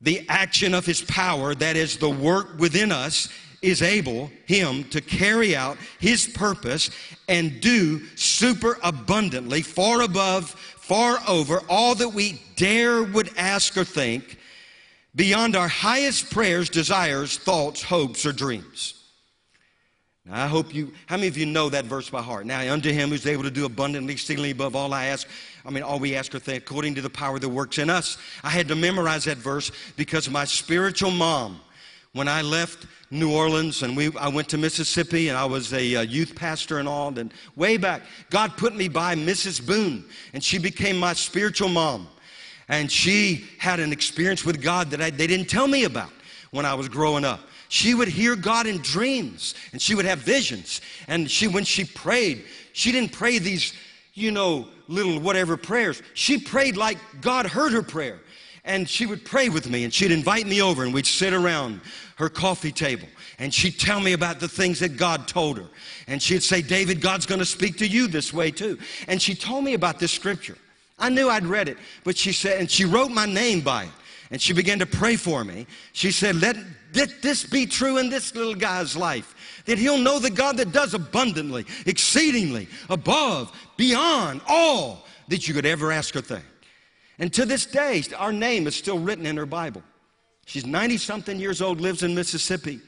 the 0.00 0.26
action 0.28 0.74
of 0.74 0.86
his 0.86 1.02
power, 1.02 1.54
that 1.54 1.76
is 1.76 1.98
the 1.98 2.10
work 2.10 2.58
within 2.58 2.90
us, 2.90 3.28
is 3.62 3.82
able, 3.82 4.30
him, 4.46 4.84
to 4.84 5.00
carry 5.00 5.54
out 5.54 5.76
his 5.98 6.26
purpose 6.26 6.90
and 7.28 7.60
do 7.60 8.00
super 8.16 8.78
abundantly, 8.82 9.62
far 9.62 10.02
above, 10.02 10.50
far 10.50 11.18
over 11.28 11.60
all 11.68 11.94
that 11.94 12.08
we 12.08 12.40
dare 12.56 13.02
would 13.02 13.30
ask 13.36 13.76
or 13.76 13.84
think, 13.84 14.38
beyond 15.14 15.56
our 15.56 15.68
highest 15.68 16.30
prayers, 16.30 16.70
desires, 16.70 17.36
thoughts, 17.36 17.82
hopes, 17.82 18.24
or 18.24 18.32
dreams. 18.32 18.94
Now, 20.24 20.44
I 20.44 20.46
hope 20.46 20.74
you, 20.74 20.92
how 21.06 21.16
many 21.16 21.28
of 21.28 21.36
you 21.36 21.46
know 21.46 21.68
that 21.70 21.86
verse 21.86 22.08
by 22.08 22.22
heart? 22.22 22.46
Now, 22.46 22.60
unto 22.72 22.92
him 22.92 23.10
who's 23.10 23.26
able 23.26 23.42
to 23.42 23.50
do 23.50 23.64
abundantly, 23.64 24.12
exceedingly 24.14 24.50
above 24.52 24.76
all 24.76 24.92
I 24.92 25.06
ask, 25.06 25.26
I 25.64 25.70
mean, 25.70 25.82
all 25.82 25.98
we 25.98 26.14
ask 26.14 26.34
or 26.34 26.38
think, 26.38 26.62
according 26.62 26.94
to 26.96 27.02
the 27.02 27.10
power 27.10 27.38
that 27.38 27.48
works 27.48 27.78
in 27.78 27.90
us. 27.90 28.16
I 28.42 28.50
had 28.50 28.68
to 28.68 28.74
memorize 28.74 29.24
that 29.24 29.38
verse 29.38 29.72
because 29.96 30.30
my 30.30 30.44
spiritual 30.44 31.10
mom, 31.10 31.60
when 32.12 32.28
I 32.28 32.42
left 32.42 32.86
New 33.12 33.34
Orleans 33.34 33.82
and 33.82 33.96
we, 33.96 34.14
I 34.16 34.28
went 34.28 34.48
to 34.50 34.58
Mississippi 34.58 35.28
and 35.28 35.36
I 35.36 35.44
was 35.44 35.72
a, 35.72 35.94
a 35.94 36.02
youth 36.02 36.36
pastor 36.36 36.78
and 36.78 36.88
all. 36.88 37.18
And 37.18 37.34
way 37.56 37.76
back, 37.76 38.02
God 38.30 38.56
put 38.56 38.76
me 38.76 38.86
by 38.88 39.16
Mrs. 39.16 39.64
Boone 39.64 40.04
and 40.32 40.42
she 40.42 40.58
became 40.58 40.96
my 40.96 41.12
spiritual 41.14 41.68
mom. 41.68 42.08
And 42.68 42.90
she 42.90 43.48
had 43.58 43.80
an 43.80 43.92
experience 43.92 44.44
with 44.44 44.62
God 44.62 44.90
that 44.90 45.00
I, 45.00 45.10
they 45.10 45.26
didn't 45.26 45.48
tell 45.48 45.66
me 45.66 45.84
about 45.84 46.12
when 46.52 46.64
I 46.64 46.74
was 46.74 46.88
growing 46.88 47.24
up. 47.24 47.40
She 47.68 47.94
would 47.94 48.08
hear 48.08 48.36
God 48.36 48.68
in 48.68 48.78
dreams 48.78 49.56
and 49.72 49.82
she 49.82 49.96
would 49.96 50.04
have 50.04 50.20
visions. 50.20 50.80
And 51.08 51.28
she, 51.28 51.48
when 51.48 51.64
she 51.64 51.84
prayed, 51.84 52.44
she 52.72 52.92
didn't 52.92 53.10
pray 53.10 53.40
these, 53.40 53.72
you 54.14 54.30
know, 54.30 54.68
little 54.86 55.18
whatever 55.18 55.56
prayers. 55.56 56.00
She 56.14 56.38
prayed 56.38 56.76
like 56.76 56.98
God 57.20 57.46
heard 57.46 57.72
her 57.72 57.82
prayer 57.82 58.20
and 58.64 58.88
she 58.88 59.06
would 59.06 59.24
pray 59.24 59.48
with 59.48 59.68
me 59.68 59.84
and 59.84 59.92
she'd 59.92 60.12
invite 60.12 60.46
me 60.46 60.62
over 60.62 60.84
and 60.84 60.92
we'd 60.92 61.06
sit 61.06 61.32
around 61.32 61.80
her 62.20 62.28
coffee 62.28 62.70
table 62.70 63.08
and 63.40 63.52
she'd 63.52 63.78
tell 63.78 64.00
me 64.00 64.12
about 64.12 64.38
the 64.38 64.46
things 64.46 64.78
that 64.80 64.98
God 64.98 65.26
told 65.26 65.56
her. 65.56 65.64
And 66.06 66.22
she'd 66.22 66.42
say, 66.42 66.60
David, 66.60 67.00
God's 67.00 67.24
going 67.24 67.38
to 67.38 67.46
speak 67.46 67.78
to 67.78 67.88
you 67.88 68.06
this 68.06 68.34
way 68.34 68.50
too. 68.50 68.78
And 69.08 69.20
she 69.20 69.34
told 69.34 69.64
me 69.64 69.72
about 69.72 69.98
this 69.98 70.12
scripture. 70.12 70.58
I 70.98 71.08
knew 71.08 71.30
I'd 71.30 71.46
read 71.46 71.66
it, 71.66 71.78
but 72.04 72.18
she 72.18 72.32
said, 72.32 72.60
and 72.60 72.70
she 72.70 72.84
wrote 72.84 73.10
my 73.10 73.24
name 73.24 73.62
by 73.62 73.84
it. 73.84 73.90
And 74.30 74.40
she 74.40 74.52
began 74.52 74.78
to 74.78 74.86
pray 74.86 75.16
for 75.16 75.42
me. 75.42 75.66
She 75.92 76.12
said, 76.12 76.36
let, 76.36 76.54
let 76.94 77.22
this 77.22 77.44
be 77.44 77.64
true 77.64 77.96
in 77.96 78.10
this 78.10 78.34
little 78.34 78.54
guy's 78.54 78.94
life. 78.94 79.62
That 79.64 79.78
he'll 79.78 79.98
know 79.98 80.18
the 80.18 80.30
God 80.30 80.58
that 80.58 80.70
does 80.70 80.92
abundantly, 80.92 81.64
exceedingly, 81.86 82.68
above, 82.90 83.50
beyond 83.78 84.42
all 84.46 85.06
that 85.28 85.48
you 85.48 85.54
could 85.54 85.66
ever 85.66 85.90
ask 85.90 86.14
or 86.14 86.20
think. 86.20 86.44
And 87.18 87.32
to 87.32 87.46
this 87.46 87.64
day, 87.64 88.02
our 88.18 88.32
name 88.32 88.66
is 88.66 88.76
still 88.76 88.98
written 88.98 89.24
in 89.24 89.38
her 89.38 89.46
Bible. 89.46 89.82
She's 90.50 90.66
90 90.66 90.96
something 90.96 91.38
years 91.38 91.62
old, 91.62 91.80
lives 91.80 92.02
in 92.02 92.12
Mississippi. 92.12 92.80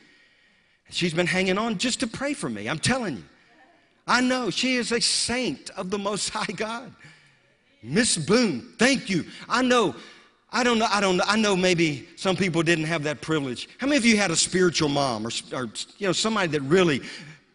She's 0.90 1.14
been 1.14 1.28
hanging 1.28 1.58
on 1.58 1.78
just 1.78 2.00
to 2.00 2.08
pray 2.08 2.34
for 2.34 2.48
me. 2.48 2.68
I'm 2.68 2.80
telling 2.80 3.18
you. 3.18 3.22
I 4.04 4.20
know 4.20 4.50
she 4.50 4.74
is 4.74 4.90
a 4.90 5.00
saint 5.00 5.70
of 5.76 5.88
the 5.88 5.96
Most 5.96 6.30
High 6.34 6.52
God. 6.56 6.92
Miss 7.80 8.18
Boone, 8.18 8.72
thank 8.80 9.08
you. 9.08 9.24
I 9.48 9.62
know, 9.62 9.94
I 10.50 10.64
don't 10.64 10.80
know, 10.80 10.88
I 10.90 11.00
don't 11.00 11.18
know, 11.18 11.24
I 11.24 11.36
know 11.36 11.54
maybe 11.54 12.08
some 12.16 12.34
people 12.34 12.64
didn't 12.64 12.86
have 12.86 13.04
that 13.04 13.20
privilege. 13.20 13.68
How 13.78 13.86
many 13.86 13.96
of 13.96 14.04
you 14.04 14.16
had 14.16 14.32
a 14.32 14.36
spiritual 14.36 14.88
mom 14.88 15.24
or, 15.24 15.30
or 15.54 15.68
you 15.98 16.08
know, 16.08 16.12
somebody 16.12 16.48
that 16.48 16.62
really 16.62 17.00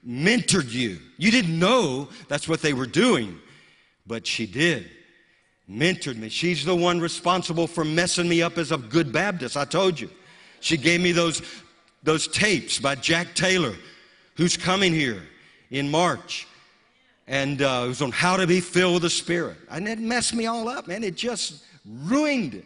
mentored 0.07 0.71
you? 0.71 0.99
You 1.17 1.31
didn't 1.31 1.59
know 1.59 2.07
that's 2.29 2.47
what 2.47 2.61
they 2.61 2.71
were 2.71 2.87
doing, 2.87 3.37
but 4.05 4.25
she 4.25 4.45
did 4.45 4.89
mentored 5.69 6.17
me. 6.17 6.29
She's 6.29 6.63
the 6.63 6.75
one 6.75 6.99
responsible 6.99 7.67
for 7.67 7.83
messing 7.83 8.27
me 8.27 8.41
up 8.41 8.57
as 8.57 8.71
a 8.71 8.77
good 8.77 9.11
Baptist. 9.11 9.57
I 9.57 9.65
told 9.65 9.99
you. 9.99 10.09
She 10.59 10.77
gave 10.77 11.01
me 11.01 11.11
those, 11.11 11.41
those 12.03 12.27
tapes 12.27 12.79
by 12.79 12.95
Jack 12.95 13.35
Taylor, 13.35 13.75
who's 14.35 14.57
coming 14.57 14.93
here 14.93 15.21
in 15.69 15.89
March. 15.89 16.47
And 17.27 17.61
uh, 17.61 17.83
it 17.85 17.87
was 17.89 18.01
on 18.01 18.11
how 18.11 18.37
to 18.37 18.47
be 18.47 18.61
filled 18.61 18.95
with 18.95 19.03
the 19.03 19.09
Spirit. 19.09 19.57
And 19.69 19.87
it 19.87 19.99
messed 19.99 20.33
me 20.33 20.45
all 20.45 20.67
up, 20.69 20.87
man. 20.87 21.03
It 21.03 21.15
just 21.15 21.63
ruined 21.85 22.55
it. 22.55 22.65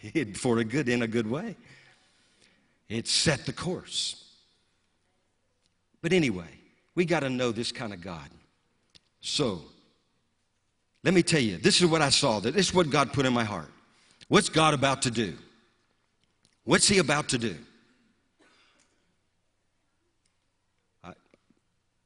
it 0.14 0.36
for 0.36 0.58
a 0.58 0.64
good, 0.64 0.88
in 0.88 1.02
a 1.02 1.06
good 1.06 1.28
way. 1.28 1.56
It 2.88 3.06
set 3.08 3.46
the 3.46 3.52
course. 3.52 4.24
But 6.00 6.12
anyway, 6.12 6.48
we 6.94 7.04
got 7.04 7.20
to 7.20 7.30
know 7.30 7.52
this 7.52 7.72
kind 7.72 7.92
of 7.92 8.00
God. 8.00 8.28
So, 9.20 9.62
let 11.04 11.14
me 11.14 11.22
tell 11.22 11.40
you, 11.40 11.58
this 11.58 11.80
is 11.80 11.86
what 11.86 12.02
I 12.02 12.10
saw. 12.10 12.40
That 12.40 12.54
This 12.54 12.68
is 12.68 12.74
what 12.74 12.90
God 12.90 13.12
put 13.12 13.24
in 13.26 13.32
my 13.32 13.44
heart. 13.44 13.70
What's 14.28 14.48
God 14.48 14.74
about 14.74 15.02
to 15.02 15.10
do? 15.10 15.34
What's 16.64 16.88
He 16.88 16.98
about 16.98 17.28
to 17.30 17.38
do? 17.38 17.56
I, 21.02 21.12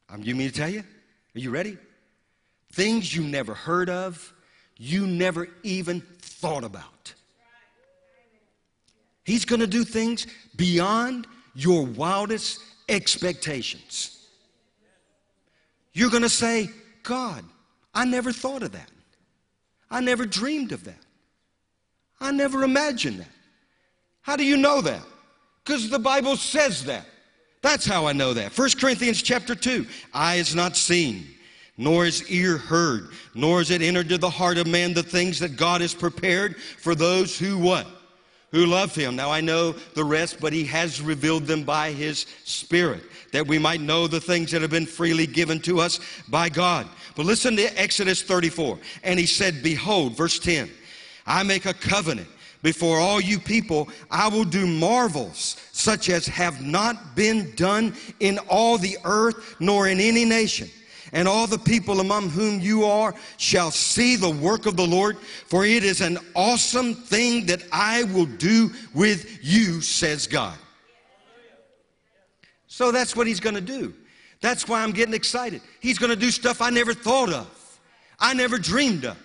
I'm, 0.09 0.23
you 0.23 0.35
mean 0.35 0.49
to 0.49 0.55
tell 0.55 0.69
you? 0.69 0.81
Are 0.81 1.39
you 1.39 1.51
ready? 1.51 1.79
Things 2.73 3.15
you 3.15 3.23
never 3.25 3.55
heard 3.55 3.91
of, 3.91 4.33
you 4.77 5.07
never 5.07 5.49
even 5.63 6.01
thought 6.21 6.65
about. 6.65 7.15
He's 9.25 9.45
going 9.45 9.61
to 9.61 9.67
do 9.67 9.85
things 9.85 10.27
beyond 10.57 11.27
your 11.55 11.87
wildest 11.87 12.61
expectations. 12.89 14.27
You're 15.93 16.11
going 16.11 16.23
to 16.23 16.29
say, 16.29 16.69
God, 17.03 17.45
I 17.95 18.05
never 18.05 18.33
thought 18.33 18.63
of 18.63 18.73
that. 18.73 18.91
I 19.91 20.01
never 20.01 20.25
dreamed 20.25 20.73
of 20.73 20.85
that. 20.85 20.99
I 22.21 22.33
never 22.33 22.63
imagined 22.63 23.21
that. 23.21 23.29
How 24.23 24.37
do 24.37 24.45
you 24.45 24.57
know 24.57 24.81
that? 24.81 25.03
Because 25.65 25.91
the 25.91 25.99
Bible 25.99 26.37
says 26.37 26.85
that. 26.85 27.07
That's 27.61 27.85
how 27.87 28.07
I 28.07 28.13
know 28.13 28.33
that. 28.35 28.57
1 28.57 28.71
Corinthians 28.81 29.23
chapter 29.23 29.55
2. 29.55 29.87
Eye 30.13 30.37
is 30.37 30.55
not 30.55 30.77
seen, 30.77 31.27
nor 31.77 32.07
is 32.07 32.29
ear 32.31 32.59
heard, 32.59 33.11
nor 33.35 33.61
is 33.61 33.71
it 33.71 33.83
entered 33.83 34.09
to 34.09 34.19
the 34.19 34.31
heart 34.31 34.59
of 34.59 34.67
man 34.67 34.95
the 34.95 35.03
things 35.03 35.39
that 35.41 35.57
God 35.57 35.81
has 35.81 35.95
prepared 35.95 36.57
for 36.57 36.95
those 36.95 37.39
who 37.39 37.59
what? 37.59 37.87
Who 38.53 38.67
love 38.67 38.95
him. 38.95 39.17
Now 39.17 39.31
I 39.31 39.41
know 39.41 39.73
the 39.73 40.05
rest, 40.05 40.39
but 40.41 40.53
he 40.53 40.65
has 40.67 41.01
revealed 41.01 41.47
them 41.47 41.65
by 41.65 41.91
his 41.93 42.27
spirit, 42.45 43.03
that 43.33 43.47
we 43.47 43.59
might 43.59 43.81
know 43.81 44.07
the 44.07 44.21
things 44.21 44.51
that 44.51 44.63
have 44.63 44.71
been 44.71 44.87
freely 44.87 45.27
given 45.27 45.59
to 45.61 45.81
us 45.81 45.99
by 46.29 46.51
God. 46.51 46.87
But 47.17 47.27
listen 47.27 47.57
to 47.57 47.81
Exodus 47.81 48.23
34. 48.23 48.79
And 49.03 49.19
he 49.19 49.27
said, 49.27 49.63
Behold, 49.63 50.17
verse 50.17 50.39
10, 50.39 50.71
I 51.27 51.43
make 51.43 51.65
a 51.65 51.75
covenant 51.75 52.29
Before 52.63 52.99
all 52.99 53.21
you 53.21 53.41
people, 53.41 53.89
I 54.11 54.29
will 54.29 54.45
do 54.45 54.67
marvels 54.67 55.57
such 55.73 56.09
as 56.09 56.27
have 56.27 56.65
not 56.65 57.17
been 57.17 57.53
done 57.57 57.95
in 58.21 58.39
all 58.49 58.79
the 58.79 58.97
earth 59.05 59.57
nor 59.59 59.89
in 59.89 59.99
any 59.99 60.25
nation. 60.25 60.69
And 61.13 61.29
all 61.29 61.47
the 61.47 61.59
people 61.59 62.01
among 62.01 62.31
whom 62.31 62.59
you 62.61 62.85
are 62.85 63.15
shall 63.37 63.71
see 63.71 64.17
the 64.17 64.31
work 64.31 64.65
of 64.65 64.77
the 64.77 64.87
Lord, 64.87 65.19
for 65.19 65.67
it 65.67 65.85
is 65.85 66.01
an 66.01 66.19
awesome 66.35 66.95
thing 66.95 67.45
that 67.47 67.63
I 67.71 68.05
will 68.05 68.27
do 68.27 68.71
with 68.95 69.39
you, 69.43 69.83
says 69.83 70.27
God. 70.27 70.57
So 72.67 72.91
that's 72.91 73.15
what 73.15 73.27
he's 73.27 73.41
going 73.41 73.55
to 73.55 73.61
do. 73.61 73.93
That's 74.41 74.67
why 74.67 74.83
I'm 74.83 74.93
getting 74.93 75.15
excited. 75.15 75.61
He's 75.81 75.99
going 75.99 76.11
to 76.11 76.17
do 76.17 76.31
stuff 76.31 76.63
I 76.63 76.71
never 76.71 76.95
thought 76.95 77.33
of, 77.33 77.79
I 78.19 78.33
never 78.33 78.59
dreamed 78.59 79.05
of. 79.05 79.19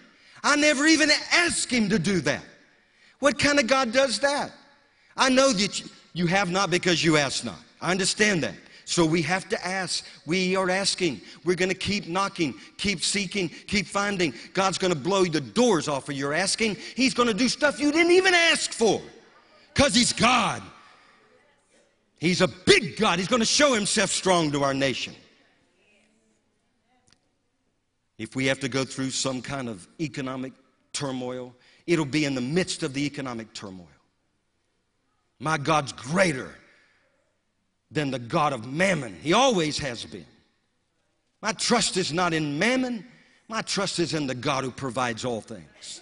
I 0.44 0.56
never 0.56 0.86
even 0.86 1.10
asked 1.32 1.72
him 1.72 1.90
to 1.90 1.98
do 1.98 2.20
that. 2.22 2.44
What 3.20 3.40
kind 3.40 3.60
of 3.60 3.68
God 3.68 3.92
does 3.92 4.20
that? 4.20 4.52
I 5.16 5.30
know 5.30 5.52
that 5.52 5.82
you 6.14 6.28
have 6.28 6.52
not 6.52 6.70
because 6.70 7.04
you 7.04 7.18
ask 7.18 7.44
not. 7.44 7.60
I 7.82 7.92
understand 7.92 8.44
that. 8.44 8.54
So 8.90 9.06
we 9.06 9.22
have 9.24 9.50
to 9.50 9.68
ask. 9.68 10.06
We 10.26 10.56
are 10.56 10.70
asking. 10.70 11.20
We're 11.44 11.58
going 11.58 11.68
to 11.68 11.76
keep 11.76 12.08
knocking, 12.08 12.54
keep 12.78 13.04
seeking, 13.04 13.50
keep 13.50 13.86
finding. 13.86 14.34
God's 14.54 14.78
going 14.78 14.94
to 14.94 14.98
blow 14.98 15.26
the 15.26 15.42
doors 15.42 15.90
off 15.90 16.08
of 16.08 16.16
your 16.16 16.34
asking. 16.34 16.78
He's 16.96 17.14
going 17.14 17.28
to 17.28 17.34
do 17.34 17.50
stuff 17.50 17.82
you 17.82 17.92
didn't 17.92 18.14
even 18.14 18.34
ask 18.34 18.72
for 18.72 19.02
because 19.74 19.94
He's 19.94 20.14
God. 20.14 20.64
He's 22.18 22.40
a 22.40 22.48
big 22.48 22.96
God. 22.96 23.20
He's 23.20 23.28
going 23.28 23.42
to 23.42 23.46
show 23.46 23.74
Himself 23.74 24.10
strong 24.10 24.54
to 24.54 24.64
our 24.64 24.74
nation. 24.74 25.14
If 28.18 28.38
we 28.38 28.46
have 28.46 28.62
to 28.62 28.70
go 28.70 28.86
through 28.86 29.10
some 29.10 29.42
kind 29.42 29.68
of 29.68 29.86
economic 30.00 30.54
turmoil, 30.94 31.54
it'll 31.88 32.06
be 32.06 32.24
in 32.24 32.36
the 32.36 32.42
midst 32.42 32.84
of 32.84 32.94
the 32.94 33.06
economic 33.06 33.54
turmoil. 33.54 33.90
My 35.40 35.58
God's 35.58 35.92
greater 35.92 36.56
than 37.92 38.12
the 38.12 38.20
God 38.20 38.54
of 38.54 38.72
mammon. 38.72 39.18
He 39.22 39.34
always 39.34 39.78
has 39.80 40.06
been. 40.06 40.26
My 41.42 41.54
trust 41.54 41.98
is 41.98 42.12
not 42.12 42.34
in 42.34 42.58
mammon, 42.60 43.06
my 43.48 43.62
trust 43.62 44.00
is 44.00 44.14
in 44.14 44.28
the 44.28 44.36
God 44.36 44.64
who 44.64 44.72
provides 44.72 45.24
all 45.24 45.42
things. 45.42 46.02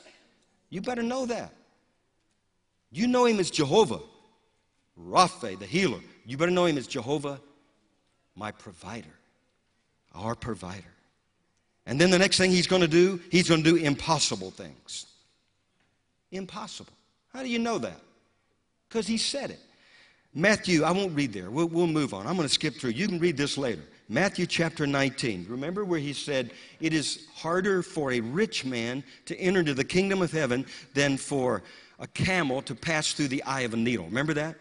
You 0.69 0.81
better 0.81 1.03
know 1.03 1.25
that. 1.27 1.53
You 2.91 3.07
know 3.07 3.25
him 3.25 3.39
as 3.39 3.51
Jehovah, 3.51 3.99
Rapha, 4.99 5.59
the 5.59 5.65
healer. 5.65 5.99
You 6.25 6.37
better 6.37 6.51
know 6.51 6.65
him 6.65 6.77
as 6.77 6.87
Jehovah, 6.87 7.39
my 8.35 8.51
provider, 8.51 9.13
our 10.13 10.33
provider. 10.33 10.83
And 11.85 12.01
then 12.01 12.09
the 12.09 12.17
next 12.17 12.37
thing 12.37 12.49
he's 12.49 12.67
going 12.67 12.81
to 12.81 12.87
do, 12.87 13.21
he's 13.29 13.47
going 13.47 13.63
to 13.63 13.69
do 13.69 13.75
impossible 13.75 14.49
things. 14.49 15.05
Impossible. 16.31 16.93
How 17.31 17.43
do 17.43 17.49
you 17.49 17.59
know 17.59 17.77
that? 17.77 17.99
Because 18.87 19.05
he 19.05 19.17
said 19.17 19.51
it. 19.51 19.59
Matthew, 20.37 20.83
I 20.83 20.91
won't 20.91 21.15
read 21.15 21.31
there. 21.31 21.49
We'll, 21.49 21.69
we'll 21.69 21.87
move 21.87 22.13
on. 22.13 22.27
I'm 22.27 22.35
going 22.35 22.47
to 22.47 22.53
skip 22.53 22.75
through. 22.75 22.91
You 22.91 23.07
can 23.07 23.19
read 23.19 23.37
this 23.37 23.57
later. 23.57 23.81
Matthew 24.09 24.45
chapter 24.45 24.85
19. 24.85 25.45
Remember 25.47 25.85
where 25.85 25.99
he 25.99 26.11
said, 26.11 26.51
It 26.81 26.93
is 26.93 27.27
harder 27.33 27.81
for 27.81 28.11
a 28.11 28.19
rich 28.19 28.65
man 28.65 29.01
to 29.27 29.39
enter 29.39 29.61
into 29.61 29.73
the 29.73 29.85
kingdom 29.85 30.21
of 30.21 30.33
heaven 30.33 30.65
than 30.93 31.15
for 31.15 31.63
a 31.99 32.07
camel 32.07 32.61
to 32.63 32.75
pass 32.75 33.13
through 33.13 33.29
the 33.29 33.41
eye 33.43 33.61
of 33.61 33.73
a 33.73 33.77
needle. 33.77 34.05
Remember 34.05 34.33
that? 34.33 34.57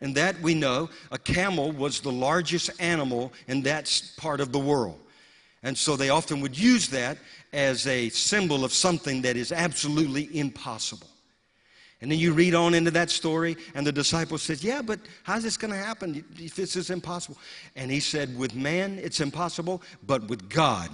And 0.00 0.16
that 0.16 0.40
we 0.40 0.54
know, 0.54 0.90
a 1.12 1.18
camel 1.18 1.70
was 1.70 2.00
the 2.00 2.10
largest 2.10 2.70
animal 2.80 3.32
in 3.46 3.62
that 3.62 4.02
part 4.16 4.40
of 4.40 4.50
the 4.50 4.58
world. 4.58 4.98
And 5.62 5.78
so 5.78 5.94
they 5.94 6.10
often 6.10 6.40
would 6.40 6.58
use 6.58 6.88
that 6.88 7.18
as 7.52 7.86
a 7.86 8.08
symbol 8.08 8.64
of 8.64 8.72
something 8.72 9.22
that 9.22 9.36
is 9.36 9.52
absolutely 9.52 10.36
impossible. 10.36 11.06
And 12.02 12.10
then 12.10 12.18
you 12.18 12.32
read 12.32 12.52
on 12.56 12.74
into 12.74 12.90
that 12.90 13.10
story, 13.10 13.56
and 13.76 13.86
the 13.86 13.92
disciple 13.92 14.36
says, 14.36 14.64
Yeah, 14.64 14.82
but 14.82 14.98
how's 15.22 15.44
this 15.44 15.56
going 15.56 15.72
to 15.72 15.78
happen 15.78 16.24
this 16.36 16.74
is 16.74 16.90
impossible? 16.90 17.38
And 17.76 17.92
he 17.92 18.00
said, 18.00 18.36
With 18.36 18.56
man, 18.56 18.98
it's 19.00 19.20
impossible, 19.20 19.80
but 20.04 20.26
with 20.28 20.50
God, 20.50 20.90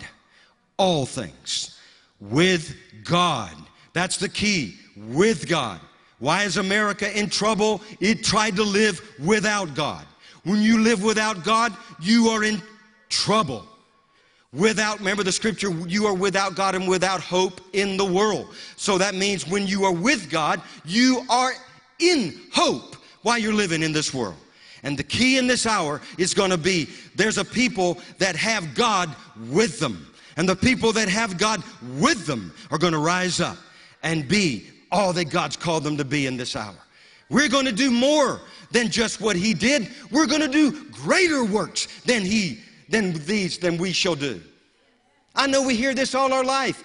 all 0.77 1.07
things. 1.07 1.79
With 2.21 2.77
God. 3.05 3.57
That's 3.95 4.19
the 4.19 4.29
key. 4.29 4.77
With 4.97 5.49
God. 5.49 5.81
Why 6.19 6.43
is 6.43 6.59
America 6.59 7.19
in 7.19 7.31
trouble? 7.31 7.81
It 8.01 8.23
tried 8.23 8.57
to 8.57 8.65
live 8.65 9.01
without 9.19 9.75
God. 9.75 10.05
When 10.45 10.61
you 10.61 10.83
live 10.83 11.03
without 11.03 11.43
God, 11.43 11.75
you 12.01 12.29
are 12.29 12.45
in 12.45 12.61
trouble. 13.09 13.67
Without, 14.55 14.99
remember 14.99 15.23
the 15.23 15.33
scripture, 15.33 15.71
you 15.87 16.07
are 16.07 16.15
without 16.15 16.55
God 16.55 16.75
and 16.75 16.89
without 16.89 17.21
hope 17.21 17.61
in 17.75 17.99
the 17.99 18.05
world. 18.05 18.55
So 18.77 18.97
that 18.97 19.15
means 19.15 19.47
when 19.47 19.67
you 19.67 19.85
are 19.85 19.93
with 19.93 20.31
God, 20.31 20.63
you 20.87 21.23
are 21.29 21.53
in 21.99 22.41
hope 22.53 22.97
while 23.23 23.39
you're 23.39 23.53
living 23.53 23.83
in 23.83 23.93
this 23.93 24.15
world. 24.15 24.37
And 24.85 24.97
the 24.97 25.03
key 25.03 25.37
in 25.37 25.47
this 25.47 25.67
hour 25.67 26.01
is 26.17 26.33
going 26.33 26.51
to 26.51 26.57
be 26.57 26.89
there's 27.15 27.37
a 27.37 27.45
people 27.45 27.99
that 28.19 28.37
have 28.37 28.75
God 28.75 29.15
with 29.51 29.81
them. 29.81 30.07
And 30.37 30.49
the 30.49 30.57
people 30.57 30.93
that 30.93 31.09
have 31.09 31.37
God 31.37 31.63
with 31.99 32.27
them 32.27 32.55
are 32.71 32.79
going 32.79 32.93
to 32.93 33.01
rise 33.01 33.41
up 33.41 33.59
and 34.03 34.27
be 34.27 34.69
all 34.91 35.13
that 35.13 35.27
God's 35.27 35.57
called 35.57 35.85
them 35.85 35.97
to 35.97 36.05
be 36.05 36.27
in 36.27 36.37
this 36.37 36.57
hour. 36.57 36.77
We're 37.29 37.49
going 37.49 37.67
to 37.67 37.73
do 37.73 37.91
more 37.91 38.41
than 38.71 38.89
just 38.89 39.21
what 39.21 39.37
He 39.37 39.53
did. 39.53 39.89
We're 40.11 40.27
going 40.27 40.41
to 40.41 40.49
do 40.49 40.89
greater 40.91 41.45
works 41.45 41.87
than 42.03 42.23
He 42.23 42.61
than 42.89 43.13
these 43.25 43.59
than 43.59 43.79
we 43.79 43.93
shall 43.93 44.15
do. 44.15 44.41
I 45.35 45.47
know 45.47 45.63
we 45.63 45.75
hear 45.75 45.95
this 45.95 46.15
all 46.15 46.33
our 46.33 46.45
life. 46.45 46.83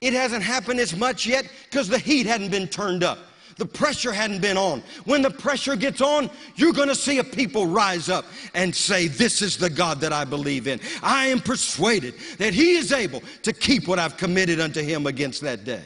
It 0.00 0.14
hasn't 0.14 0.42
happened 0.42 0.80
as 0.80 0.96
much 0.96 1.26
yet 1.26 1.50
because 1.68 1.88
the 1.88 1.98
heat 1.98 2.26
hadn't 2.26 2.50
been 2.50 2.68
turned 2.68 3.04
up. 3.04 3.18
The 3.58 3.66
pressure 3.66 4.10
hadn't 4.10 4.40
been 4.40 4.56
on. 4.56 4.82
When 5.04 5.20
the 5.20 5.30
pressure 5.30 5.76
gets 5.76 6.00
on, 6.00 6.30
you're 6.56 6.72
going 6.72 6.88
to 6.88 6.94
see 6.94 7.18
a 7.18 7.24
people 7.24 7.66
rise 7.66 8.08
up 8.08 8.24
and 8.54 8.74
say, 8.74 9.06
This 9.06 9.42
is 9.42 9.58
the 9.58 9.68
God 9.68 10.00
that 10.00 10.14
I 10.14 10.24
believe 10.24 10.66
in. 10.66 10.80
I 11.02 11.26
am 11.26 11.40
persuaded 11.40 12.14
that 12.38 12.54
He 12.54 12.76
is 12.76 12.90
able 12.90 13.22
to 13.42 13.52
keep 13.52 13.86
what 13.86 13.98
I've 13.98 14.16
committed 14.16 14.60
unto 14.60 14.80
Him 14.80 15.06
against 15.06 15.42
that 15.42 15.64
day. 15.64 15.84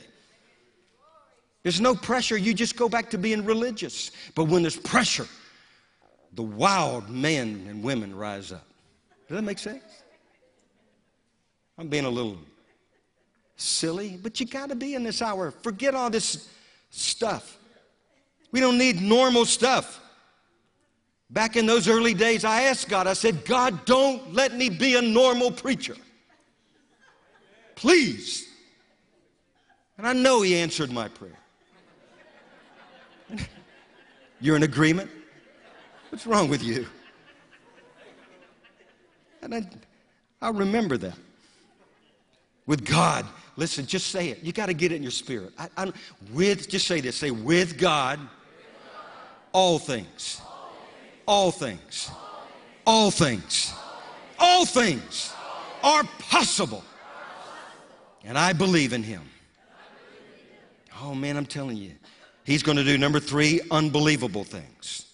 There's 1.64 1.80
no 1.80 1.96
pressure. 1.96 2.36
You 2.36 2.54
just 2.54 2.76
go 2.76 2.88
back 2.88 3.10
to 3.10 3.18
being 3.18 3.44
religious. 3.44 4.12
But 4.36 4.44
when 4.44 4.62
there's 4.62 4.76
pressure, 4.76 5.26
the 6.34 6.44
wild 6.44 7.10
men 7.10 7.66
and 7.68 7.82
women 7.82 8.14
rise 8.14 8.52
up. 8.52 8.68
Does 9.34 9.40
that 9.40 9.46
make 9.46 9.58
sense? 9.58 9.82
I'm 11.76 11.88
being 11.88 12.04
a 12.04 12.08
little 12.08 12.38
silly, 13.56 14.16
but 14.22 14.38
you 14.38 14.46
got 14.46 14.68
to 14.68 14.76
be 14.76 14.94
in 14.94 15.02
this 15.02 15.20
hour. 15.20 15.50
Forget 15.50 15.92
all 15.92 16.08
this 16.08 16.48
stuff. 16.90 17.58
We 18.52 18.60
don't 18.60 18.78
need 18.78 19.02
normal 19.02 19.44
stuff. 19.44 20.00
Back 21.30 21.56
in 21.56 21.66
those 21.66 21.88
early 21.88 22.14
days, 22.14 22.44
I 22.44 22.62
asked 22.62 22.88
God, 22.88 23.08
I 23.08 23.14
said, 23.14 23.44
God, 23.44 23.84
don't 23.86 24.32
let 24.32 24.54
me 24.54 24.68
be 24.68 24.94
a 24.94 25.02
normal 25.02 25.50
preacher. 25.50 25.96
Please. 27.74 28.46
And 29.98 30.06
I 30.06 30.12
know 30.12 30.42
He 30.42 30.54
answered 30.54 30.92
my 30.92 31.08
prayer. 31.08 31.40
You're 34.40 34.54
in 34.54 34.62
agreement? 34.62 35.10
What's 36.10 36.24
wrong 36.24 36.48
with 36.48 36.62
you? 36.62 36.86
And 39.44 39.54
I, 39.54 39.68
I 40.40 40.48
remember 40.48 40.96
that. 40.98 41.16
With 42.66 42.86
God, 42.86 43.26
listen, 43.56 43.84
just 43.84 44.06
say 44.06 44.30
it. 44.30 44.42
You 44.42 44.52
got 44.52 44.66
to 44.66 44.74
get 44.74 44.90
it 44.90 44.96
in 44.96 45.02
your 45.02 45.10
spirit. 45.10 45.52
I, 45.58 45.68
I, 45.76 45.92
with, 46.32 46.68
just 46.68 46.86
say 46.86 47.00
this. 47.00 47.16
Say, 47.16 47.30
with 47.30 47.76
God, 47.76 48.18
all 49.52 49.78
things, 49.78 50.40
all 51.28 51.50
things, 51.50 52.10
all 52.86 53.10
things, 53.10 53.74
all 54.38 54.64
things 54.64 55.34
are 55.82 56.04
possible. 56.18 56.82
And 58.24 58.38
I 58.38 58.54
believe 58.54 58.94
in 58.94 59.02
Him. 59.02 59.22
Oh 61.02 61.14
man, 61.14 61.36
I'm 61.36 61.44
telling 61.44 61.76
you, 61.76 61.92
He's 62.44 62.62
going 62.62 62.78
to 62.78 62.84
do 62.84 62.96
number 62.96 63.20
three, 63.20 63.60
unbelievable 63.70 64.44
things. 64.44 65.04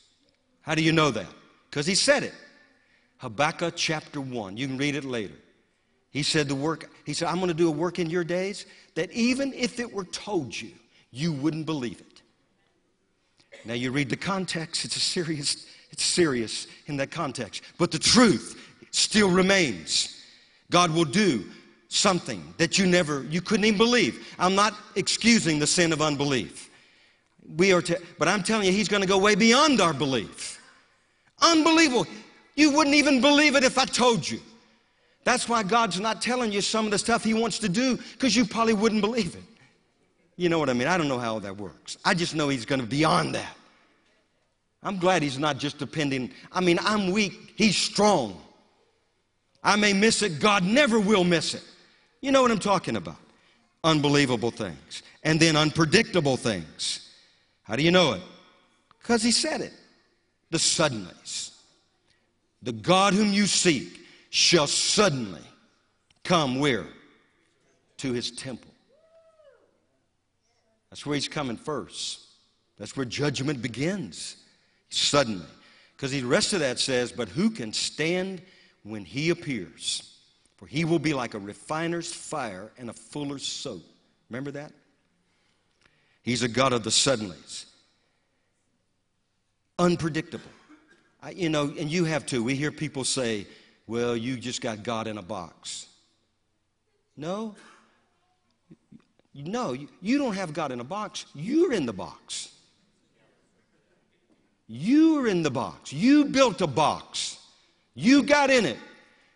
How 0.62 0.76
do 0.76 0.82
you 0.82 0.92
know 0.92 1.10
that? 1.10 1.26
Because 1.68 1.84
He 1.84 1.96
said 1.96 2.22
it. 2.22 2.34
Habakkuk 3.20 3.74
chapter 3.76 4.18
1. 4.18 4.56
You 4.56 4.66
can 4.66 4.78
read 4.78 4.94
it 4.94 5.04
later. 5.04 5.34
He 6.10 6.22
said 6.22 6.48
the 6.48 6.54
work, 6.54 6.90
he 7.04 7.12
said, 7.12 7.28
I'm 7.28 7.36
going 7.36 7.48
to 7.48 7.54
do 7.54 7.68
a 7.68 7.72
work 7.72 7.98
in 7.98 8.08
your 8.08 8.24
days 8.24 8.64
that 8.94 9.12
even 9.12 9.52
if 9.52 9.78
it 9.78 9.92
were 9.92 10.06
told 10.06 10.58
you, 10.58 10.70
you 11.10 11.32
wouldn't 11.32 11.66
believe 11.66 12.00
it. 12.00 12.22
Now 13.66 13.74
you 13.74 13.92
read 13.92 14.08
the 14.08 14.16
context, 14.16 14.86
it's 14.86 14.96
a 14.96 15.00
serious, 15.00 15.66
it's 15.90 16.02
serious 16.02 16.66
in 16.86 16.96
that 16.96 17.10
context. 17.10 17.62
But 17.78 17.90
the 17.90 17.98
truth 17.98 18.58
still 18.90 19.30
remains. 19.30 20.24
God 20.70 20.90
will 20.90 21.04
do 21.04 21.44
something 21.88 22.54
that 22.56 22.78
you 22.78 22.86
never, 22.86 23.24
you 23.24 23.42
couldn't 23.42 23.66
even 23.66 23.76
believe. 23.76 24.34
I'm 24.38 24.54
not 24.54 24.74
excusing 24.96 25.58
the 25.58 25.66
sin 25.66 25.92
of 25.92 26.00
unbelief. 26.00 26.70
We 27.56 27.72
are, 27.72 27.82
to, 27.82 28.00
but 28.18 28.28
I'm 28.28 28.42
telling 28.42 28.66
you, 28.66 28.72
He's 28.72 28.88
going 28.88 29.02
to 29.02 29.08
go 29.08 29.18
way 29.18 29.34
beyond 29.34 29.80
our 29.82 29.92
belief. 29.92 30.58
Unbelievable. 31.42 32.06
You 32.56 32.70
wouldn't 32.70 32.96
even 32.96 33.20
believe 33.20 33.56
it 33.56 33.64
if 33.64 33.78
I 33.78 33.84
told 33.84 34.28
you. 34.28 34.40
That's 35.24 35.48
why 35.48 35.62
God's 35.62 36.00
not 36.00 36.22
telling 36.22 36.50
you 36.50 36.60
some 36.60 36.86
of 36.86 36.90
the 36.90 36.98
stuff 36.98 37.24
He 37.24 37.34
wants 37.34 37.58
to 37.60 37.68
do 37.68 37.96
because 38.12 38.34
you 38.34 38.44
probably 38.44 38.74
wouldn't 38.74 39.00
believe 39.00 39.34
it. 39.34 39.42
You 40.36 40.48
know 40.48 40.58
what 40.58 40.70
I 40.70 40.72
mean? 40.72 40.88
I 40.88 40.96
don't 40.96 41.08
know 41.08 41.18
how 41.18 41.38
that 41.40 41.56
works. 41.56 41.98
I 42.04 42.14
just 42.14 42.34
know 42.34 42.48
he's 42.48 42.64
going 42.64 42.80
to 42.80 42.86
beyond 42.86 43.34
that. 43.34 43.54
I'm 44.82 44.96
glad 44.96 45.22
he's 45.22 45.38
not 45.38 45.58
just 45.58 45.76
depending. 45.76 46.32
I 46.50 46.62
mean, 46.62 46.78
I'm 46.80 47.10
weak, 47.10 47.52
he's 47.56 47.76
strong. 47.76 48.40
I 49.62 49.76
may 49.76 49.92
miss 49.92 50.22
it, 50.22 50.40
God 50.40 50.64
never 50.64 50.98
will 50.98 51.24
miss 51.24 51.52
it. 51.52 51.62
You 52.22 52.32
know 52.32 52.40
what 52.40 52.50
I'm 52.50 52.58
talking 52.58 52.96
about? 52.96 53.18
Unbelievable 53.84 54.50
things. 54.50 55.02
And 55.22 55.38
then 55.38 55.56
unpredictable 55.56 56.38
things. 56.38 57.10
How 57.62 57.76
do 57.76 57.82
you 57.82 57.90
know 57.90 58.14
it? 58.14 58.22
Because 58.98 59.22
he 59.22 59.32
said 59.32 59.60
it. 59.60 59.72
The 60.50 60.58
suddenlies. 60.58 61.49
The 62.62 62.72
God 62.72 63.14
whom 63.14 63.32
you 63.32 63.46
seek 63.46 64.00
shall 64.30 64.66
suddenly 64.66 65.42
come 66.24 66.58
where? 66.58 66.86
To 67.98 68.12
his 68.12 68.30
temple. 68.30 68.70
That's 70.90 71.06
where 71.06 71.14
he's 71.14 71.28
coming 71.28 71.56
first. 71.56 72.20
That's 72.78 72.96
where 72.96 73.06
judgment 73.06 73.62
begins. 73.62 74.36
Suddenly. 74.88 75.46
Because 75.96 76.12
the 76.12 76.22
rest 76.22 76.52
of 76.52 76.60
that 76.60 76.78
says, 76.78 77.12
But 77.12 77.28
who 77.28 77.50
can 77.50 77.72
stand 77.72 78.42
when 78.82 79.04
he 79.04 79.30
appears? 79.30 80.18
For 80.56 80.66
he 80.66 80.84
will 80.84 80.98
be 80.98 81.14
like 81.14 81.34
a 81.34 81.38
refiner's 81.38 82.12
fire 82.12 82.70
and 82.78 82.90
a 82.90 82.92
fuller's 82.92 83.46
soap. 83.46 83.82
Remember 84.28 84.50
that? 84.50 84.72
He's 86.22 86.42
a 86.42 86.48
God 86.48 86.72
of 86.72 86.84
the 86.84 86.90
suddenlies. 86.90 87.66
Unpredictable. 89.78 90.50
I, 91.22 91.30
you 91.30 91.48
know, 91.48 91.72
and 91.78 91.90
you 91.90 92.04
have 92.04 92.26
too. 92.26 92.42
We 92.42 92.54
hear 92.54 92.70
people 92.70 93.04
say, 93.04 93.46
well, 93.86 94.16
you 94.16 94.36
just 94.36 94.60
got 94.60 94.82
God 94.82 95.06
in 95.06 95.18
a 95.18 95.22
box. 95.22 95.86
No. 97.16 97.54
No, 99.34 99.76
you 100.00 100.18
don't 100.18 100.34
have 100.34 100.52
God 100.52 100.72
in 100.72 100.80
a 100.80 100.84
box. 100.84 101.26
You're 101.34 101.72
in 101.72 101.86
the 101.86 101.92
box. 101.92 102.52
You're 104.66 105.26
in 105.26 105.42
the 105.42 105.50
box. 105.50 105.92
You 105.92 106.24
built 106.26 106.60
a 106.60 106.66
box. 106.66 107.38
You 107.94 108.22
got 108.22 108.50
in 108.50 108.64
it. 108.64 108.78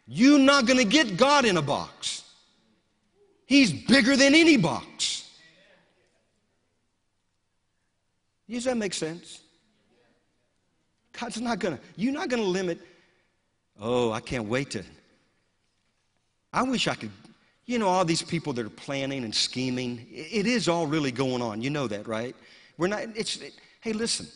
You're 0.07 0.39
not 0.39 0.67
going 0.67 0.79
to 0.79 0.85
get 0.85 1.17
God 1.17 1.45
in 1.45 1.57
a 1.57 1.63
box. 1.63 2.23
He's 3.47 3.73
bigger 3.73 4.17
than 4.17 4.35
any 4.35 4.57
box. 4.57 5.29
Does 8.49 8.65
that 8.65 8.77
make 8.77 8.95
sense? 8.95 9.41
God's 11.19 11.41
not 11.41 11.61
to, 11.61 11.79
you're 11.97 12.13
not 12.13 12.31
to 12.31 12.37
limit, 12.37 12.81
oh, 13.81 14.13
I 14.13 14.21
can't 14.21 14.47
wait 14.47 14.71
to. 14.73 14.83
I 16.53 16.63
wish 16.63 16.89
I 16.89 16.95
could, 16.95 17.11
you 17.67 17.79
know, 17.79 17.89
all 17.89 18.05
these 18.05 18.23
people 18.23 18.53
that 18.55 18.67
are 18.67 18.71
planning 18.71 19.25
and 19.25 19.35
scheming, 19.35 20.07
it 20.11 20.47
is 20.47 20.69
all 20.69 20.87
really 20.87 21.13
going 21.13 21.43
on. 21.43 21.63
You 21.63 21.71
know 21.71 21.87
that, 21.89 22.07
right? 22.07 22.35
We're 22.79 22.89
not, 22.89 23.03
it's, 23.15 23.37
it, 23.37 23.55
hey, 23.81 23.93
listen, 23.93 24.27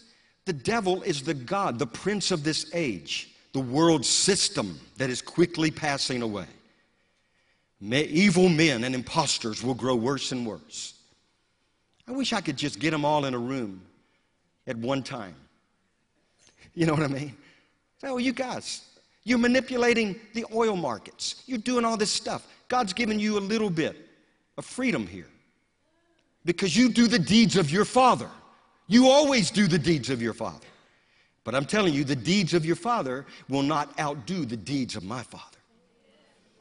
the 0.45 0.53
devil 0.53 1.03
is 1.03 1.23
the 1.23 1.35
God, 1.35 1.79
the 1.79 1.87
prince 1.87 2.31
of 2.31 2.45
this 2.45 2.71
age, 2.75 3.31
the 3.53 3.61
world 3.61 4.05
system 4.05 4.79
that 4.97 5.11
is 5.11 5.21
quickly 5.21 5.71
passing 5.71 6.23
away. 6.23 6.47
May, 7.81 8.05
evil 8.05 8.49
men 8.49 8.85
and 8.85 8.95
impostors 8.95 9.63
will 9.63 9.75
grow 9.75 9.95
worse 9.95 10.33
and 10.33 10.47
worse. 10.47 10.95
I 12.07 12.13
wish 12.13 12.33
I 12.33 12.41
could 12.41 12.57
just 12.57 12.79
get 12.79 12.91
them 12.91 13.05
all 13.05 13.25
in 13.25 13.35
a 13.35 13.39
room 13.39 13.83
at 14.67 14.77
one 14.77 15.03
time 15.03 15.35
you 16.79 16.87
know 16.87 16.95
what 16.95 17.03
I 17.03 17.09
mean? 17.09 17.37
Oh, 18.05 18.19
you 18.19 18.33
guys, 18.33 18.83
you're 19.25 19.39
manipulating 19.39 20.15
the 20.33 20.45
oil 20.55 20.77
markets. 20.77 21.43
You're 21.47 21.59
doing 21.59 21.85
all 21.85 21.97
this 21.97 22.13
stuff. 22.13 22.47
God's 22.69 22.93
given 22.93 23.19
you 23.19 23.37
a 23.37 23.41
little 23.41 23.69
bit 23.69 23.97
of 24.57 24.65
freedom 24.65 25.05
here 25.05 25.27
because 26.45 26.77
you 26.77 26.89
do 26.89 27.09
the 27.09 27.19
deeds 27.19 27.57
of 27.57 27.69
your 27.73 27.85
father. 27.85 28.31
You 28.87 29.09
always 29.09 29.51
do 29.51 29.67
the 29.67 29.79
deeds 29.79 30.09
of 30.09 30.23
your 30.23 30.35
father. 30.35 30.69
But 31.43 31.57
I'm 31.57 31.65
telling 31.65 31.95
you, 31.95 32.05
the 32.05 32.15
deeds 32.15 32.55
of 32.55 32.65
your 32.65 32.77
father 32.77 33.27
will 33.49 33.65
not 33.65 33.99
outdo 33.99 34.45
the 34.45 34.57
deeds 34.57 34.95
of 34.95 35.03
my 35.03 35.23
father. 35.23 35.58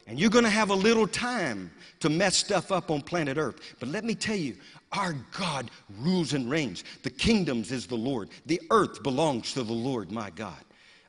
And 0.08 0.20
you're 0.20 0.30
going 0.30 0.46
to 0.46 0.50
have 0.50 0.70
a 0.70 0.76
little 0.76 1.06
time 1.06 1.70
to 2.00 2.10
mess 2.10 2.38
stuff 2.38 2.72
up 2.72 2.90
on 2.90 3.02
planet 3.02 3.38
Earth. 3.38 3.60
But 3.80 3.90
let 3.90 4.06
me 4.06 4.16
tell 4.16 4.38
you, 4.38 4.56
our 4.94 5.14
God 5.38 5.70
rules 6.00 6.34
and 6.34 6.50
reigns. 6.50 6.84
The 7.04 7.10
kingdoms 7.10 7.72
is 7.72 7.86
the 7.88 7.96
Lord. 7.96 8.30
The 8.46 8.62
earth 8.72 9.04
belongs 9.04 9.54
to 9.54 9.64
the 9.64 9.74
Lord, 9.74 10.12
my 10.12 10.30
God. 10.30 10.64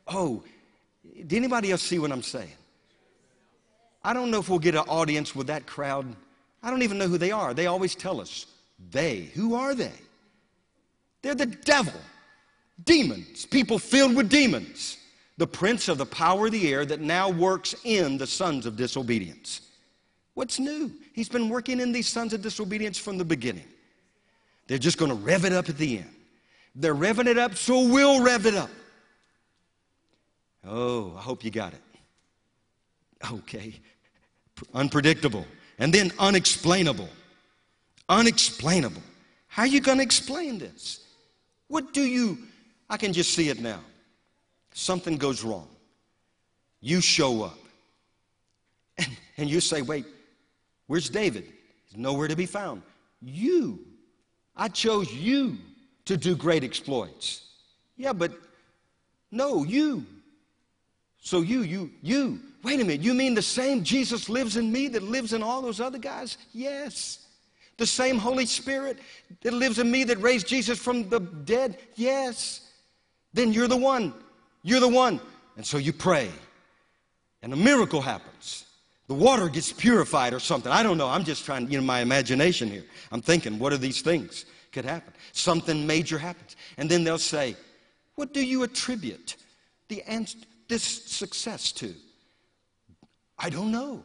Oh, 0.08 0.42
did 1.14 1.34
anybody 1.34 1.70
else 1.70 1.82
see 1.82 1.98
what 1.98 2.10
I'm 2.10 2.22
saying? 2.22 2.52
I 4.02 4.12
don't 4.12 4.30
know 4.30 4.40
if 4.40 4.48
we'll 4.48 4.58
get 4.58 4.74
an 4.74 4.84
audience 4.88 5.34
with 5.34 5.46
that 5.46 5.66
crowd. 5.66 6.14
I 6.62 6.70
don't 6.70 6.82
even 6.82 6.98
know 6.98 7.08
who 7.08 7.18
they 7.18 7.30
are. 7.30 7.54
They 7.54 7.66
always 7.66 7.94
tell 7.94 8.20
us. 8.20 8.46
They. 8.90 9.30
Who 9.34 9.54
are 9.54 9.74
they? 9.74 9.92
They're 11.22 11.34
the 11.34 11.46
devil, 11.46 12.00
demons, 12.84 13.44
people 13.44 13.78
filled 13.78 14.14
with 14.14 14.28
demons, 14.28 14.97
the 15.38 15.46
prince 15.46 15.88
of 15.88 15.96
the 15.98 16.06
power 16.06 16.46
of 16.46 16.52
the 16.52 16.72
air 16.72 16.84
that 16.84 17.00
now 17.00 17.30
works 17.30 17.74
in 17.84 18.18
the 18.18 18.26
sons 18.26 18.66
of 18.66 18.76
disobedience. 18.76 19.62
What's 20.34 20.58
new? 20.58 20.92
He's 21.14 21.28
been 21.28 21.48
working 21.48 21.80
in 21.80 21.92
these 21.92 22.08
sons 22.08 22.32
of 22.32 22.42
disobedience 22.42 22.98
from 22.98 23.18
the 23.18 23.24
beginning. 23.24 23.64
They're 24.66 24.78
just 24.78 24.98
going 24.98 25.10
to 25.10 25.16
rev 25.16 25.44
it 25.44 25.52
up 25.52 25.68
at 25.68 25.78
the 25.78 25.98
end. 25.98 26.10
They're 26.74 26.94
revving 26.94 27.26
it 27.26 27.38
up, 27.38 27.54
so 27.54 27.88
we'll 27.88 28.22
rev 28.22 28.46
it 28.46 28.54
up. 28.54 28.70
Oh, 30.66 31.14
I 31.16 31.22
hope 31.22 31.44
you 31.44 31.50
got 31.50 31.72
it. 31.72 31.80
Okay. 33.32 33.80
Unpredictable. 34.74 35.46
And 35.78 35.92
then 35.92 36.12
unexplainable. 36.18 37.08
Unexplainable. 38.08 39.02
How 39.46 39.62
are 39.62 39.66
you 39.66 39.80
going 39.80 39.98
to 39.98 40.04
explain 40.04 40.58
this? 40.58 41.04
What 41.68 41.94
do 41.94 42.02
you, 42.02 42.38
I 42.90 42.96
can 42.96 43.12
just 43.12 43.34
see 43.34 43.48
it 43.48 43.60
now. 43.60 43.80
Something 44.78 45.16
goes 45.16 45.42
wrong. 45.42 45.68
You 46.80 47.00
show 47.00 47.42
up. 47.42 47.58
And, 48.96 49.16
and 49.36 49.50
you 49.50 49.60
say, 49.60 49.82
wait, 49.82 50.04
Where's 50.88 51.10
David? 51.10 51.44
He's 51.86 51.98
nowhere 51.98 52.26
to 52.26 52.34
be 52.34 52.46
found. 52.46 52.82
You. 53.22 53.78
I 54.56 54.68
chose 54.68 55.12
you 55.12 55.56
to 56.06 56.16
do 56.16 56.34
great 56.34 56.64
exploits. 56.64 57.44
Yeah, 57.96 58.12
but 58.12 58.32
no, 59.30 59.64
you. 59.64 60.04
So 61.20 61.42
you, 61.42 61.60
you, 61.60 61.90
you. 62.02 62.40
Wait 62.64 62.80
a 62.80 62.84
minute, 62.84 63.02
you 63.02 63.14
mean 63.14 63.34
the 63.34 63.42
same 63.42 63.84
Jesus 63.84 64.28
lives 64.28 64.56
in 64.56 64.72
me 64.72 64.88
that 64.88 65.02
lives 65.02 65.32
in 65.32 65.42
all 65.42 65.62
those 65.62 65.80
other 65.80 65.98
guys? 65.98 66.38
Yes. 66.52 67.26
The 67.76 67.86
same 67.86 68.18
Holy 68.18 68.46
Spirit 68.46 68.98
that 69.42 69.52
lives 69.52 69.78
in 69.78 69.90
me 69.90 70.04
that 70.04 70.20
raised 70.20 70.48
Jesus 70.48 70.78
from 70.78 71.08
the 71.08 71.20
dead? 71.20 71.78
Yes. 71.94 72.62
Then 73.34 73.52
you're 73.52 73.68
the 73.68 73.76
one. 73.76 74.14
You're 74.68 74.80
the 74.80 74.88
one. 74.88 75.20
And 75.56 75.66
so 75.66 75.76
you 75.78 75.92
pray, 75.92 76.30
and 77.42 77.52
a 77.52 77.56
miracle 77.56 78.00
happens 78.00 78.64
the 79.08 79.14
water 79.14 79.48
gets 79.48 79.72
purified 79.72 80.34
or 80.34 80.38
something. 80.38 80.70
I 80.70 80.82
don't 80.82 80.98
know. 80.98 81.08
I'm 81.08 81.24
just 81.24 81.46
trying, 81.46 81.70
you 81.70 81.78
know, 81.78 81.84
my 81.84 82.00
imagination 82.00 82.68
here. 82.68 82.84
I'm 83.10 83.22
thinking, 83.22 83.58
what 83.58 83.72
are 83.72 83.78
these 83.78 84.02
things 84.02 84.44
could 84.70 84.84
happen? 84.84 85.14
Something 85.32 85.86
major 85.86 86.18
happens. 86.18 86.56
And 86.76 86.90
then 86.90 87.04
they'll 87.04 87.18
say, 87.18 87.56
what 88.16 88.34
do 88.34 88.44
you 88.44 88.62
attribute 88.64 89.36
the 89.88 90.04
this 90.68 90.82
success 90.82 91.72
to? 91.72 91.94
I 93.38 93.48
don't 93.48 93.72
know. 93.72 94.04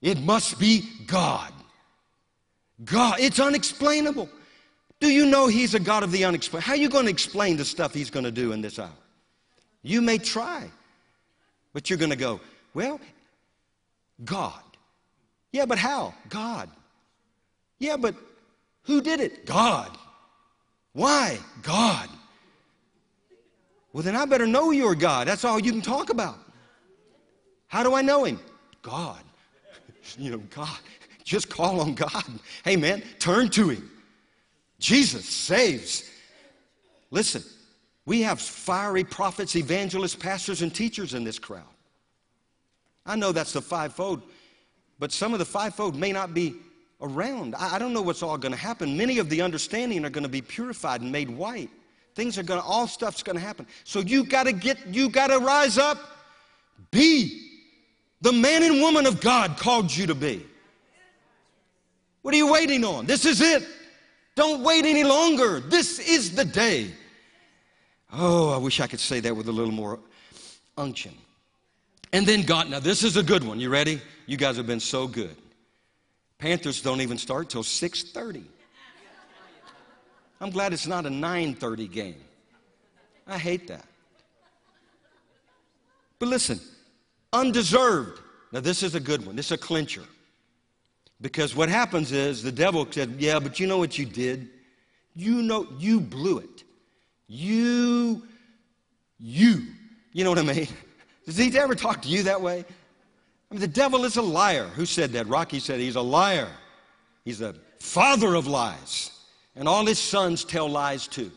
It 0.00 0.18
must 0.22 0.58
be 0.58 0.88
God. 1.06 1.52
God. 2.84 3.20
It's 3.20 3.38
unexplainable. 3.38 4.30
Do 4.98 5.08
you 5.08 5.26
know 5.26 5.46
He's 5.46 5.74
a 5.74 5.80
God 5.80 6.04
of 6.04 6.10
the 6.10 6.24
unexplainable? 6.24 6.66
How 6.66 6.72
are 6.72 6.76
you 6.76 6.88
going 6.88 7.04
to 7.04 7.10
explain 7.10 7.58
the 7.58 7.66
stuff 7.66 7.92
He's 7.92 8.08
going 8.08 8.24
to 8.24 8.30
do 8.30 8.52
in 8.52 8.62
this 8.62 8.78
hour? 8.78 8.88
You 9.82 10.00
may 10.00 10.18
try, 10.18 10.70
but 11.72 11.90
you're 11.90 11.98
going 11.98 12.10
to 12.10 12.16
go, 12.16 12.40
well, 12.74 13.00
God. 14.24 14.62
Yeah, 15.52 15.66
but 15.66 15.78
how? 15.78 16.14
God. 16.28 16.70
Yeah, 17.78 17.96
but 17.96 18.14
who 18.84 19.00
did 19.00 19.20
it? 19.20 19.44
God. 19.44 19.96
Why? 20.92 21.38
God. 21.62 22.08
Well, 23.92 24.02
then 24.02 24.16
I 24.16 24.24
better 24.24 24.46
know 24.46 24.70
you're 24.70 24.94
God. 24.94 25.28
That's 25.28 25.44
all 25.44 25.58
you 25.58 25.72
can 25.72 25.82
talk 25.82 26.10
about. 26.10 26.38
How 27.66 27.82
do 27.82 27.94
I 27.94 28.02
know 28.02 28.24
Him? 28.24 28.40
God. 28.82 29.22
you 30.18 30.30
know, 30.30 30.38
God. 30.50 30.78
Just 31.24 31.48
call 31.48 31.80
on 31.80 31.94
God. 31.94 32.24
Hey, 32.64 32.76
man, 32.76 33.02
turn 33.18 33.48
to 33.50 33.68
Him. 33.68 33.90
Jesus 34.78 35.26
saves. 35.26 36.10
Listen, 37.10 37.42
we 38.04 38.22
have 38.22 38.40
fiery 38.40 39.04
prophets, 39.04 39.54
evangelists, 39.54 40.16
pastors, 40.16 40.62
and 40.62 40.74
teachers 40.74 41.14
in 41.14 41.24
this 41.24 41.38
crowd. 41.38 41.62
I 43.06 43.16
know 43.16 43.32
that's 43.32 43.52
the 43.52 43.62
fivefold, 43.62 44.22
but 44.98 45.12
some 45.12 45.32
of 45.32 45.38
the 45.38 45.44
fivefold 45.44 45.96
may 45.96 46.12
not 46.12 46.34
be 46.34 46.54
around. 47.00 47.54
I, 47.56 47.76
I 47.76 47.78
don't 47.78 47.92
know 47.92 48.02
what's 48.02 48.22
all 48.22 48.38
going 48.38 48.52
to 48.52 48.58
happen. 48.58 48.96
Many 48.96 49.18
of 49.18 49.28
the 49.28 49.42
understanding 49.42 50.04
are 50.04 50.10
going 50.10 50.22
to 50.22 50.28
be 50.28 50.42
purified 50.42 51.00
and 51.00 51.10
made 51.10 51.30
white. 51.30 51.70
Things 52.14 52.38
are 52.38 52.42
going 52.42 52.60
to, 52.60 52.66
all 52.66 52.86
stuff's 52.86 53.22
going 53.22 53.36
to 53.36 53.42
happen. 53.42 53.66
So 53.84 54.00
you 54.00 54.24
got 54.24 54.44
to 54.44 54.52
get, 54.52 54.86
you 54.86 55.08
got 55.08 55.28
to 55.28 55.38
rise 55.38 55.78
up, 55.78 55.98
be 56.90 57.50
the 58.20 58.32
man 58.32 58.62
and 58.62 58.80
woman 58.80 59.06
of 59.06 59.20
God 59.20 59.56
called 59.56 59.94
you 59.94 60.06
to 60.06 60.14
be. 60.14 60.44
What 62.22 62.34
are 62.34 62.36
you 62.36 62.52
waiting 62.52 62.84
on? 62.84 63.06
This 63.06 63.24
is 63.24 63.40
it. 63.40 63.66
Don't 64.36 64.62
wait 64.62 64.84
any 64.84 65.04
longer. 65.04 65.60
This 65.60 65.98
is 65.98 66.34
the 66.34 66.44
day. 66.44 66.92
Oh, 68.12 68.50
I 68.50 68.58
wish 68.58 68.80
I 68.80 68.86
could 68.86 69.00
say 69.00 69.20
that 69.20 69.34
with 69.34 69.48
a 69.48 69.52
little 69.52 69.72
more 69.72 69.98
unction. 70.76 71.14
And 72.12 72.26
then 72.26 72.42
God, 72.42 72.68
now 72.68 72.78
this 72.78 73.04
is 73.04 73.16
a 73.16 73.22
good 73.22 73.42
one. 73.42 73.58
You 73.58 73.70
ready? 73.70 74.00
You 74.26 74.36
guys 74.36 74.56
have 74.58 74.66
been 74.66 74.80
so 74.80 75.06
good. 75.08 75.34
Panthers 76.38 76.82
don't 76.82 77.00
even 77.00 77.16
start 77.16 77.48
till 77.48 77.62
6:30. 77.62 78.44
I'm 80.40 80.50
glad 80.50 80.72
it's 80.72 80.86
not 80.86 81.06
a 81.06 81.10
9:30 81.10 81.86
game. 81.86 82.22
I 83.26 83.38
hate 83.38 83.68
that. 83.68 83.86
But 86.18 86.28
listen, 86.28 86.60
undeserved. 87.32 88.20
Now 88.50 88.60
this 88.60 88.82
is 88.82 88.94
a 88.94 89.00
good 89.00 89.24
one. 89.24 89.36
This 89.36 89.46
is 89.46 89.52
a 89.52 89.58
clincher. 89.58 90.04
Because 91.20 91.54
what 91.54 91.68
happens 91.68 92.12
is 92.12 92.42
the 92.42 92.52
devil 92.52 92.86
said, 92.90 93.14
"Yeah, 93.18 93.38
but 93.38 93.58
you 93.58 93.66
know 93.66 93.78
what 93.78 93.96
you 93.96 94.04
did? 94.04 94.50
You 95.14 95.42
know 95.42 95.66
you 95.78 96.00
blew 96.00 96.38
it. 96.38 96.64
You 97.34 98.24
you. 99.18 99.62
You 100.12 100.22
know 100.22 100.28
what 100.28 100.38
I 100.38 100.42
mean? 100.42 100.68
Does 101.24 101.38
he 101.38 101.56
ever 101.58 101.74
talk 101.74 102.02
to 102.02 102.08
you 102.08 102.24
that 102.24 102.42
way? 102.42 102.58
I 102.60 103.54
mean, 103.54 103.60
the 103.60 103.68
devil 103.68 104.04
is 104.04 104.18
a 104.18 104.22
liar. 104.22 104.66
Who 104.66 104.84
said 104.84 105.12
that? 105.12 105.26
Rocky 105.28 105.58
said 105.58 105.80
he's 105.80 105.96
a 105.96 106.02
liar. 106.02 106.48
He's 107.24 107.38
the 107.38 107.56
father 107.78 108.34
of 108.34 108.46
lies. 108.46 109.12
And 109.56 109.66
all 109.66 109.86
his 109.86 109.98
sons 109.98 110.44
tell 110.44 110.68
lies 110.68 111.06
too. 111.06 111.30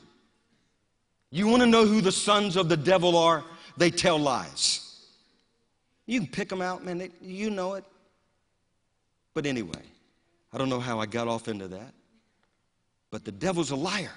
You 1.31 1.47
want 1.47 1.61
to 1.61 1.67
know 1.67 1.85
who 1.85 2.01
the 2.01 2.11
sons 2.11 2.57
of 2.57 2.67
the 2.67 2.77
devil 2.77 3.17
are? 3.17 3.45
They 3.77 3.89
tell 3.89 4.17
lies. 4.17 5.05
You 6.07 6.19
can 6.19 6.27
pick 6.27 6.49
them 6.49 6.61
out, 6.61 6.83
man. 6.83 6.97
They, 6.97 7.11
you 7.21 7.49
know 7.49 7.75
it. 7.75 7.85
But 9.33 9.45
anyway, 9.45 9.83
I 10.51 10.57
don't 10.57 10.69
know 10.69 10.81
how 10.81 10.99
I 10.99 11.05
got 11.05 11.29
off 11.29 11.47
into 11.47 11.69
that. 11.69 11.93
But 13.11 13.23
the 13.23 13.31
devil's 13.31 13.71
a 13.71 13.77
liar. 13.77 14.11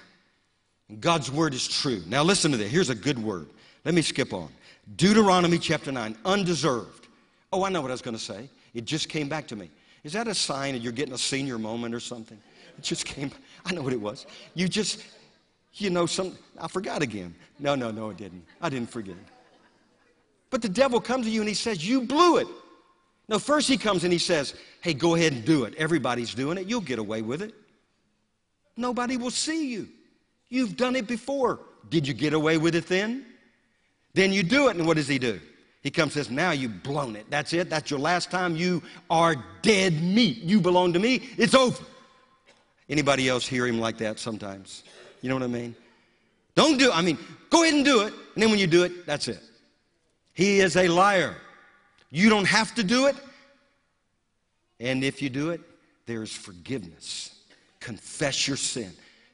God's 0.99 1.31
word 1.31 1.53
is 1.53 1.67
true. 1.67 2.01
Now 2.07 2.23
listen 2.23 2.51
to 2.51 2.57
this. 2.57 2.71
Here's 2.71 2.89
a 2.89 2.95
good 2.95 3.19
word. 3.19 3.47
Let 3.85 3.93
me 3.93 4.01
skip 4.01 4.33
on. 4.33 4.49
Deuteronomy 4.95 5.59
chapter 5.59 5.91
9, 5.91 6.17
undeserved. 6.25 7.07
Oh, 7.53 7.63
I 7.63 7.69
know 7.69 7.81
what 7.81 7.91
I 7.91 7.93
was 7.93 8.01
going 8.01 8.17
to 8.17 8.23
say. 8.23 8.49
It 8.73 8.85
just 8.85 9.09
came 9.09 9.29
back 9.29 9.47
to 9.47 9.55
me. 9.55 9.69
Is 10.03 10.13
that 10.13 10.27
a 10.27 10.33
sign 10.33 10.73
that 10.73 10.79
you're 10.81 10.93
getting 10.93 11.13
a 11.13 11.17
senior 11.17 11.59
moment 11.59 11.93
or 11.93 11.99
something? 11.99 12.39
It 12.77 12.83
just 12.83 13.05
came, 13.05 13.31
I 13.65 13.73
know 13.73 13.81
what 13.81 13.93
it 13.93 14.01
was. 14.01 14.25
You 14.55 14.67
just, 14.67 15.03
you 15.73 15.89
know, 15.89 16.05
some, 16.05 16.37
I 16.59 16.67
forgot 16.67 17.01
again. 17.01 17.35
No, 17.59 17.75
no, 17.75 17.91
no, 17.91 18.09
it 18.09 18.17
didn't. 18.17 18.45
I 18.61 18.69
didn't 18.69 18.89
forget. 18.89 19.15
But 20.49 20.61
the 20.63 20.69
devil 20.69 20.99
comes 20.99 21.25
to 21.27 21.31
you 21.31 21.41
and 21.41 21.47
he 21.47 21.55
says, 21.55 21.87
You 21.87 22.01
blew 22.01 22.37
it. 22.37 22.47
No, 23.27 23.37
first 23.37 23.67
he 23.67 23.77
comes 23.77 24.03
and 24.03 24.11
he 24.11 24.17
says, 24.17 24.55
Hey, 24.81 24.95
go 24.95 25.13
ahead 25.13 25.33
and 25.33 25.45
do 25.45 25.65
it. 25.65 25.75
Everybody's 25.75 26.33
doing 26.33 26.57
it. 26.57 26.67
You'll 26.67 26.81
get 26.81 26.97
away 26.97 27.21
with 27.21 27.43
it. 27.43 27.53
Nobody 28.75 29.17
will 29.17 29.29
see 29.29 29.71
you. 29.71 29.89
You've 30.49 30.75
done 30.75 30.95
it 30.95 31.07
before. 31.07 31.59
Did 31.89 32.07
you 32.07 32.13
get 32.13 32.33
away 32.33 32.57
with 32.57 32.75
it 32.75 32.87
then? 32.87 33.25
Then 34.13 34.33
you 34.33 34.43
do 34.43 34.67
it, 34.67 34.75
and 34.75 34.85
what 34.85 34.97
does 34.97 35.07
he 35.07 35.19
do? 35.19 35.39
He 35.81 35.89
comes 35.91 36.15
and 36.15 36.25
says, 36.25 36.31
Now 36.31 36.51
you've 36.51 36.83
blown 36.83 37.15
it. 37.15 37.25
That's 37.29 37.53
it. 37.53 37.69
That's 37.69 37.89
your 37.89 37.99
last 37.99 38.31
time. 38.31 38.55
You 38.55 38.83
are 39.09 39.35
dead 39.61 40.01
meat. 40.03 40.37
You 40.37 40.59
belong 40.59 40.93
to 40.93 40.99
me. 40.99 41.29
It's 41.37 41.53
over. 41.53 41.83
Anybody 42.89 43.29
else 43.29 43.47
hear 43.47 43.67
him 43.67 43.79
like 43.79 43.97
that 43.99 44.19
sometimes? 44.19 44.83
You 45.21 45.29
know 45.29 45.35
what 45.35 45.43
I 45.43 45.47
mean? 45.47 45.75
Don't 46.55 46.77
do 46.77 46.89
it. 46.89 46.97
I 46.97 47.01
mean, 47.01 47.17
go 47.49 47.63
ahead 47.63 47.75
and 47.75 47.85
do 47.85 48.01
it. 48.01 48.13
And 48.33 48.43
then 48.43 48.49
when 48.49 48.59
you 48.59 48.67
do 48.67 48.83
it, 48.83 49.05
that's 49.05 49.27
it. 49.27 49.41
He 50.33 50.59
is 50.59 50.75
a 50.75 50.87
liar. 50.87 51.35
You 52.09 52.29
don't 52.29 52.47
have 52.47 52.73
to 52.75 52.83
do 52.83 53.05
it. 53.05 53.15
And 54.79 55.03
if 55.03 55.21
you 55.21 55.29
do 55.29 55.51
it, 55.51 55.61
there 56.05 56.23
is 56.23 56.33
forgiveness. 56.33 57.35
Confess 57.79 58.47
your 58.47 58.57
sin. 58.57 58.91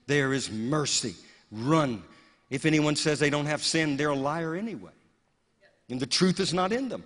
There 0.08 0.34
is 0.34 0.52
mercy. 0.52 1.16
Run. 1.52 2.04
If 2.50 2.66
anyone 2.66 2.96
says 2.96 3.20
they 3.20 3.30
don't 3.30 3.46
have 3.46 3.64
sin, 3.64 3.98
they're 3.98 4.10
a 4.10 4.16
liar 4.16 4.56
anyway. 4.56 4.92
And 5.90 6.00
the 6.00 6.06
truth 6.06 6.40
is 6.40 6.54
not 6.54 6.72
in 6.72 6.90
them. 6.90 7.04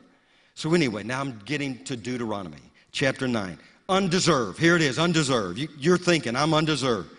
So, 0.56 0.74
anyway, 0.74 1.04
now 1.04 1.22
I'm 1.22 1.39
getting 1.45 1.84
to 1.86 1.95
Deuteronomy 1.95 2.58
chapter 2.91 3.28
9. 3.28 3.58
Undeserved. 3.88 4.60
Here 4.60 4.76
it 4.76 4.82
is, 4.82 5.00
undeserved. 5.00 5.58
You're 5.78 5.97
thinking, 5.97 6.36
I'm 6.36 6.54
undeserved. 6.54 7.10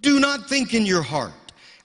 Do 0.00 0.20
not 0.20 0.48
think 0.48 0.74
in 0.74 0.86
your 0.86 1.02
heart 1.02 1.32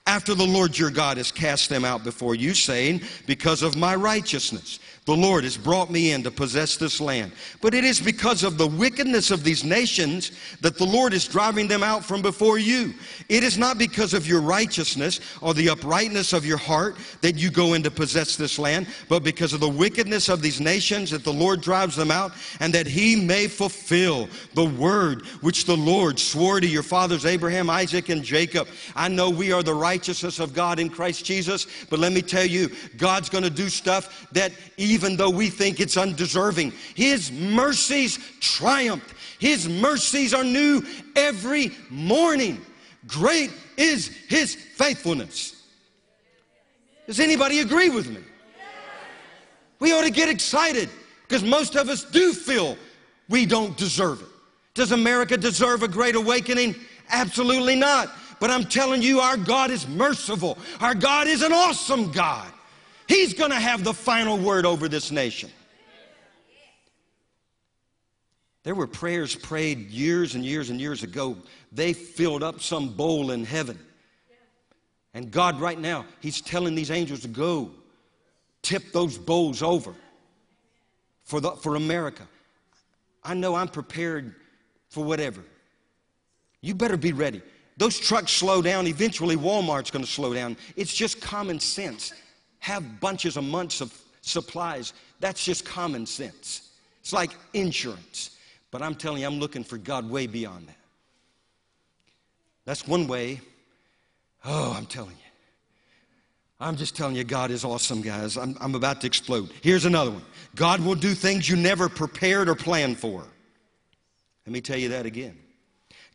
after 0.06 0.34
the 0.34 0.46
Lord 0.46 0.78
your 0.78 0.90
God 0.90 1.18
has 1.18 1.30
cast 1.30 1.68
them 1.68 1.84
out 1.84 2.04
before 2.04 2.34
you, 2.34 2.54
saying, 2.54 3.02
Because 3.26 3.62
of 3.62 3.76
my 3.76 3.94
righteousness. 3.94 4.80
The 5.10 5.16
Lord 5.16 5.42
has 5.42 5.56
brought 5.56 5.90
me 5.90 6.12
in 6.12 6.22
to 6.22 6.30
possess 6.30 6.76
this 6.76 7.00
land. 7.00 7.32
But 7.60 7.74
it 7.74 7.82
is 7.82 8.00
because 8.00 8.44
of 8.44 8.58
the 8.58 8.68
wickedness 8.68 9.32
of 9.32 9.42
these 9.42 9.64
nations 9.64 10.30
that 10.60 10.78
the 10.78 10.86
Lord 10.86 11.12
is 11.12 11.26
driving 11.26 11.66
them 11.66 11.82
out 11.82 12.04
from 12.04 12.22
before 12.22 12.58
you. 12.58 12.94
It 13.28 13.42
is 13.42 13.58
not 13.58 13.76
because 13.76 14.14
of 14.14 14.28
your 14.28 14.40
righteousness 14.40 15.18
or 15.40 15.52
the 15.52 15.68
uprightness 15.68 16.32
of 16.32 16.46
your 16.46 16.58
heart 16.58 16.96
that 17.22 17.34
you 17.34 17.50
go 17.50 17.74
in 17.74 17.82
to 17.82 17.90
possess 17.90 18.36
this 18.36 18.56
land, 18.56 18.86
but 19.08 19.24
because 19.24 19.52
of 19.52 19.58
the 19.58 19.68
wickedness 19.68 20.28
of 20.28 20.42
these 20.42 20.60
nations 20.60 21.10
that 21.10 21.24
the 21.24 21.32
Lord 21.32 21.60
drives 21.60 21.96
them 21.96 22.12
out, 22.12 22.30
and 22.60 22.72
that 22.72 22.86
he 22.86 23.16
may 23.16 23.48
fulfill 23.48 24.28
the 24.54 24.64
word 24.64 25.26
which 25.40 25.64
the 25.64 25.76
Lord 25.76 26.20
swore 26.20 26.60
to 26.60 26.68
your 26.68 26.84
fathers 26.84 27.26
Abraham, 27.26 27.68
Isaac, 27.68 28.10
and 28.10 28.22
Jacob. 28.22 28.68
I 28.94 29.08
know 29.08 29.28
we 29.28 29.50
are 29.50 29.64
the 29.64 29.74
righteousness 29.74 30.38
of 30.38 30.54
God 30.54 30.78
in 30.78 30.88
Christ 30.88 31.24
Jesus, 31.24 31.66
but 31.90 31.98
let 31.98 32.12
me 32.12 32.22
tell 32.22 32.46
you, 32.46 32.70
God's 32.96 33.28
going 33.28 33.42
to 33.42 33.50
do 33.50 33.68
stuff 33.68 34.28
that 34.30 34.52
even 34.76 34.99
though 35.16 35.30
we 35.30 35.48
think 35.48 35.80
it's 35.80 35.96
undeserving. 35.96 36.72
His 36.94 37.32
mercies 37.32 38.18
triumph. 38.40 39.14
His 39.38 39.68
mercies 39.68 40.34
are 40.34 40.44
new 40.44 40.82
every 41.16 41.72
morning. 41.88 42.60
Great 43.06 43.50
is 43.76 44.08
His 44.28 44.54
faithfulness. 44.54 45.62
Does 47.06 47.20
anybody 47.20 47.60
agree 47.60 47.88
with 47.88 48.08
me? 48.08 48.20
We 49.80 49.92
ought 49.92 50.04
to 50.04 50.10
get 50.10 50.28
excited 50.28 50.88
because 51.22 51.42
most 51.42 51.74
of 51.74 51.88
us 51.88 52.04
do 52.04 52.32
feel 52.32 52.76
we 53.28 53.46
don't 53.46 53.76
deserve 53.76 54.20
it. 54.20 54.28
Does 54.74 54.92
America 54.92 55.36
deserve 55.36 55.82
a 55.82 55.88
great 55.88 56.14
awakening? 56.14 56.76
Absolutely 57.08 57.76
not. 57.76 58.12
But 58.38 58.50
I'm 58.50 58.64
telling 58.64 59.02
you, 59.02 59.20
our 59.20 59.36
God 59.36 59.70
is 59.70 59.86
merciful. 59.88 60.58
Our 60.80 60.94
God 60.94 61.26
is 61.26 61.42
an 61.42 61.52
awesome 61.52 62.10
God. 62.12 62.50
He's 63.10 63.34
going 63.34 63.50
to 63.50 63.58
have 63.58 63.82
the 63.82 63.92
final 63.92 64.38
word 64.38 64.64
over 64.64 64.88
this 64.88 65.10
nation. 65.10 65.50
There 68.62 68.76
were 68.76 68.86
prayers 68.86 69.34
prayed 69.34 69.90
years 69.90 70.36
and 70.36 70.44
years 70.44 70.70
and 70.70 70.80
years 70.80 71.02
ago. 71.02 71.36
They 71.72 71.92
filled 71.92 72.44
up 72.44 72.60
some 72.60 72.90
bowl 72.90 73.32
in 73.32 73.44
heaven. 73.44 73.80
And 75.12 75.32
God, 75.32 75.60
right 75.60 75.78
now, 75.78 76.04
He's 76.20 76.40
telling 76.40 76.76
these 76.76 76.92
angels 76.92 77.22
to 77.22 77.28
go 77.28 77.72
tip 78.62 78.92
those 78.92 79.18
bowls 79.18 79.60
over 79.60 79.92
for, 81.24 81.40
the, 81.40 81.50
for 81.50 81.74
America. 81.74 82.28
I 83.24 83.34
know 83.34 83.56
I'm 83.56 83.66
prepared 83.66 84.36
for 84.88 85.02
whatever. 85.02 85.42
You 86.60 86.76
better 86.76 86.96
be 86.96 87.12
ready. 87.12 87.42
Those 87.76 87.98
trucks 87.98 88.30
slow 88.30 88.62
down. 88.62 88.86
Eventually, 88.86 89.34
Walmart's 89.34 89.90
going 89.90 90.04
to 90.04 90.10
slow 90.10 90.32
down. 90.32 90.56
It's 90.76 90.94
just 90.94 91.20
common 91.20 91.58
sense 91.58 92.12
have 92.60 93.00
bunches 93.00 93.36
of 93.36 93.44
months 93.44 93.80
of 93.80 93.92
supplies. 94.22 94.92
That's 95.18 95.44
just 95.44 95.64
common 95.64 96.06
sense. 96.06 96.70
It's 97.00 97.12
like 97.12 97.30
insurance. 97.52 98.36
But 98.70 98.82
I'm 98.82 98.94
telling 98.94 99.22
you, 99.22 99.26
I'm 99.26 99.40
looking 99.40 99.64
for 99.64 99.78
God 99.78 100.08
way 100.08 100.26
beyond 100.26 100.68
that. 100.68 100.76
That's 102.64 102.86
one 102.86 103.06
way. 103.08 103.40
Oh, 104.44 104.74
I'm 104.76 104.86
telling 104.86 105.10
you. 105.10 105.16
I'm 106.60 106.76
just 106.76 106.94
telling 106.94 107.16
you, 107.16 107.24
God 107.24 107.50
is 107.50 107.64
awesome, 107.64 108.02
guys. 108.02 108.36
I'm, 108.36 108.56
I'm 108.60 108.74
about 108.74 109.00
to 109.00 109.06
explode. 109.06 109.50
Here's 109.62 109.86
another 109.86 110.10
one 110.10 110.22
God 110.54 110.80
will 110.80 110.94
do 110.94 111.14
things 111.14 111.48
you 111.48 111.56
never 111.56 111.88
prepared 111.88 112.48
or 112.48 112.54
planned 112.54 112.98
for. 112.98 113.24
Let 114.46 114.52
me 114.52 114.60
tell 114.60 114.76
you 114.76 114.90
that 114.90 115.06
again. 115.06 115.38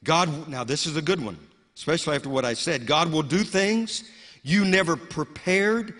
God, 0.03 0.47
now 0.47 0.63
this 0.63 0.85
is 0.85 0.97
a 0.97 1.01
good 1.01 1.23
one, 1.23 1.37
especially 1.75 2.15
after 2.15 2.29
what 2.29 2.45
I 2.45 2.53
said. 2.53 2.85
God 2.85 3.11
will 3.11 3.23
do 3.23 3.39
things 3.39 4.03
you 4.43 4.63
never 4.63 4.95
prepared 4.95 5.95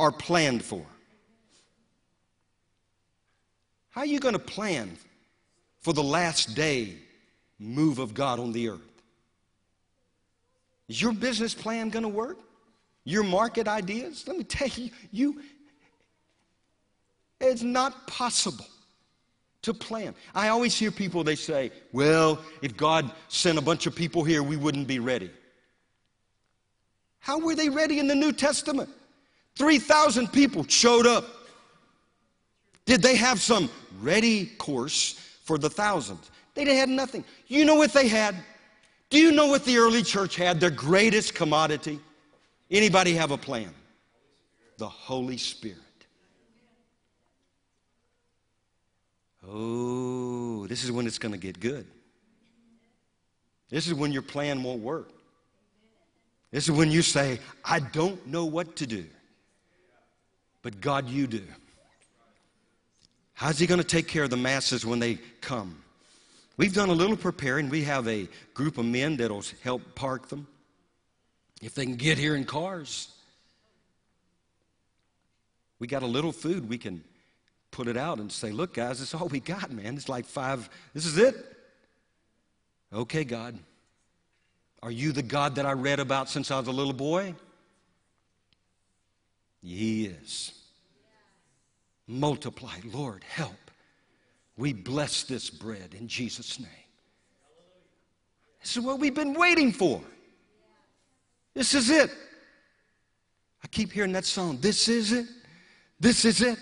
are 0.00 0.10
planned 0.10 0.64
for. 0.64 0.84
How 3.90 4.00
are 4.00 4.06
you 4.06 4.18
going 4.18 4.32
to 4.32 4.38
plan 4.38 4.96
for 5.80 5.92
the 5.92 6.02
last 6.02 6.54
day 6.56 6.94
move 7.58 7.98
of 7.98 8.14
God 8.14 8.40
on 8.40 8.50
the 8.52 8.70
earth? 8.70 8.80
Is 10.88 11.00
your 11.00 11.12
business 11.12 11.54
plan 11.54 11.90
going 11.90 12.02
to 12.02 12.08
work? 12.08 12.38
Your 13.04 13.22
market 13.22 13.68
ideas? 13.68 14.24
Let 14.26 14.38
me 14.38 14.44
tell 14.44 14.68
you, 14.68 14.90
you 15.12 15.42
it's 17.40 17.62
not 17.62 18.06
possible 18.06 18.66
to 19.62 19.74
plan. 19.74 20.14
I 20.34 20.48
always 20.48 20.76
hear 20.76 20.90
people 20.90 21.24
they 21.24 21.36
say, 21.36 21.72
"Well, 21.92 22.42
if 22.62 22.76
God 22.76 23.10
sent 23.28 23.58
a 23.58 23.62
bunch 23.62 23.86
of 23.86 23.94
people 23.94 24.24
here, 24.24 24.42
we 24.42 24.56
wouldn't 24.56 24.86
be 24.86 24.98
ready." 24.98 25.30
How 27.18 27.38
were 27.38 27.54
they 27.54 27.68
ready 27.68 27.98
in 27.98 28.06
the 28.06 28.14
New 28.14 28.32
Testament? 28.32 28.90
3,000 29.60 30.32
people 30.32 30.64
showed 30.66 31.06
up. 31.06 31.26
Did 32.86 33.02
they 33.02 33.14
have 33.14 33.42
some 33.42 33.68
ready 34.00 34.46
course 34.46 35.20
for 35.44 35.58
the 35.58 35.68
thousands? 35.68 36.30
They 36.54 36.74
had 36.74 36.88
nothing. 36.88 37.26
You 37.46 37.66
know 37.66 37.74
what 37.74 37.92
they 37.92 38.08
had? 38.08 38.34
Do 39.10 39.18
you 39.18 39.32
know 39.32 39.48
what 39.48 39.66
the 39.66 39.76
early 39.76 40.02
church 40.02 40.34
had? 40.34 40.60
Their 40.60 40.70
greatest 40.70 41.34
commodity? 41.34 42.00
Anybody 42.70 43.12
have 43.12 43.32
a 43.32 43.36
plan? 43.36 43.68
The 44.78 44.88
Holy 44.88 45.36
Spirit. 45.36 45.76
Oh, 49.46 50.66
this 50.68 50.84
is 50.84 50.90
when 50.90 51.06
it's 51.06 51.18
going 51.18 51.32
to 51.32 51.38
get 51.38 51.60
good. 51.60 51.86
This 53.68 53.86
is 53.86 53.92
when 53.92 54.10
your 54.10 54.22
plan 54.22 54.62
won't 54.62 54.80
work. 54.80 55.10
This 56.50 56.64
is 56.64 56.70
when 56.70 56.90
you 56.90 57.02
say, 57.02 57.40
I 57.62 57.80
don't 57.80 58.26
know 58.26 58.46
what 58.46 58.74
to 58.76 58.86
do, 58.86 59.04
but 60.62 60.80
God, 60.80 61.08
you 61.08 61.26
do. 61.26 61.42
How's 63.34 63.58
He 63.58 63.66
going 63.66 63.80
to 63.80 63.86
take 63.86 64.08
care 64.08 64.24
of 64.24 64.30
the 64.30 64.36
masses 64.36 64.84
when 64.84 64.98
they 64.98 65.18
come? 65.40 65.82
We've 66.56 66.74
done 66.74 66.90
a 66.90 66.94
little 66.94 67.16
preparing. 67.16 67.70
We 67.70 67.84
have 67.84 68.06
a 68.06 68.28
group 68.52 68.76
of 68.76 68.84
men 68.84 69.16
that'll 69.16 69.44
help 69.62 69.94
park 69.94 70.28
them 70.28 70.46
if 71.62 71.74
they 71.74 71.84
can 71.84 71.96
get 71.96 72.18
here 72.18 72.36
in 72.36 72.44
cars. 72.44 73.08
We 75.78 75.86
got 75.86 76.02
a 76.02 76.06
little 76.06 76.32
food. 76.32 76.68
We 76.68 76.76
can 76.76 77.02
put 77.70 77.88
it 77.88 77.96
out 77.96 78.18
and 78.18 78.30
say, 78.30 78.50
Look, 78.52 78.74
guys, 78.74 79.00
it's 79.00 79.14
all 79.14 79.28
we 79.28 79.40
got, 79.40 79.70
man. 79.70 79.96
It's 79.96 80.08
like 80.08 80.26
five, 80.26 80.68
this 80.92 81.06
is 81.06 81.16
it. 81.16 81.34
Okay, 82.92 83.24
God. 83.24 83.58
Are 84.82 84.90
you 84.90 85.12
the 85.12 85.22
God 85.22 85.54
that 85.56 85.66
I 85.66 85.72
read 85.72 86.00
about 86.00 86.28
since 86.28 86.50
I 86.50 86.58
was 86.58 86.68
a 86.68 86.72
little 86.72 86.92
boy? 86.92 87.34
He 89.62 90.06
is. 90.06 90.52
Multiply, 92.06 92.80
Lord, 92.84 93.24
help. 93.24 93.70
We 94.56 94.72
bless 94.72 95.22
this 95.22 95.48
bread 95.48 95.94
in 95.98 96.08
Jesus' 96.08 96.58
name. 96.58 96.68
This 98.60 98.76
is 98.76 98.82
what 98.82 98.98
we've 98.98 99.14
been 99.14 99.34
waiting 99.34 99.72
for. 99.72 100.02
This 101.54 101.74
is 101.74 101.90
it. 101.90 102.10
I 103.62 103.68
keep 103.68 103.92
hearing 103.92 104.12
that 104.12 104.24
song. 104.24 104.58
This 104.60 104.88
is 104.88 105.12
it. 105.12 105.26
This 105.98 106.24
is 106.24 106.42
it. 106.42 106.58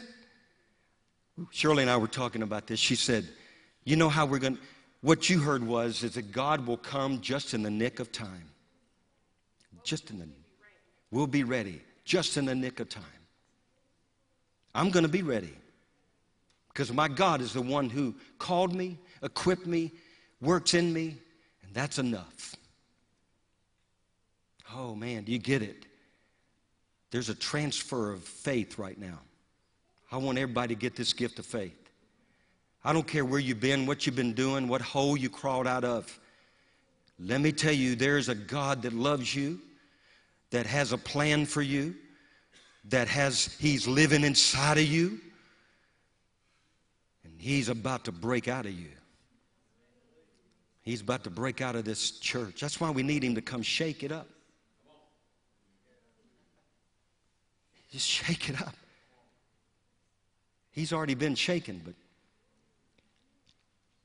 Shirley 1.51 1.83
and 1.83 1.91
I 1.91 1.97
were 1.97 2.09
talking 2.09 2.43
about 2.43 2.67
this. 2.67 2.81
She 2.81 2.97
said, 2.97 3.29
You 3.85 3.97
know 3.97 4.09
how 4.09 4.27
we're 4.27 4.39
going 4.39 4.57
to, 4.57 4.63
what 5.01 5.31
you 5.31 5.39
heard 5.39 5.65
was, 5.65 6.03
is 6.03 6.15
that 6.15 6.33
God 6.33 6.67
will 6.67 6.77
come 6.77 7.21
just 7.21 7.55
in 7.55 7.63
the 7.63 7.71
nick 7.71 8.01
of 8.01 8.11
time. 8.11 8.51
Just 9.85 10.11
in 10.11 10.19
the, 10.19 10.29
we'll 11.11 11.29
be 11.29 11.45
ready, 11.45 11.81
just 12.09 12.39
in 12.39 12.47
the 12.47 12.55
nick 12.55 12.81
of 12.81 12.89
time. 12.89 13.05
I'm 14.75 14.91
going 14.91 15.05
to 15.05 15.11
be 15.11 15.23
ready 15.23 15.53
because 16.69 16.91
my 16.91 17.07
God 17.07 17.43
is 17.43 17.53
the 17.53 17.61
one 17.61 17.91
who 17.91 18.15
called 18.39 18.75
me, 18.75 18.99
equipped 19.23 19.67
me, 19.67 19.93
works 20.41 20.73
in 20.73 20.91
me, 20.91 21.17
and 21.63 21.75
that's 21.75 21.99
enough. 21.99 22.57
Oh 24.75 24.95
man, 24.95 25.25
do 25.25 25.33
you 25.33 25.39
get 25.39 25.61
it? 25.61 25.85
There's 27.11 27.29
a 27.29 27.35
transfer 27.35 28.13
of 28.13 28.23
faith 28.23 28.79
right 28.79 28.99
now. 28.99 29.19
I 30.11 30.17
want 30.17 30.39
everybody 30.39 30.75
to 30.75 30.81
get 30.81 30.97
this 30.97 31.13
gift 31.13 31.39
of 31.39 31.45
faith. 31.45 31.91
I 32.85 32.95
don't 32.95 33.07
care 33.07 33.25
where 33.25 33.41
you've 33.41 33.61
been, 33.61 33.85
what 33.85 34.07
you've 34.07 34.17
been 34.17 34.33
doing, 34.33 34.67
what 34.67 34.81
hole 34.81 35.17
you 35.17 35.29
crawled 35.29 35.67
out 35.67 35.85
of. 35.85 36.19
Let 37.19 37.43
me 37.43 37.53
tell 37.53 37.73
you, 37.73 37.97
there's 37.97 38.31
a 38.31 38.35
God 38.35 38.83
that 38.83 38.95
loves 38.95 39.35
you, 39.35 39.61
that 40.51 40.67
has 40.67 40.93
a 40.93 40.99
plan 40.99 41.47
for 41.47 41.63
you, 41.63 41.95
that 42.85 43.09
has, 43.09 43.57
He's 43.59 43.87
living 43.87 44.25
inside 44.25 44.79
of 44.79 44.85
you, 44.85 45.21
and 47.25 47.35
He's 47.39 47.69
about 47.69 48.05
to 48.05 48.13
break 48.13 48.49
out 48.49 48.67
of 48.67 48.73
you. 48.73 48.91
He's 50.83 51.03
about 51.03 51.25
to 51.25 51.31
break 51.31 51.61
out 51.61 51.77
of 51.77 51.85
this 51.85 52.13
church. 52.13 52.61
That's 52.61 52.81
why 52.81 52.91
we 52.91 53.03
need 53.03 53.23
Him 53.23 53.35
to 53.35 53.43
come 53.43 53.63
shake 53.63 54.03
it 54.03 54.13
up. 54.13 54.29
Just 57.91 58.07
shake 58.07 58.49
it 58.49 58.61
up. 58.61 58.75
He's 60.71 60.93
already 60.93 61.15
been 61.15 61.35
shaken, 61.35 61.83
but 61.85 61.95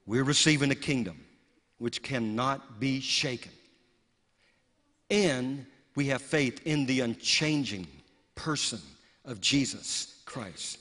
we're 0.06 0.24
receiving 0.24 0.72
a 0.72 0.76
kingdom 0.76 1.24
which 1.78 2.02
cannot 2.02 2.80
be 2.80 3.00
shaken. 3.00 3.52
And 5.10 5.66
we 5.96 6.08
have 6.08 6.22
faith 6.22 6.62
in 6.66 6.86
the 6.86 7.02
unchanging 7.02 7.88
person 8.36 8.80
of 9.26 9.40
Jesus 9.42 10.22
Christ. 10.26 10.80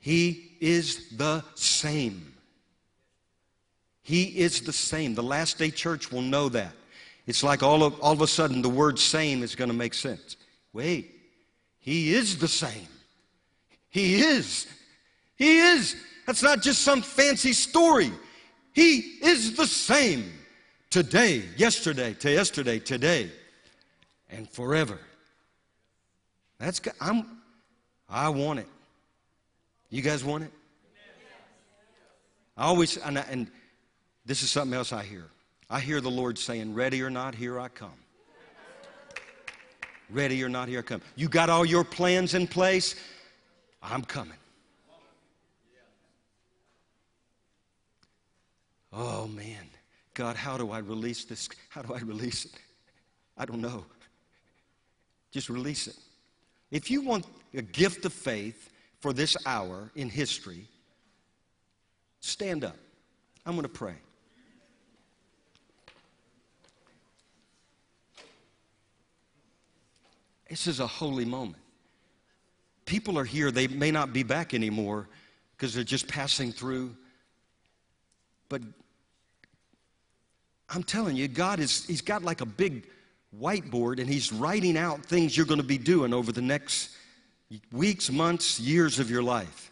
He 0.00 0.52
is 0.60 1.16
the 1.16 1.42
same. 1.54 2.32
He 4.02 4.38
is 4.38 4.60
the 4.60 4.72
same. 4.72 5.14
The 5.14 5.22
last 5.22 5.58
day 5.58 5.70
church 5.70 6.12
will 6.12 6.22
know 6.22 6.48
that. 6.50 6.72
It's 7.26 7.42
like 7.42 7.62
all 7.62 7.82
of, 7.82 8.00
all 8.00 8.12
of 8.12 8.22
a 8.22 8.26
sudden 8.26 8.62
the 8.62 8.68
word 8.68 8.98
same 8.98 9.42
is 9.42 9.56
going 9.56 9.70
to 9.70 9.76
make 9.76 9.94
sense. 9.94 10.36
Wait, 10.72 11.12
he 11.80 12.14
is 12.14 12.38
the 12.38 12.46
same. 12.46 12.86
He 13.88 14.20
is. 14.20 14.66
He 15.36 15.58
is. 15.58 15.96
That's 16.26 16.42
not 16.42 16.62
just 16.62 16.82
some 16.82 17.02
fancy 17.02 17.52
story. 17.52 18.12
He 18.72 18.98
is 19.22 19.56
the 19.56 19.66
same 19.66 20.32
today, 20.90 21.42
yesterday, 21.56 22.14
to 22.14 22.30
yesterday, 22.30 22.78
today, 22.78 23.30
and 24.36 24.48
forever. 24.48 24.98
That's 26.58 26.80
I'm 27.00 27.40
I 28.08 28.28
want 28.28 28.60
it. 28.60 28.68
You 29.90 30.02
guys 30.02 30.22
want 30.22 30.44
it? 30.44 30.52
I 32.56 32.64
always 32.64 32.96
and, 32.98 33.18
I, 33.18 33.22
and 33.30 33.48
this 34.24 34.42
is 34.42 34.50
something 34.50 34.76
else 34.76 34.92
I 34.92 35.02
hear. 35.02 35.24
I 35.68 35.80
hear 35.80 36.00
the 36.00 36.10
Lord 36.10 36.38
saying, 36.38 36.74
"Ready 36.74 37.02
or 37.02 37.10
not, 37.10 37.34
here 37.34 37.58
I 37.58 37.68
come." 37.68 37.92
Ready 40.08 40.44
or 40.44 40.48
not, 40.48 40.68
here 40.68 40.78
I 40.78 40.82
come. 40.82 41.02
You 41.16 41.28
got 41.28 41.50
all 41.50 41.64
your 41.64 41.82
plans 41.82 42.34
in 42.34 42.46
place? 42.46 42.94
I'm 43.82 44.02
coming. 44.02 44.38
Oh 48.92 49.26
man, 49.26 49.68
God, 50.14 50.36
how 50.36 50.56
do 50.56 50.70
I 50.70 50.78
release 50.78 51.24
this? 51.24 51.48
How 51.68 51.82
do 51.82 51.92
I 51.92 51.98
release 51.98 52.44
it? 52.44 52.52
I 53.36 53.44
don't 53.44 53.60
know. 53.60 53.84
Just 55.36 55.50
release 55.50 55.86
it. 55.86 55.96
If 56.70 56.90
you 56.90 57.02
want 57.02 57.26
a 57.52 57.60
gift 57.60 58.06
of 58.06 58.14
faith 58.14 58.72
for 59.00 59.12
this 59.12 59.36
hour 59.44 59.90
in 59.94 60.08
history, 60.08 60.66
stand 62.20 62.64
up. 62.64 62.78
I'm 63.44 63.52
going 63.52 63.64
to 63.64 63.68
pray. 63.68 63.96
This 70.48 70.66
is 70.66 70.80
a 70.80 70.86
holy 70.86 71.26
moment. 71.26 71.62
People 72.86 73.18
are 73.18 73.24
here, 73.24 73.50
they 73.50 73.68
may 73.68 73.90
not 73.90 74.14
be 74.14 74.22
back 74.22 74.54
anymore 74.54 75.06
because 75.54 75.74
they're 75.74 75.84
just 75.84 76.08
passing 76.08 76.50
through. 76.50 76.96
But 78.48 78.62
I'm 80.70 80.82
telling 80.82 81.14
you, 81.14 81.28
God 81.28 81.60
is, 81.60 81.84
He's 81.84 82.00
got 82.00 82.22
like 82.22 82.40
a 82.40 82.46
big 82.46 82.86
whiteboard 83.40 84.00
and 84.00 84.08
He's 84.08 84.32
writing 84.32 84.76
out 84.76 85.04
things 85.04 85.36
you're 85.36 85.46
going 85.46 85.60
to 85.60 85.66
be 85.66 85.78
doing 85.78 86.12
over 86.12 86.32
the 86.32 86.42
next 86.42 86.90
weeks, 87.72 88.10
months, 88.10 88.58
years 88.58 88.98
of 88.98 89.10
your 89.10 89.22
life. 89.22 89.70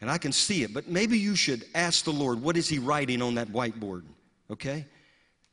And 0.00 0.10
I 0.10 0.18
can 0.18 0.32
see 0.32 0.62
it, 0.64 0.74
but 0.74 0.88
maybe 0.88 1.18
you 1.18 1.36
should 1.36 1.64
ask 1.74 2.04
the 2.04 2.12
Lord, 2.12 2.42
what 2.42 2.56
is 2.56 2.68
He 2.68 2.78
writing 2.78 3.22
on 3.22 3.36
that 3.36 3.48
whiteboard? 3.48 4.02
Okay? 4.50 4.84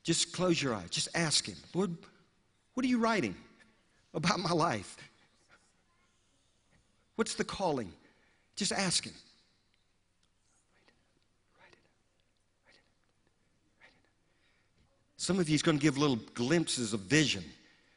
Just 0.04 0.34
close 0.34 0.62
your 0.62 0.74
eyes. 0.74 0.90
Just 0.90 1.10
ask 1.14 1.46
Him, 1.46 1.58
Lord, 1.74 1.96
what 2.74 2.84
are 2.86 2.90
you 2.90 2.98
writing 2.98 3.36
about 4.14 4.40
my 4.40 4.52
life? 4.52 4.98
What's 7.16 7.36
the 7.36 7.44
calling? 7.44 7.92
Just 8.56 8.72
ask 8.72 9.06
Him. 9.06 9.14
Some 15.20 15.38
of 15.38 15.50
you 15.50 15.56
is 15.56 15.62
going 15.62 15.78
to 15.78 15.82
give 15.82 15.98
little 15.98 16.16
glimpses 16.34 16.94
of 16.94 17.02
vision 17.02 17.44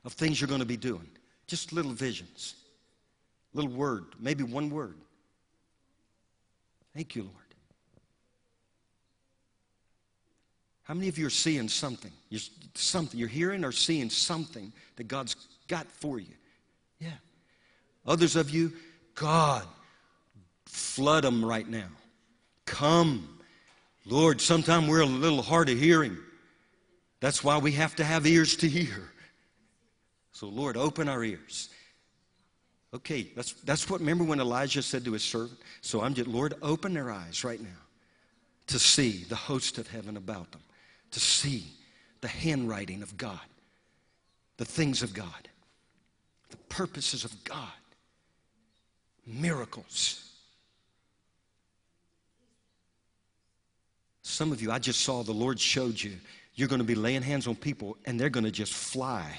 of 0.05 0.12
things 0.12 0.40
you're 0.40 0.49
going 0.49 0.59
to 0.59 0.66
be 0.66 0.77
doing. 0.77 1.07
Just 1.47 1.73
little 1.73 1.93
visions. 1.93 2.57
Little 3.55 3.70
word, 3.70 4.07
maybe 4.19 4.43
one 4.43 4.70
word. 4.70 4.97
Thank 6.93 7.15
you, 7.15 7.23
Lord. 7.23 7.36
How 10.82 10.94
many 10.94 11.07
of 11.07 11.16
you 11.16 11.24
are 11.28 11.31
seeing 11.31 11.69
something? 11.69 12.11
You're, 12.28 12.40
something 12.74 13.20
you're 13.20 13.28
hearing 13.28 13.65
or 13.65 13.70
seeing 13.70 14.11
something 14.11 14.73
that 14.97 15.05
God's 15.05 15.36
got 15.69 15.86
for 15.86 16.19
you? 16.19 16.35
Yeah. 16.99 17.11
Others 18.05 18.35
of 18.35 18.51
you, 18.51 18.73
God, 19.15 19.62
flood 20.66 21.23
them 21.23 21.44
right 21.44 21.69
now. 21.69 21.89
Come. 22.66 23.39
Lord, 24.07 24.40
sometimes 24.40 24.89
we're 24.89 25.03
a 25.03 25.07
little 25.07 25.43
hard 25.43 25.69
of 25.69 25.78
hearing. 25.78 26.19
That's 27.23 27.44
why 27.44 27.57
we 27.57 27.70
have 27.73 27.94
to 27.97 28.05
have 28.05 28.27
ears 28.27 28.57
to 28.57 28.69
hear. 28.69 29.09
So, 30.32 30.49
Lord, 30.49 30.77
open 30.77 31.09
our 31.09 31.23
ears. 31.23 31.69
Okay, 32.93 33.28
that's, 33.36 33.53
that's 33.53 33.89
what, 33.89 34.01
remember 34.01 34.24
when 34.24 34.40
Elijah 34.40 34.82
said 34.82 35.05
to 35.05 35.12
his 35.12 35.23
servant? 35.23 35.61
So 35.82 36.03
I'm 36.03 36.15
just, 36.15 36.28
Lord, 36.28 36.55
open 36.62 36.93
their 36.93 37.12
eyes 37.12 37.44
right 37.44 37.61
now 37.61 37.69
to 38.66 38.78
see 38.81 39.24
the 39.28 39.36
host 39.36 39.78
of 39.78 39.86
heaven 39.86 40.16
about 40.16 40.51
them, 40.51 40.62
to 41.12 41.20
see, 41.20 41.65
the 42.23 42.28
handwriting 42.28 43.03
of 43.03 43.16
God, 43.16 43.39
the 44.57 44.65
things 44.65 45.05
of 45.05 45.15
God, 45.15 45.49
the 46.51 46.57
purposes 46.69 47.24
of 47.24 47.44
God, 47.44 47.69
miracles. 49.24 50.28
Some 54.23 54.51
of 54.51 54.61
you, 54.61 54.73
I 54.73 54.81
just 54.81 55.03
saw 55.03 55.23
the 55.23 55.31
Lord 55.31 55.61
showed 55.61 56.03
you, 56.03 56.16
you're 56.54 56.68
going 56.68 56.80
to 56.80 56.84
be 56.84 56.94
laying 56.94 57.22
hands 57.22 57.46
on 57.46 57.54
people 57.54 57.96
and 58.04 58.18
they're 58.18 58.30
going 58.30 58.44
to 58.44 58.50
just 58.50 58.72
fly. 58.72 59.38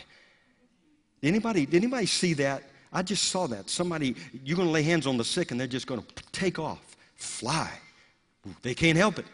Anybody, 1.21 1.67
anybody 1.71 2.05
see 2.05 2.33
that? 2.33 2.63
I 2.91 3.01
just 3.01 3.25
saw 3.25 3.47
that. 3.47 3.69
Somebody, 3.69 4.15
you're 4.43 4.57
going 4.57 4.67
to 4.67 4.71
lay 4.73 4.83
hands 4.83 5.07
on 5.07 5.17
the 5.17 5.23
sick 5.23 5.51
and 5.51 5.59
they're 5.59 5.67
just 5.67 5.87
going 5.87 6.01
to 6.01 6.07
take 6.31 6.59
off, 6.59 6.97
fly. 7.15 7.71
They 8.61 8.73
can't 8.73 8.97
help 8.97 9.19
it, 9.19 9.25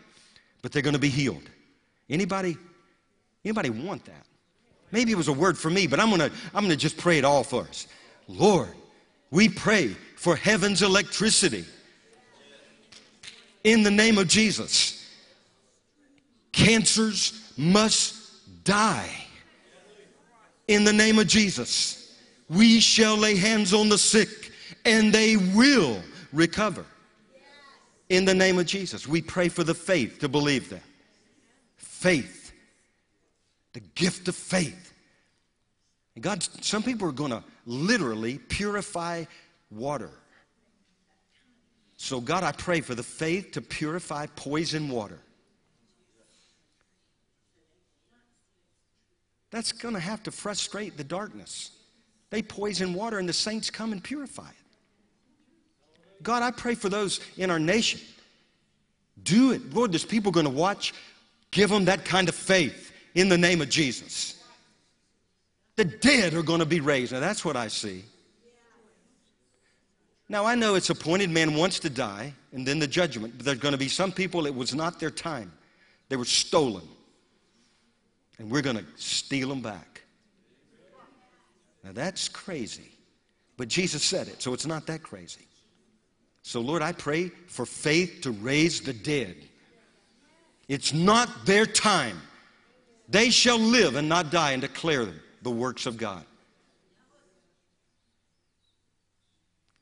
but 0.61 0.71
they're 0.71 0.81
going 0.81 0.93
to 0.93 0.99
be 0.99 1.09
healed. 1.09 1.49
Anybody, 2.09 2.57
anybody 3.43 3.69
want 3.69 4.05
that? 4.05 4.25
Maybe 4.91 5.11
it 5.11 5.17
was 5.17 5.27
a 5.27 5.33
word 5.33 5.57
for 5.57 5.69
me, 5.69 5.87
but 5.87 5.99
I'm 5.99 6.09
going 6.09 6.29
to, 6.29 6.31
I'm 6.53 6.63
going 6.63 6.69
to 6.69 6.77
just 6.77 6.97
pray 6.97 7.17
it 7.17 7.25
all 7.25 7.43
for 7.43 7.63
us. 7.63 7.87
Lord, 8.27 8.69
we 9.31 9.49
pray 9.49 9.89
for 10.15 10.35
heaven's 10.35 10.81
electricity 10.81 11.65
in 13.63 13.83
the 13.83 13.91
name 13.91 14.17
of 14.17 14.27
Jesus. 14.27 14.95
Cancers 16.51 17.48
must 17.59 18.63
die 18.63 19.11
in 20.69 20.85
the 20.85 20.93
name 20.93 21.19
of 21.19 21.27
Jesus. 21.27 22.17
We 22.49 22.79
shall 22.79 23.17
lay 23.17 23.35
hands 23.35 23.73
on 23.73 23.89
the 23.89 23.97
sick 23.97 24.51
and 24.85 25.13
they 25.13 25.35
will 25.35 26.01
recover 26.31 26.85
in 28.07 28.23
the 28.23 28.33
name 28.33 28.57
of 28.57 28.65
Jesus. 28.65 29.07
We 29.07 29.21
pray 29.21 29.49
for 29.49 29.65
the 29.65 29.73
faith 29.73 30.19
to 30.19 30.29
believe 30.29 30.69
that. 30.69 30.81
Faith, 31.75 32.53
the 33.73 33.81
gift 33.81 34.29
of 34.29 34.35
faith. 34.35 34.93
And 36.15 36.23
God, 36.23 36.41
some 36.63 36.81
people 36.81 37.09
are 37.09 37.13
going 37.13 37.31
to 37.31 37.43
literally 37.65 38.37
purify 38.37 39.25
water. 39.69 40.11
So, 41.97 42.21
God, 42.21 42.45
I 42.45 42.53
pray 42.53 42.79
for 42.79 42.95
the 42.95 43.03
faith 43.03 43.51
to 43.51 43.61
purify 43.61 44.27
poison 44.37 44.87
water. 44.87 45.19
That's 49.51 49.71
going 49.71 49.95
to 49.95 49.99
have 49.99 50.23
to 50.23 50.31
frustrate 50.31 50.97
the 50.97 51.03
darkness. 51.03 51.71
They 52.29 52.41
poison 52.41 52.93
water, 52.93 53.17
and 53.17 53.27
the 53.27 53.33
saints 53.33 53.69
come 53.69 53.91
and 53.91 54.03
purify 54.03 54.49
it. 54.49 54.55
God, 56.21 56.43
I 56.43 56.51
pray 56.51 56.75
for 56.75 56.89
those 56.89 57.21
in 57.37 57.49
our 57.49 57.59
nation. 57.59 58.01
Do 59.23 59.51
it. 59.51 59.73
Lord, 59.73 59.91
there's 59.91 60.05
people 60.05 60.31
going 60.31 60.45
to 60.45 60.51
watch. 60.51 60.93
Give 61.51 61.69
them 61.69 61.85
that 61.85 62.05
kind 62.05 62.29
of 62.29 62.35
faith 62.35 62.91
in 63.15 63.29
the 63.29 63.37
name 63.37 63.61
of 63.61 63.69
Jesus. 63.69 64.43
The 65.77 65.85
dead 65.85 66.33
are 66.33 66.43
going 66.43 66.59
to 66.59 66.65
be 66.65 66.81
raised. 66.81 67.13
Now, 67.13 67.19
that's 67.19 67.43
what 67.43 67.55
I 67.55 67.69
see. 67.69 68.03
Now, 70.27 70.45
I 70.45 70.53
know 70.53 70.75
it's 70.75 70.91
appointed 70.91 71.31
man 71.31 71.55
wants 71.55 71.79
to 71.79 71.89
die 71.89 72.33
and 72.51 72.67
then 72.67 72.77
the 72.77 72.87
judgment, 72.87 73.33
but 73.37 73.45
there's 73.45 73.57
going 73.57 73.71
to 73.71 73.79
be 73.79 73.87
some 73.87 74.11
people 74.11 74.45
it 74.45 74.53
was 74.53 74.75
not 74.75 74.99
their 74.99 75.09
time. 75.09 75.51
They 76.09 76.17
were 76.17 76.25
stolen 76.25 76.87
and 78.39 78.49
we're 78.49 78.61
going 78.61 78.77
to 78.77 78.85
steal 78.95 79.49
them 79.49 79.61
back. 79.61 80.01
Now 81.83 81.91
that's 81.91 82.27
crazy. 82.27 82.91
But 83.57 83.67
Jesus 83.67 84.03
said 84.03 84.29
it, 84.29 84.41
so 84.41 84.53
it's 84.53 84.65
not 84.65 84.87
that 84.87 85.03
crazy. 85.03 85.45
So, 86.41 86.61
Lord, 86.61 86.81
I 86.81 86.93
pray 86.93 87.27
for 87.47 87.65
faith 87.65 88.21
to 88.21 88.31
raise 88.31 88.81
the 88.81 88.93
dead. 88.93 89.35
It's 90.69 90.93
not 90.93 91.45
their 91.45 91.65
time. 91.65 92.21
They 93.09 93.29
shall 93.29 93.59
live 93.59 93.95
and 93.95 94.07
not 94.07 94.31
die 94.31 94.53
and 94.53 94.61
declare 94.61 95.07
the 95.41 95.51
works 95.51 95.85
of 95.85 95.97
God. 95.97 96.23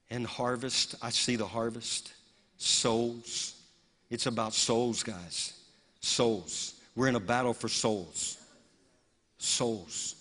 And 0.09 0.25
harvest, 0.25 0.95
I 1.01 1.11
see 1.11 1.35
the 1.35 1.45
harvest. 1.45 2.13
Souls. 2.57 3.61
It's 4.09 4.25
about 4.25 4.53
souls, 4.53 5.03
guys. 5.03 5.53
Souls. 5.99 6.73
We're 6.95 7.09
in 7.09 7.15
a 7.15 7.19
battle 7.19 7.53
for 7.53 7.67
souls 7.67 8.37
souls 9.37 10.15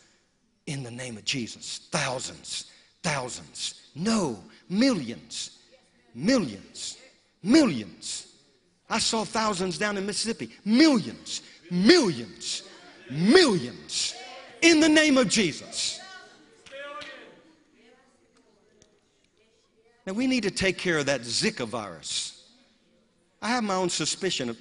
in 0.67 0.83
the 0.83 0.91
name 0.91 1.17
of 1.17 1.25
Jesus. 1.25 1.89
Thousands, 1.91 2.71
thousands. 3.03 3.83
No, 3.95 4.39
millions, 4.69 5.59
millions, 6.15 6.99
millions. 7.43 8.27
I 8.89 8.99
saw 8.99 9.25
thousands 9.25 9.79
down 9.79 9.97
in 9.97 10.07
Mississippi. 10.07 10.51
Millions, 10.65 11.43
millions, 11.71 12.63
millions 13.11 14.15
in 14.63 14.81
the 14.81 14.89
name 14.89 15.19
of 15.19 15.29
Jesus. 15.29 16.01
Now 20.07 20.13
we 20.13 20.29
need 20.29 20.45
to 20.45 20.53
take 20.53 20.79
care 20.79 20.99
of 20.99 21.07
that 21.07 21.23
Zika 21.23 21.67
virus. 21.67 22.45
I 23.43 23.49
have 23.49 23.65
my 23.65 23.75
own 23.75 23.89
suspicion 23.89 24.51
of. 24.51 24.57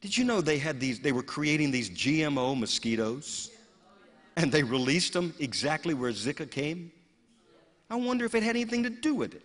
Did 0.00 0.16
you 0.16 0.24
know 0.24 0.40
they 0.40 0.58
had 0.58 0.80
these? 0.80 0.98
They 1.00 1.12
were 1.12 1.22
creating 1.22 1.70
these 1.70 1.90
GMO 1.90 2.58
mosquitoes 2.58 3.50
and 4.38 4.52
they 4.52 4.62
released 4.62 5.14
them 5.14 5.34
exactly 5.40 5.94
where 5.94 6.12
Zika 6.12 6.48
came? 6.48 6.92
I 7.90 7.96
wonder 7.96 8.24
if 8.24 8.36
it 8.36 8.44
had 8.44 8.54
anything 8.54 8.84
to 8.84 8.90
do 8.90 9.14
with 9.14 9.34
it. 9.34 9.42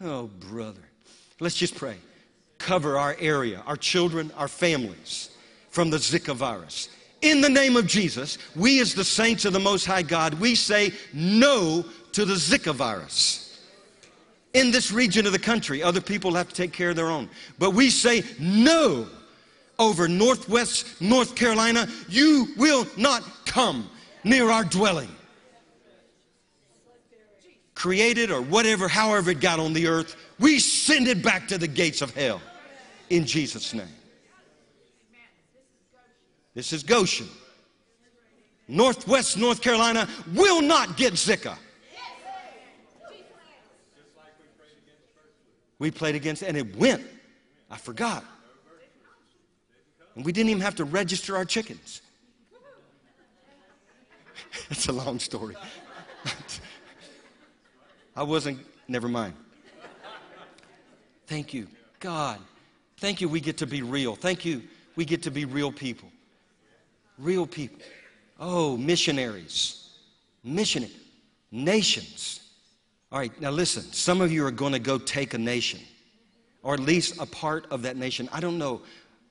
Oh, 0.00 0.26
brother. 0.26 0.82
Let's 1.38 1.54
just 1.54 1.76
pray. 1.76 1.98
Cover 2.58 2.98
our 2.98 3.16
area, 3.20 3.62
our 3.64 3.76
children, 3.76 4.32
our 4.36 4.48
families 4.48 5.30
from 5.70 5.88
the 5.88 5.98
Zika 5.98 6.34
virus. 6.34 6.88
In 7.22 7.40
the 7.40 7.48
name 7.48 7.76
of 7.76 7.86
Jesus, 7.86 8.38
we 8.56 8.80
as 8.80 8.92
the 8.92 9.04
saints 9.04 9.44
of 9.44 9.52
the 9.52 9.60
Most 9.60 9.86
High 9.86 10.02
God, 10.02 10.34
we 10.34 10.56
say 10.56 10.92
no 11.14 11.84
to 12.10 12.24
the 12.24 12.34
Zika 12.34 12.74
virus. 12.74 13.62
In 14.52 14.72
this 14.72 14.90
region 14.90 15.26
of 15.26 15.32
the 15.32 15.38
country, 15.38 15.80
other 15.80 16.00
people 16.00 16.34
have 16.34 16.48
to 16.48 16.54
take 16.54 16.72
care 16.72 16.90
of 16.90 16.96
their 16.96 17.10
own. 17.10 17.30
But 17.58 17.70
we 17.70 17.88
say 17.88 18.24
no 18.40 19.06
over 19.78 20.08
Northwest 20.08 21.00
North 21.00 21.34
Carolina, 21.34 21.88
you 22.08 22.48
will 22.56 22.86
not 22.96 23.22
come 23.44 23.88
near 24.24 24.50
our 24.50 24.64
dwelling. 24.64 25.10
Created 27.74 28.30
or 28.30 28.40
whatever, 28.40 28.88
however 28.88 29.30
it 29.32 29.40
got 29.40 29.60
on 29.60 29.72
the 29.72 29.86
earth, 29.86 30.16
we 30.38 30.58
send 30.58 31.08
it 31.08 31.22
back 31.22 31.48
to 31.48 31.58
the 31.58 31.68
gates 31.68 32.02
of 32.02 32.14
hell 32.14 32.40
in 33.10 33.26
Jesus' 33.26 33.74
name. 33.74 33.86
This 36.54 36.72
is 36.72 36.82
Goshen. 36.82 37.28
Northwest 38.68 39.36
North 39.36 39.60
Carolina 39.60 40.08
will 40.34 40.62
not 40.62 40.96
get 40.96 41.12
Zika. 41.12 41.56
We 45.78 45.90
played 45.90 46.14
against, 46.14 46.42
and 46.42 46.56
it 46.56 46.74
went. 46.76 47.04
I 47.70 47.76
forgot. 47.76 48.24
And 50.16 50.24
we 50.24 50.32
didn't 50.32 50.50
even 50.50 50.62
have 50.62 50.74
to 50.76 50.84
register 50.84 51.36
our 51.36 51.44
chickens. 51.44 52.02
It's 54.70 54.88
a 54.88 54.92
long 54.92 55.18
story. 55.18 55.54
I 58.16 58.22
wasn't, 58.22 58.60
never 58.88 59.06
mind. 59.06 59.34
Thank 61.26 61.52
you, 61.52 61.68
God. 62.00 62.40
Thank 62.96 63.20
you, 63.20 63.28
we 63.28 63.40
get 63.40 63.58
to 63.58 63.66
be 63.66 63.82
real. 63.82 64.16
Thank 64.16 64.46
you, 64.46 64.62
we 64.96 65.04
get 65.04 65.22
to 65.24 65.30
be 65.30 65.44
real 65.44 65.70
people. 65.70 66.10
Real 67.18 67.46
people. 67.46 67.78
Oh, 68.40 68.78
missionaries. 68.78 69.90
Missionary. 70.42 70.92
Nations. 71.50 72.40
All 73.12 73.18
right, 73.18 73.38
now 73.40 73.50
listen. 73.50 73.82
Some 73.92 74.22
of 74.22 74.32
you 74.32 74.44
are 74.46 74.50
going 74.50 74.72
to 74.72 74.78
go 74.78 74.96
take 74.98 75.34
a 75.34 75.38
nation, 75.38 75.80
or 76.62 76.74
at 76.74 76.80
least 76.80 77.20
a 77.20 77.26
part 77.26 77.66
of 77.70 77.82
that 77.82 77.96
nation. 77.96 78.28
I 78.32 78.40
don't 78.40 78.58
know. 78.58 78.80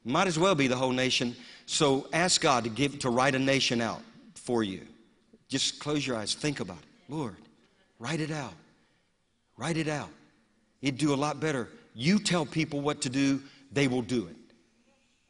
Might 0.06 0.28
as 0.28 0.38
well 0.38 0.54
be 0.54 0.68
the 0.68 0.76
whole 0.76 0.92
nation. 0.92 1.36
So 1.66 2.08
ask 2.14 2.40
God 2.40 2.64
to 2.64 2.70
give 2.70 3.00
to 3.00 3.10
write 3.10 3.34
a 3.34 3.40
nation 3.40 3.82
out 3.82 4.02
for 4.36 4.64
you. 4.64 4.82
Just 5.50 5.80
close 5.80 6.06
your 6.06 6.16
eyes. 6.16 6.36
Think 6.36 6.60
about 6.60 6.78
it. 6.78 7.12
Lord, 7.14 7.36
write 8.00 8.22
it 8.22 8.32
out. 8.32 8.54
Write 9.58 9.78
it 9.78 9.88
out. 9.88 10.10
It'd 10.82 11.00
do 11.00 11.14
a 11.14 11.16
lot 11.16 11.40
better. 11.40 11.70
You 11.96 12.20
tell 12.20 12.46
people 12.46 12.82
what 12.82 13.02
to 13.02 13.10
do, 13.10 13.42
they 13.72 13.88
will 13.88 14.04
do 14.04 14.28
it. 14.28 14.36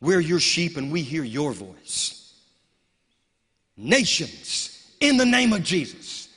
We're 0.01 0.19
your 0.19 0.39
sheep 0.39 0.77
and 0.77 0.91
we 0.91 1.01
hear 1.01 1.23
your 1.23 1.53
voice. 1.53 2.33
Nations, 3.77 4.93
in 4.99 5.17
the 5.17 5.25
name 5.25 5.53
of 5.53 5.63
Jesus. 5.63 6.29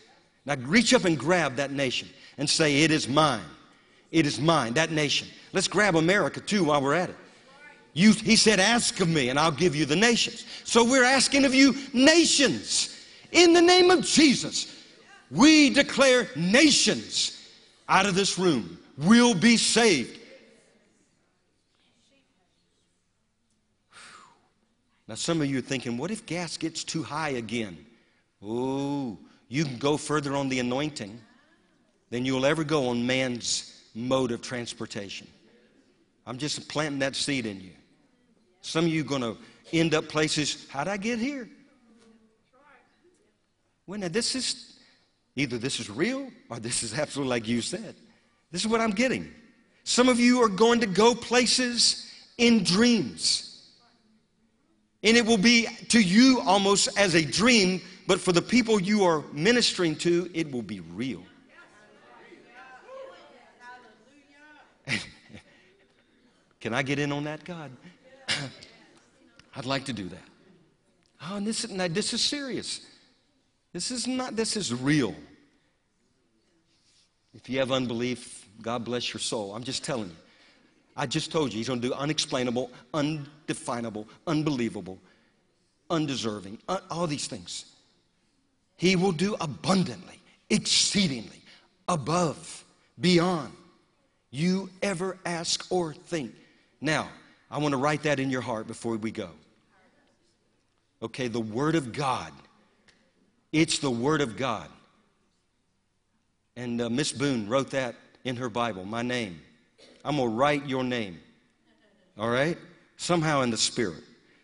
Now 0.46 0.56
reach 0.56 0.94
up 0.94 1.04
and 1.04 1.18
grab 1.18 1.56
that 1.56 1.72
nation 1.72 2.08
and 2.36 2.48
say, 2.48 2.82
It 2.82 2.90
is 2.90 3.08
mine. 3.08 3.40
It 4.10 4.26
is 4.26 4.40
mine, 4.40 4.74
that 4.74 4.90
nation. 4.90 5.28
Let's 5.52 5.68
grab 5.68 5.96
America 5.96 6.40
too 6.40 6.64
while 6.64 6.80
we're 6.80 6.94
at 6.94 7.10
it. 7.10 7.16
You, 7.94 8.12
he 8.12 8.36
said, 8.36 8.60
Ask 8.60 9.00
of 9.00 9.08
me, 9.08 9.28
and 9.28 9.38
I'll 9.38 9.50
give 9.50 9.74
you 9.74 9.84
the 9.84 9.96
nations. 9.96 10.44
So 10.64 10.84
we're 10.84 11.04
asking 11.04 11.44
of 11.44 11.54
you 11.54 11.74
nations. 11.92 12.94
In 13.32 13.52
the 13.52 13.62
name 13.62 13.90
of 13.90 14.04
Jesus, 14.04 14.74
we 15.30 15.70
declare 15.70 16.28
nations 16.36 17.38
out 17.88 18.06
of 18.06 18.14
this 18.14 18.38
room 18.38 18.78
will 18.96 19.34
be 19.34 19.56
saved. 19.56 20.18
Now, 25.06 25.14
some 25.14 25.40
of 25.40 25.48
you 25.48 25.58
are 25.58 25.62
thinking, 25.62 25.96
what 25.96 26.10
if 26.10 26.26
gas 26.26 26.56
gets 26.56 26.84
too 26.84 27.02
high 27.02 27.30
again? 27.30 27.78
Oh, 28.42 29.18
you 29.48 29.64
can 29.64 29.78
go 29.78 29.96
further 29.96 30.36
on 30.36 30.50
the 30.50 30.60
anointing 30.60 31.18
than 32.10 32.26
you'll 32.26 32.44
ever 32.44 32.62
go 32.62 32.88
on 32.88 33.06
man's 33.06 33.82
mode 33.94 34.32
of 34.32 34.42
transportation. 34.42 35.26
I'm 36.28 36.36
just 36.36 36.68
planting 36.68 36.98
that 36.98 37.16
seed 37.16 37.46
in 37.46 37.58
you. 37.58 37.72
Some 38.60 38.84
of 38.84 38.90
you 38.90 39.00
are 39.00 39.06
going 39.06 39.22
to 39.22 39.38
end 39.72 39.94
up 39.94 40.08
places, 40.08 40.66
how'd 40.68 40.86
I 40.86 40.98
get 40.98 41.18
here? 41.18 41.48
Well, 43.86 43.98
now 43.98 44.08
this 44.08 44.34
is 44.34 44.78
either 45.36 45.56
this 45.56 45.80
is 45.80 45.88
real 45.88 46.30
or 46.50 46.60
this 46.60 46.82
is 46.82 46.92
absolutely 46.92 47.30
like 47.30 47.48
you 47.48 47.62
said. 47.62 47.94
This 48.52 48.60
is 48.60 48.68
what 48.68 48.82
I'm 48.82 48.90
getting. 48.90 49.32
Some 49.84 50.10
of 50.10 50.20
you 50.20 50.42
are 50.42 50.50
going 50.50 50.80
to 50.80 50.86
go 50.86 51.14
places 51.14 52.12
in 52.36 52.62
dreams. 52.62 53.66
And 55.02 55.16
it 55.16 55.24
will 55.24 55.38
be 55.38 55.66
to 55.88 55.98
you 55.98 56.42
almost 56.44 56.90
as 56.98 57.14
a 57.14 57.24
dream, 57.24 57.80
but 58.06 58.20
for 58.20 58.32
the 58.32 58.42
people 58.42 58.78
you 58.78 59.02
are 59.04 59.24
ministering 59.32 59.96
to, 59.96 60.30
it 60.34 60.52
will 60.52 60.60
be 60.60 60.80
real. 60.80 61.22
Can 66.60 66.74
I 66.74 66.82
get 66.82 66.98
in 66.98 67.12
on 67.12 67.24
that, 67.24 67.44
God? 67.44 67.70
I'd 69.56 69.66
like 69.66 69.84
to 69.86 69.92
do 69.92 70.08
that. 70.08 70.22
Oh, 71.22 71.36
and 71.36 71.46
this, 71.46 71.68
now, 71.68 71.88
this 71.88 72.12
is 72.12 72.22
serious. 72.22 72.86
This 73.72 73.90
is 73.90 74.06
not, 74.06 74.36
this 74.36 74.56
is 74.56 74.72
real. 74.72 75.14
If 77.34 77.48
you 77.48 77.58
have 77.58 77.70
unbelief, 77.70 78.48
God 78.62 78.84
bless 78.84 79.12
your 79.12 79.20
soul. 79.20 79.54
I'm 79.54 79.64
just 79.64 79.84
telling 79.84 80.08
you. 80.08 80.16
I 80.96 81.06
just 81.06 81.30
told 81.30 81.52
you, 81.52 81.58
He's 81.58 81.68
going 81.68 81.80
to 81.80 81.88
do 81.88 81.94
unexplainable, 81.94 82.70
undefinable, 82.92 84.08
unbelievable, 84.26 84.98
undeserving, 85.90 86.58
un- 86.68 86.80
all 86.90 87.06
these 87.06 87.28
things. 87.28 87.66
He 88.76 88.96
will 88.96 89.12
do 89.12 89.36
abundantly, 89.40 90.20
exceedingly, 90.50 91.42
above, 91.88 92.64
beyond 93.00 93.52
you 94.30 94.70
ever 94.82 95.18
ask 95.24 95.66
or 95.70 95.94
think. 95.94 96.34
Now, 96.80 97.08
I 97.50 97.58
want 97.58 97.72
to 97.72 97.78
write 97.78 98.02
that 98.04 98.20
in 98.20 98.30
your 98.30 98.40
heart 98.40 98.66
before 98.66 98.96
we 98.96 99.10
go. 99.10 99.30
Okay, 101.02 101.28
the 101.28 101.40
Word 101.40 101.74
of 101.74 101.92
God. 101.92 102.32
It's 103.52 103.78
the 103.78 103.90
Word 103.90 104.20
of 104.20 104.36
God. 104.36 104.68
And 106.56 106.80
uh, 106.80 106.90
Miss 106.90 107.12
Boone 107.12 107.48
wrote 107.48 107.70
that 107.70 107.94
in 108.24 108.36
her 108.36 108.48
Bible, 108.48 108.84
my 108.84 109.02
name. 109.02 109.40
I'm 110.04 110.16
going 110.16 110.28
to 110.28 110.34
write 110.34 110.66
your 110.66 110.84
name. 110.84 111.20
All 112.18 112.28
right? 112.28 112.58
Somehow 112.96 113.42
in 113.42 113.50
the 113.50 113.56
Spirit. 113.56 114.02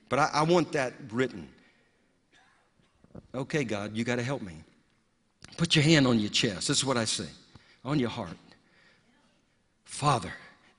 But 0.09 0.19
I, 0.19 0.31
I 0.33 0.43
want 0.43 0.73
that 0.73 0.93
written. 1.11 1.49
Okay, 3.35 3.65
God, 3.65 3.97
you 3.97 4.05
got 4.05 4.17
to 4.17 4.23
help 4.23 4.43
me. 4.43 4.55
Put 5.57 5.75
your 5.75 5.83
hand 5.83 6.07
on 6.07 6.19
your 6.21 6.31
chest. 6.31 6.69
This 6.69 6.79
is 6.79 6.85
what 6.85 6.97
I 6.97 7.05
say 7.05 7.29
on 7.85 7.99
your 7.99 8.09
heart. 8.09 8.37
Father, 9.85 10.33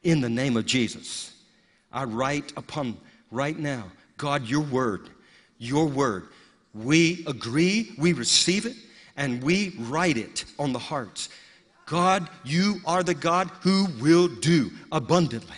in 0.04 0.22
the 0.22 0.30
name 0.30 0.58
of 0.58 0.66
Jesus, 0.66 1.35
I 1.96 2.04
write 2.04 2.52
upon 2.58 2.98
right 3.32 3.58
now, 3.58 3.86
God, 4.18 4.46
your 4.46 4.62
word, 4.62 5.10
your 5.58 5.88
word. 5.88 6.28
We 6.74 7.24
agree, 7.26 7.94
we 7.98 8.12
receive 8.12 8.66
it, 8.66 8.76
and 9.16 9.42
we 9.42 9.74
write 9.80 10.18
it 10.18 10.44
on 10.60 10.74
the 10.74 10.80
hearts. 10.80 11.30
God, 11.86 12.30
you 12.44 12.82
are 12.86 13.02
the 13.02 13.14
God 13.14 13.50
who 13.62 13.88
will 14.02 14.28
do 14.28 14.72
abundantly, 14.92 15.56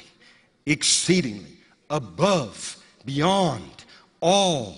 exceedingly, 0.67 1.57
above, 1.89 2.77
beyond, 3.03 3.85
all, 4.21 4.77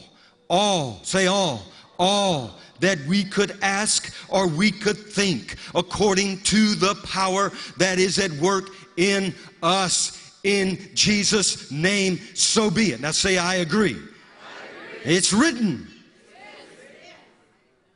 all, 0.49 1.02
say 1.03 1.27
all, 1.27 1.64
all 1.98 2.57
that 2.80 2.99
we 3.06 3.26
could 3.26 3.57
ask 3.61 4.14
or 4.30 4.48
we 4.48 4.72
could 4.72 4.98
think 4.98 5.57
according 5.76 6.40
to 6.44 6.76
the 6.76 6.95
power 7.03 7.52
that 7.77 7.99
is 7.99 8.18
at 8.18 8.31
work 8.34 8.69
in 8.95 9.36
us. 9.61 10.28
In 10.44 10.78
Jesus' 10.94 11.70
name, 11.72 12.20
so 12.34 12.70
be 12.72 12.91
it. 12.91 13.02
Now 13.02 13.11
say, 13.11 13.38
I 13.38 13.56
agree. 13.56 13.95
I 13.95 13.95
agree. 13.95 15.16
It's 15.16 15.34
written. 15.34 15.88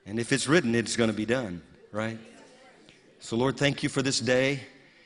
And 0.05 0.19
if 0.19 0.33
it's 0.33 0.47
written, 0.47 0.75
it's 0.75 0.95
going 0.95 1.09
to 1.09 1.15
be 1.15 1.25
done, 1.25 1.61
right? 1.91 2.19
So, 3.19 3.37
Lord, 3.37 3.57
thank 3.57 3.83
you 3.83 3.89
for 3.89 4.01
this 4.01 4.19
day. 4.19 4.59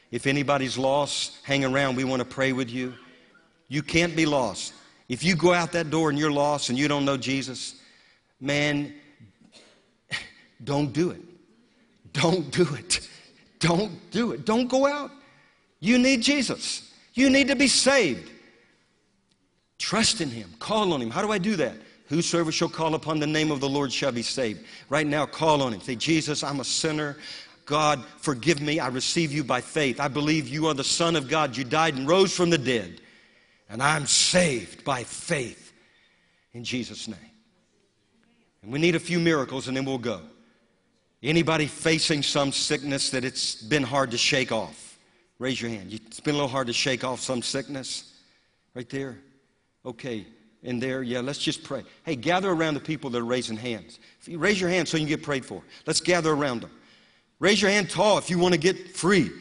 If 0.10 0.26
anybody's 0.26 0.78
lost, 0.78 1.38
hang 1.44 1.64
around. 1.64 1.96
We 1.96 2.04
want 2.04 2.22
to 2.22 2.26
pray 2.26 2.54
with 2.54 2.70
you. 2.70 2.96
You 3.68 3.84
can't 3.84 4.16
be 4.16 4.26
lost. 4.26 4.74
If 5.08 5.24
you 5.24 5.36
go 5.36 5.54
out 5.54 5.72
that 5.74 5.90
door 5.90 6.10
and 6.10 6.18
you're 6.18 6.32
lost 6.32 6.70
and 6.70 6.78
you 6.78 6.88
don't 6.88 7.06
know 7.06 7.18
Jesus, 7.18 7.76
man, 8.42 8.94
don't 10.64 10.92
do 10.92 11.12
it. 11.12 11.22
Don't 12.14 12.52
do 12.52 12.68
it. 12.74 13.08
Don't 13.60 14.12
do 14.12 14.32
it. 14.32 14.46
Don't 14.46 14.68
go 14.68 14.88
out. 14.88 15.12
You 15.80 16.00
need 16.00 16.24
Jesus. 16.24 16.87
You 17.18 17.32
need 17.32 17.48
to 17.48 17.56
be 17.56 17.68
saved. 17.68 18.30
Trust 19.80 20.22
in 20.22 20.30
Him. 20.30 20.54
Call 20.60 20.94
on 20.94 21.02
Him. 21.02 21.10
How 21.10 21.24
do 21.24 21.32
I 21.32 21.40
do 21.40 21.56
that? 21.56 21.76
Whosoever 22.10 22.52
shall 22.52 22.70
call 22.70 22.94
upon 22.94 23.20
the 23.20 23.26
name 23.26 23.50
of 23.50 23.60
the 23.60 23.68
Lord 23.68 23.92
shall 23.92 24.12
be 24.12 24.22
saved. 24.22 24.64
Right 24.88 25.08
now, 25.08 25.26
call 25.26 25.64
on 25.64 25.74
Him. 25.74 25.82
Say, 25.82 25.96
Jesus, 25.96 26.44
I'm 26.44 26.60
a 26.60 26.64
sinner. 26.64 27.18
God, 27.66 28.06
forgive 28.20 28.62
me. 28.62 28.80
I 28.80 28.88
receive 28.90 29.34
you 29.34 29.44
by 29.44 29.62
faith. 29.62 30.00
I 30.00 30.08
believe 30.08 30.48
you 30.48 30.68
are 30.68 30.76
the 30.76 30.84
Son 30.84 31.16
of 31.16 31.28
God. 31.28 31.58
You 31.58 31.64
died 31.64 31.96
and 31.96 32.08
rose 32.08 32.36
from 32.36 32.52
the 32.52 32.58
dead. 32.58 33.02
And 33.68 33.82
I'm 33.82 34.06
saved 34.06 34.86
by 34.86 35.04
faith 35.04 35.74
in 36.54 36.64
Jesus' 36.64 37.08
name. 37.08 37.18
And 38.62 38.72
we 38.72 38.78
need 38.78 38.96
a 38.96 39.00
few 39.00 39.20
miracles 39.20 39.68
and 39.68 39.76
then 39.76 39.86
we'll 39.86 39.98
go. 39.98 40.22
Anybody 41.24 41.66
facing 41.66 42.22
some 42.22 42.52
sickness 42.52 43.10
that 43.10 43.26
it's 43.26 43.56
been 43.56 43.84
hard 43.84 44.12
to 44.12 44.18
shake 44.20 44.52
off? 44.52 44.87
Raise 45.40 45.62
your 45.62 45.70
hand. 45.70 45.94
It's 45.94 46.20
been 46.20 46.34
a 46.34 46.38
little 46.38 46.50
hard 46.50 46.68
to 46.68 46.74
shake 46.74 47.04
off 47.04 47.20
some 47.20 47.42
sickness. 47.42 48.14
Right 48.74 48.90
there. 48.90 49.20
Okay. 49.86 50.26
In 50.64 50.80
there, 50.80 51.04
yeah, 51.04 51.22
let's 51.22 51.40
just 51.40 51.64
pray. 51.64 51.84
Hey, 52.04 52.16
gather 52.16 52.50
around 52.50 52.74
the 52.74 52.80
people 52.80 53.10
that 53.12 53.20
are 53.20 53.26
raising 53.26 53.56
hands. 53.56 54.00
You 54.26 54.40
raise 54.40 54.60
your 54.60 54.70
hand 54.70 54.88
so 54.88 54.98
you 54.98 55.02
can 55.02 55.10
get 55.10 55.24
prayed 55.24 55.46
for. 55.46 55.62
Let's 55.86 56.02
gather 56.02 56.32
around 56.32 56.62
them. 56.62 56.72
Raise 57.40 57.62
your 57.62 57.70
hand 57.70 57.90
tall 57.90 58.18
if 58.18 58.30
you 58.30 58.40
want 58.40 58.54
to 58.56 58.60
get 58.60 58.96
free. 58.96 59.32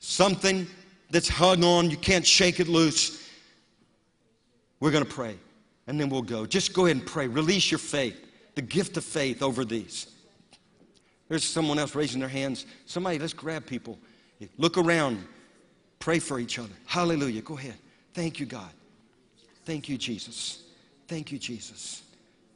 Something 0.00 0.66
that's 1.10 1.28
hung 1.28 1.62
on, 1.62 1.90
you 1.90 1.96
can't 1.96 2.26
shake 2.26 2.58
it 2.58 2.66
loose. 2.66 3.30
We're 4.80 4.90
going 4.90 5.04
to 5.04 5.10
pray 5.10 5.36
and 5.86 5.98
then 5.98 6.08
we'll 6.08 6.22
go. 6.22 6.44
Just 6.44 6.72
go 6.72 6.86
ahead 6.86 6.96
and 6.96 7.06
pray. 7.06 7.28
Release 7.28 7.70
your 7.70 7.78
faith, 7.78 8.16
the 8.54 8.62
gift 8.62 8.96
of 8.96 9.04
faith 9.04 9.42
over 9.42 9.64
these. 9.64 10.08
There's 11.28 11.44
someone 11.44 11.78
else 11.78 11.94
raising 11.94 12.20
their 12.20 12.28
hands. 12.28 12.66
Somebody, 12.86 13.18
let's 13.18 13.32
grab 13.32 13.64
people. 13.64 13.98
Look 14.58 14.78
around. 14.78 15.24
Pray 15.98 16.18
for 16.18 16.38
each 16.38 16.58
other. 16.58 16.74
Hallelujah. 16.86 17.42
Go 17.42 17.56
ahead. 17.56 17.76
Thank 18.14 18.40
you, 18.40 18.46
God. 18.46 18.70
Thank 19.64 19.88
you, 19.88 19.96
Jesus. 19.96 20.64
Thank 21.06 21.30
you, 21.30 21.38
Jesus. 21.38 22.02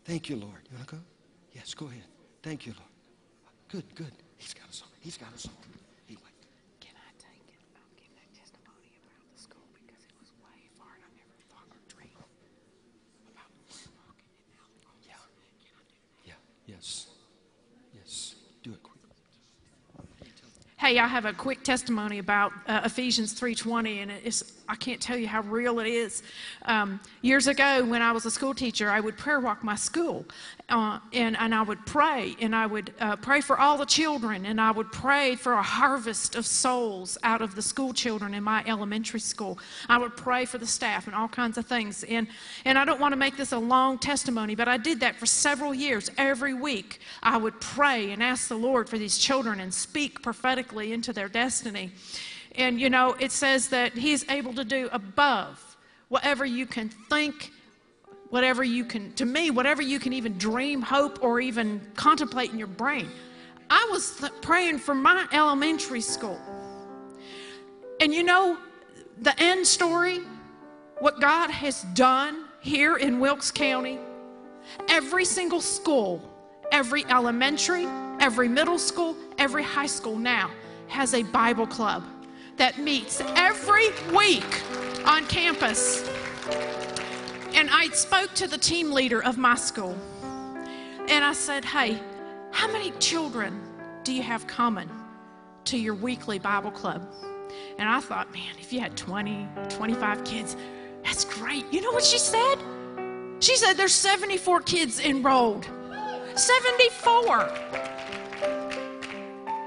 Thank 0.04 0.28
you, 0.28 0.36
Lord. 0.36 0.62
You 0.70 0.76
want 0.76 0.88
to 0.88 0.96
go? 0.96 1.02
Yes, 1.54 1.74
go 1.74 1.86
ahead. 1.86 2.02
Thank 2.42 2.66
you, 2.66 2.72
Lord. 2.76 2.90
Good, 3.68 3.84
good. 3.94 4.12
He's 4.36 4.54
got 4.54 4.68
us 4.68 4.82
all. 4.82 4.90
He's 5.00 5.16
got 5.16 5.32
us 5.34 5.46
all. 5.46 5.54
He 6.06 6.14
went. 6.16 6.34
Can 6.80 6.94
I 6.94 7.10
take 7.18 7.46
it? 7.48 7.58
I'll 7.78 7.94
give 7.94 8.10
that 8.18 8.30
testimony 8.34 8.90
about 9.06 9.22
the 9.34 9.38
school 9.38 9.66
because 9.74 10.02
it 10.02 10.14
was 10.18 10.30
way 10.42 10.66
far 10.78 10.90
and 10.90 11.02
I 11.06 11.10
never 11.14 11.38
thought 11.50 11.66
or 11.70 11.80
dreamed 11.86 12.18
about 13.30 13.50
walking 14.02 14.26
in 14.46 14.54
Alabama. 14.58 15.06
Yeah. 15.06 15.22
Can 15.62 15.74
I 15.74 15.82
do 15.86 15.98
that? 16.02 16.34
Yeah. 16.34 16.74
Yes. 16.74 17.14
Yes. 17.94 18.34
Do 18.62 18.74
it 18.74 18.82
quick. 18.82 18.96
Hey, 20.78 20.98
I 20.98 21.07
have 21.07 21.24
a 21.24 21.32
quick 21.32 21.65
testimony 21.65 22.19
about 22.19 22.53
uh, 22.66 22.82
Ephesians 22.85 23.32
3:20, 23.32 24.03
and 24.03 24.11
it's 24.11 24.43
I 24.68 24.74
can't 24.74 25.01
tell 25.01 25.16
you 25.16 25.28
how 25.28 25.43
real 25.43 25.78
it 25.78 25.86
is. 25.86 26.22
Um, 26.64 27.01
years 27.22 27.47
ago, 27.47 27.84
when 27.84 28.02
I 28.02 28.12
was 28.12 28.26
a 28.26 28.30
school 28.30 28.55
teacher, 28.55 28.90
I 28.90 29.01
would 29.01 29.16
prayer 29.16 29.40
walk 29.40 29.62
my 29.62 29.76
school, 29.76 30.24
uh, 30.68 30.98
and 31.12 31.36
and 31.36 31.55
I 31.55 31.62
would 31.62 31.84
pray, 31.86 32.34
and 32.40 32.55
I 32.55 32.66
would 32.66 32.93
uh, 33.01 33.16
pray 33.16 33.40
for 33.40 33.59
all 33.59 33.78
the 33.78 33.86
children, 33.86 34.47
and 34.47 34.60
I 34.60 34.72
would 34.72 34.90
pray 34.90 35.36
for 35.36 35.52
a 35.52 35.62
harvest 35.62 36.34
of 36.34 36.47
souls 36.47 37.16
out 37.22 37.43
of 37.43 37.55
the 37.55 37.62
school 37.62 37.93
children 37.93 38.34
in 38.34 38.43
my 38.43 38.64
elementary 38.66 39.20
school. 39.20 39.59
I 39.88 39.98
would 39.98 40.16
pray 40.16 40.44
for 40.44 40.59
the 40.59 40.66
staff 40.66 41.06
and 41.06 41.14
all 41.14 41.28
kinds 41.28 41.59
of 41.59 41.66
things, 41.66 42.02
and 42.05 42.26
and 42.64 42.76
I 42.78 42.84
don't 42.84 43.01
want 43.01 43.12
to 43.12 43.16
make 43.16 43.36
this 43.36 43.52
a 43.52 43.59
long 43.59 43.98
testimony, 43.98 44.55
but 44.55 44.68
I 44.68 44.76
did 44.76 45.01
that 45.01 45.16
for 45.16 45.26
several 45.26 45.74
years. 45.74 46.10
Every 46.18 46.55
week, 46.55 47.01
I 47.22 47.36
would 47.36 47.60
pray 47.60 48.10
and 48.10 48.22
ask 48.22 48.48
the 48.48 48.56
Lord 48.56 48.88
for 48.88 48.98
these 48.98 49.18
children 49.18 49.60
and 49.60 49.72
speak 49.72 50.22
prophetically 50.22 50.93
into 50.93 51.12
their 51.12 51.28
destiny. 51.28 51.93
And 52.56 52.80
you 52.80 52.90
know, 52.90 53.14
it 53.18 53.32
says 53.32 53.68
that 53.68 53.92
He's 53.92 54.28
able 54.28 54.54
to 54.54 54.64
do 54.64 54.88
above 54.92 55.76
whatever 56.08 56.44
you 56.44 56.66
can 56.66 56.88
think, 56.88 57.52
whatever 58.30 58.64
you 58.64 58.84
can, 58.84 59.12
to 59.14 59.24
me, 59.24 59.50
whatever 59.50 59.82
you 59.82 59.98
can 59.98 60.12
even 60.12 60.38
dream, 60.38 60.82
hope, 60.82 61.22
or 61.22 61.40
even 61.40 61.80
contemplate 61.94 62.52
in 62.52 62.58
your 62.58 62.68
brain. 62.68 63.08
I 63.68 63.88
was 63.90 64.24
praying 64.42 64.78
for 64.78 64.94
my 64.94 65.26
elementary 65.32 66.00
school. 66.00 66.40
And 68.00 68.12
you 68.14 68.22
know, 68.22 68.58
the 69.22 69.38
end 69.40 69.66
story, 69.66 70.20
what 71.00 71.20
God 71.20 71.50
has 71.50 71.82
done 71.94 72.44
here 72.60 72.96
in 72.96 73.18
Wilkes 73.18 73.50
County, 73.50 73.98
every 74.88 75.24
single 75.24 75.60
school, 75.60 76.22
every 76.72 77.04
elementary, 77.06 77.86
every 78.20 78.48
middle 78.48 78.78
school, 78.78 79.16
every 79.38 79.62
high 79.62 79.86
school 79.86 80.16
now 80.16 80.50
has 80.88 81.14
a 81.14 81.22
Bible 81.24 81.66
club 81.66 82.04
that 82.56 82.78
meets 82.78 83.20
every 83.34 83.88
week 84.14 84.62
on 85.06 85.26
campus. 85.26 86.08
And 87.54 87.68
I 87.70 87.88
spoke 87.92 88.32
to 88.34 88.48
the 88.48 88.58
team 88.58 88.92
leader 88.92 89.22
of 89.22 89.38
my 89.38 89.54
school. 89.54 89.96
And 91.08 91.24
I 91.24 91.32
said, 91.32 91.64
Hey, 91.64 91.98
how 92.50 92.70
many 92.70 92.90
children 92.92 93.60
do 94.04 94.12
you 94.12 94.22
have 94.22 94.46
coming 94.46 94.90
to 95.64 95.78
your 95.78 95.94
weekly 95.94 96.38
Bible 96.38 96.70
club? 96.70 97.06
And 97.78 97.88
I 97.88 98.00
thought, 98.00 98.32
man, 98.32 98.54
if 98.58 98.72
you 98.72 98.80
had 98.80 98.96
20, 98.96 99.46
25 99.68 100.24
kids, 100.24 100.56
that's 101.04 101.24
great. 101.24 101.64
You 101.72 101.82
know 101.82 101.92
what 101.92 102.04
she 102.04 102.18
said? 102.18 102.56
She 103.40 103.56
said 103.56 103.74
there's 103.74 103.94
74 103.94 104.62
kids 104.62 104.98
enrolled. 105.00 105.66
74. 106.34 107.48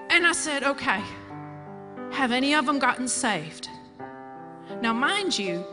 And 0.09 0.25
I 0.25 0.31
said, 0.33 0.63
okay, 0.63 1.01
have 2.11 2.31
any 2.31 2.53
of 2.53 2.65
them 2.65 2.79
gotten 2.79 3.07
saved? 3.07 3.69
Now, 4.81 4.93
mind 4.93 5.37
you, 5.37 5.65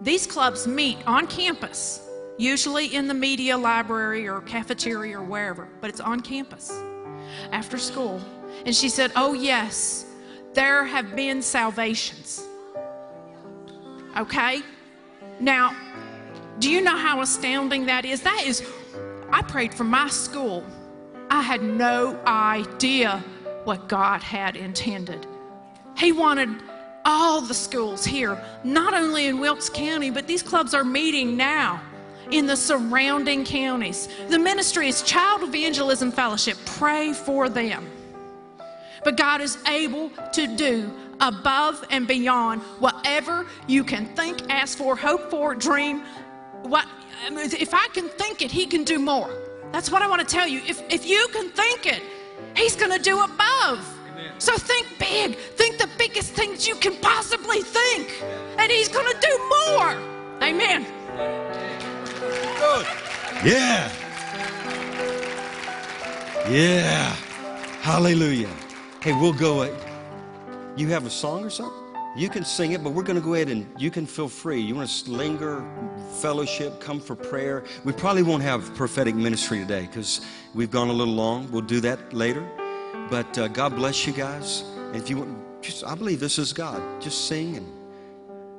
these 0.00 0.26
clubs 0.26 0.66
meet 0.66 0.98
on 1.06 1.26
campus, 1.26 2.08
usually 2.38 2.94
in 2.94 3.08
the 3.08 3.14
media 3.14 3.56
library 3.56 4.28
or 4.28 4.40
cafeteria 4.40 5.18
or 5.18 5.22
wherever, 5.22 5.68
but 5.80 5.90
it's 5.90 6.00
on 6.00 6.20
campus 6.20 6.72
after 7.52 7.78
school. 7.78 8.20
And 8.66 8.74
she 8.74 8.88
said, 8.88 9.12
oh, 9.16 9.32
yes, 9.32 10.06
there 10.52 10.84
have 10.84 11.16
been 11.16 11.42
salvations. 11.42 12.46
Okay? 14.16 14.62
Now, 15.40 15.76
do 16.58 16.70
you 16.70 16.80
know 16.80 16.96
how 16.96 17.20
astounding 17.20 17.86
that 17.86 18.04
is? 18.04 18.20
That 18.22 18.44
is, 18.46 18.62
I 19.30 19.42
prayed 19.42 19.74
for 19.74 19.84
my 19.84 20.08
school. 20.08 20.64
I 21.30 21.42
had 21.42 21.62
no 21.62 22.20
idea 22.26 23.24
what 23.64 23.88
God 23.88 24.22
had 24.22 24.56
intended. 24.56 25.26
He 25.96 26.12
wanted 26.12 26.48
all 27.04 27.40
the 27.40 27.54
schools 27.54 28.04
here, 28.04 28.42
not 28.64 28.94
only 28.94 29.26
in 29.26 29.38
Wilkes 29.38 29.68
County, 29.68 30.10
but 30.10 30.26
these 30.26 30.42
clubs 30.42 30.74
are 30.74 30.84
meeting 30.84 31.36
now 31.36 31.80
in 32.30 32.46
the 32.46 32.56
surrounding 32.56 33.44
counties. 33.44 34.08
The 34.28 34.38
ministry 34.38 34.88
is 34.88 35.02
Child 35.02 35.42
Evangelism 35.42 36.10
Fellowship. 36.10 36.56
Pray 36.64 37.12
for 37.12 37.48
them. 37.48 37.86
But 39.04 39.18
God 39.18 39.42
is 39.42 39.58
able 39.68 40.10
to 40.32 40.56
do 40.56 40.90
above 41.20 41.84
and 41.90 42.08
beyond 42.08 42.62
whatever 42.80 43.46
you 43.66 43.84
can 43.84 44.06
think, 44.16 44.50
ask 44.50 44.78
for, 44.78 44.96
hope 44.96 45.30
for, 45.30 45.54
dream. 45.54 46.02
What 46.62 46.86
if 47.28 47.74
I 47.74 47.88
can 47.92 48.08
think 48.08 48.42
it, 48.42 48.50
He 48.50 48.66
can 48.66 48.84
do 48.84 48.98
more. 48.98 49.30
That's 49.72 49.90
what 49.90 50.02
I 50.02 50.06
want 50.08 50.26
to 50.26 50.26
tell 50.26 50.48
you. 50.48 50.60
If 50.66 50.82
if 50.90 51.06
you 51.06 51.26
can 51.32 51.50
think 51.50 51.86
it, 51.86 52.02
He's 52.56 52.76
going 52.76 52.92
to 52.92 52.98
do 52.98 53.22
above. 53.22 53.93
So 54.38 54.56
think 54.56 54.86
big. 54.98 55.36
Think 55.56 55.78
the 55.78 55.88
biggest 55.98 56.32
things 56.32 56.66
you 56.66 56.74
can 56.76 56.96
possibly 57.00 57.62
think, 57.62 58.12
and 58.58 58.70
He's 58.70 58.88
going 58.88 59.06
to 59.12 59.18
do 59.20 59.38
more. 59.68 59.90
Amen. 60.42 60.84
Good. 62.58 62.86
Yeah. 63.44 63.90
Yeah. 66.48 67.14
Hallelujah. 67.80 68.50
Hey, 69.00 69.12
we'll 69.12 69.32
go. 69.32 69.62
uh, 69.62 69.70
You 70.76 70.88
have 70.88 71.06
a 71.06 71.10
song 71.10 71.44
or 71.44 71.50
something? 71.50 71.80
You 72.16 72.28
can 72.28 72.44
sing 72.44 72.72
it, 72.72 72.84
but 72.84 72.90
we're 72.90 73.02
going 73.02 73.16
to 73.18 73.24
go 73.24 73.34
ahead 73.34 73.48
and 73.48 73.66
you 73.76 73.90
can 73.90 74.06
feel 74.06 74.28
free. 74.28 74.60
You 74.60 74.74
want 74.76 74.88
to 74.88 75.10
linger, 75.10 75.64
fellowship, 76.20 76.80
come 76.80 77.00
for 77.00 77.16
prayer. 77.16 77.64
We 77.84 77.92
probably 77.92 78.22
won't 78.22 78.42
have 78.44 78.72
prophetic 78.76 79.14
ministry 79.16 79.58
today 79.58 79.82
because 79.86 80.20
we've 80.54 80.70
gone 80.70 80.90
a 80.90 80.92
little 80.92 81.14
long. 81.14 81.50
We'll 81.50 81.62
do 81.62 81.80
that 81.80 82.12
later. 82.12 82.46
But 83.10 83.36
uh, 83.38 83.48
God 83.48 83.76
bless 83.76 84.06
you 84.06 84.12
guys. 84.12 84.64
And 84.76 84.96
if 84.96 85.10
you 85.10 85.18
want, 85.18 85.62
just, 85.62 85.84
I 85.84 85.94
believe 85.94 86.20
this 86.20 86.38
is 86.38 86.52
God. 86.52 86.80
Just 87.00 87.26
sing 87.26 87.56
and. 87.56 87.66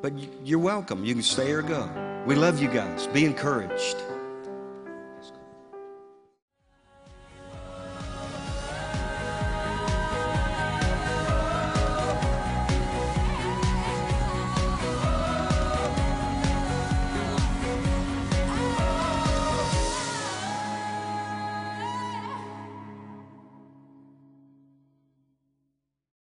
But 0.01 0.17
you- 0.17 0.29
you're 0.43 0.59
welcome. 0.59 1.03
You 1.03 1.13
can 1.13 1.23
stay 1.23 1.51
or 1.51 1.61
go. 1.61 1.89
We 2.27 2.35
love 2.35 2.61
you 2.61 2.67
guys. 2.67 3.07
Be 3.07 3.25
encouraged. 3.25 3.95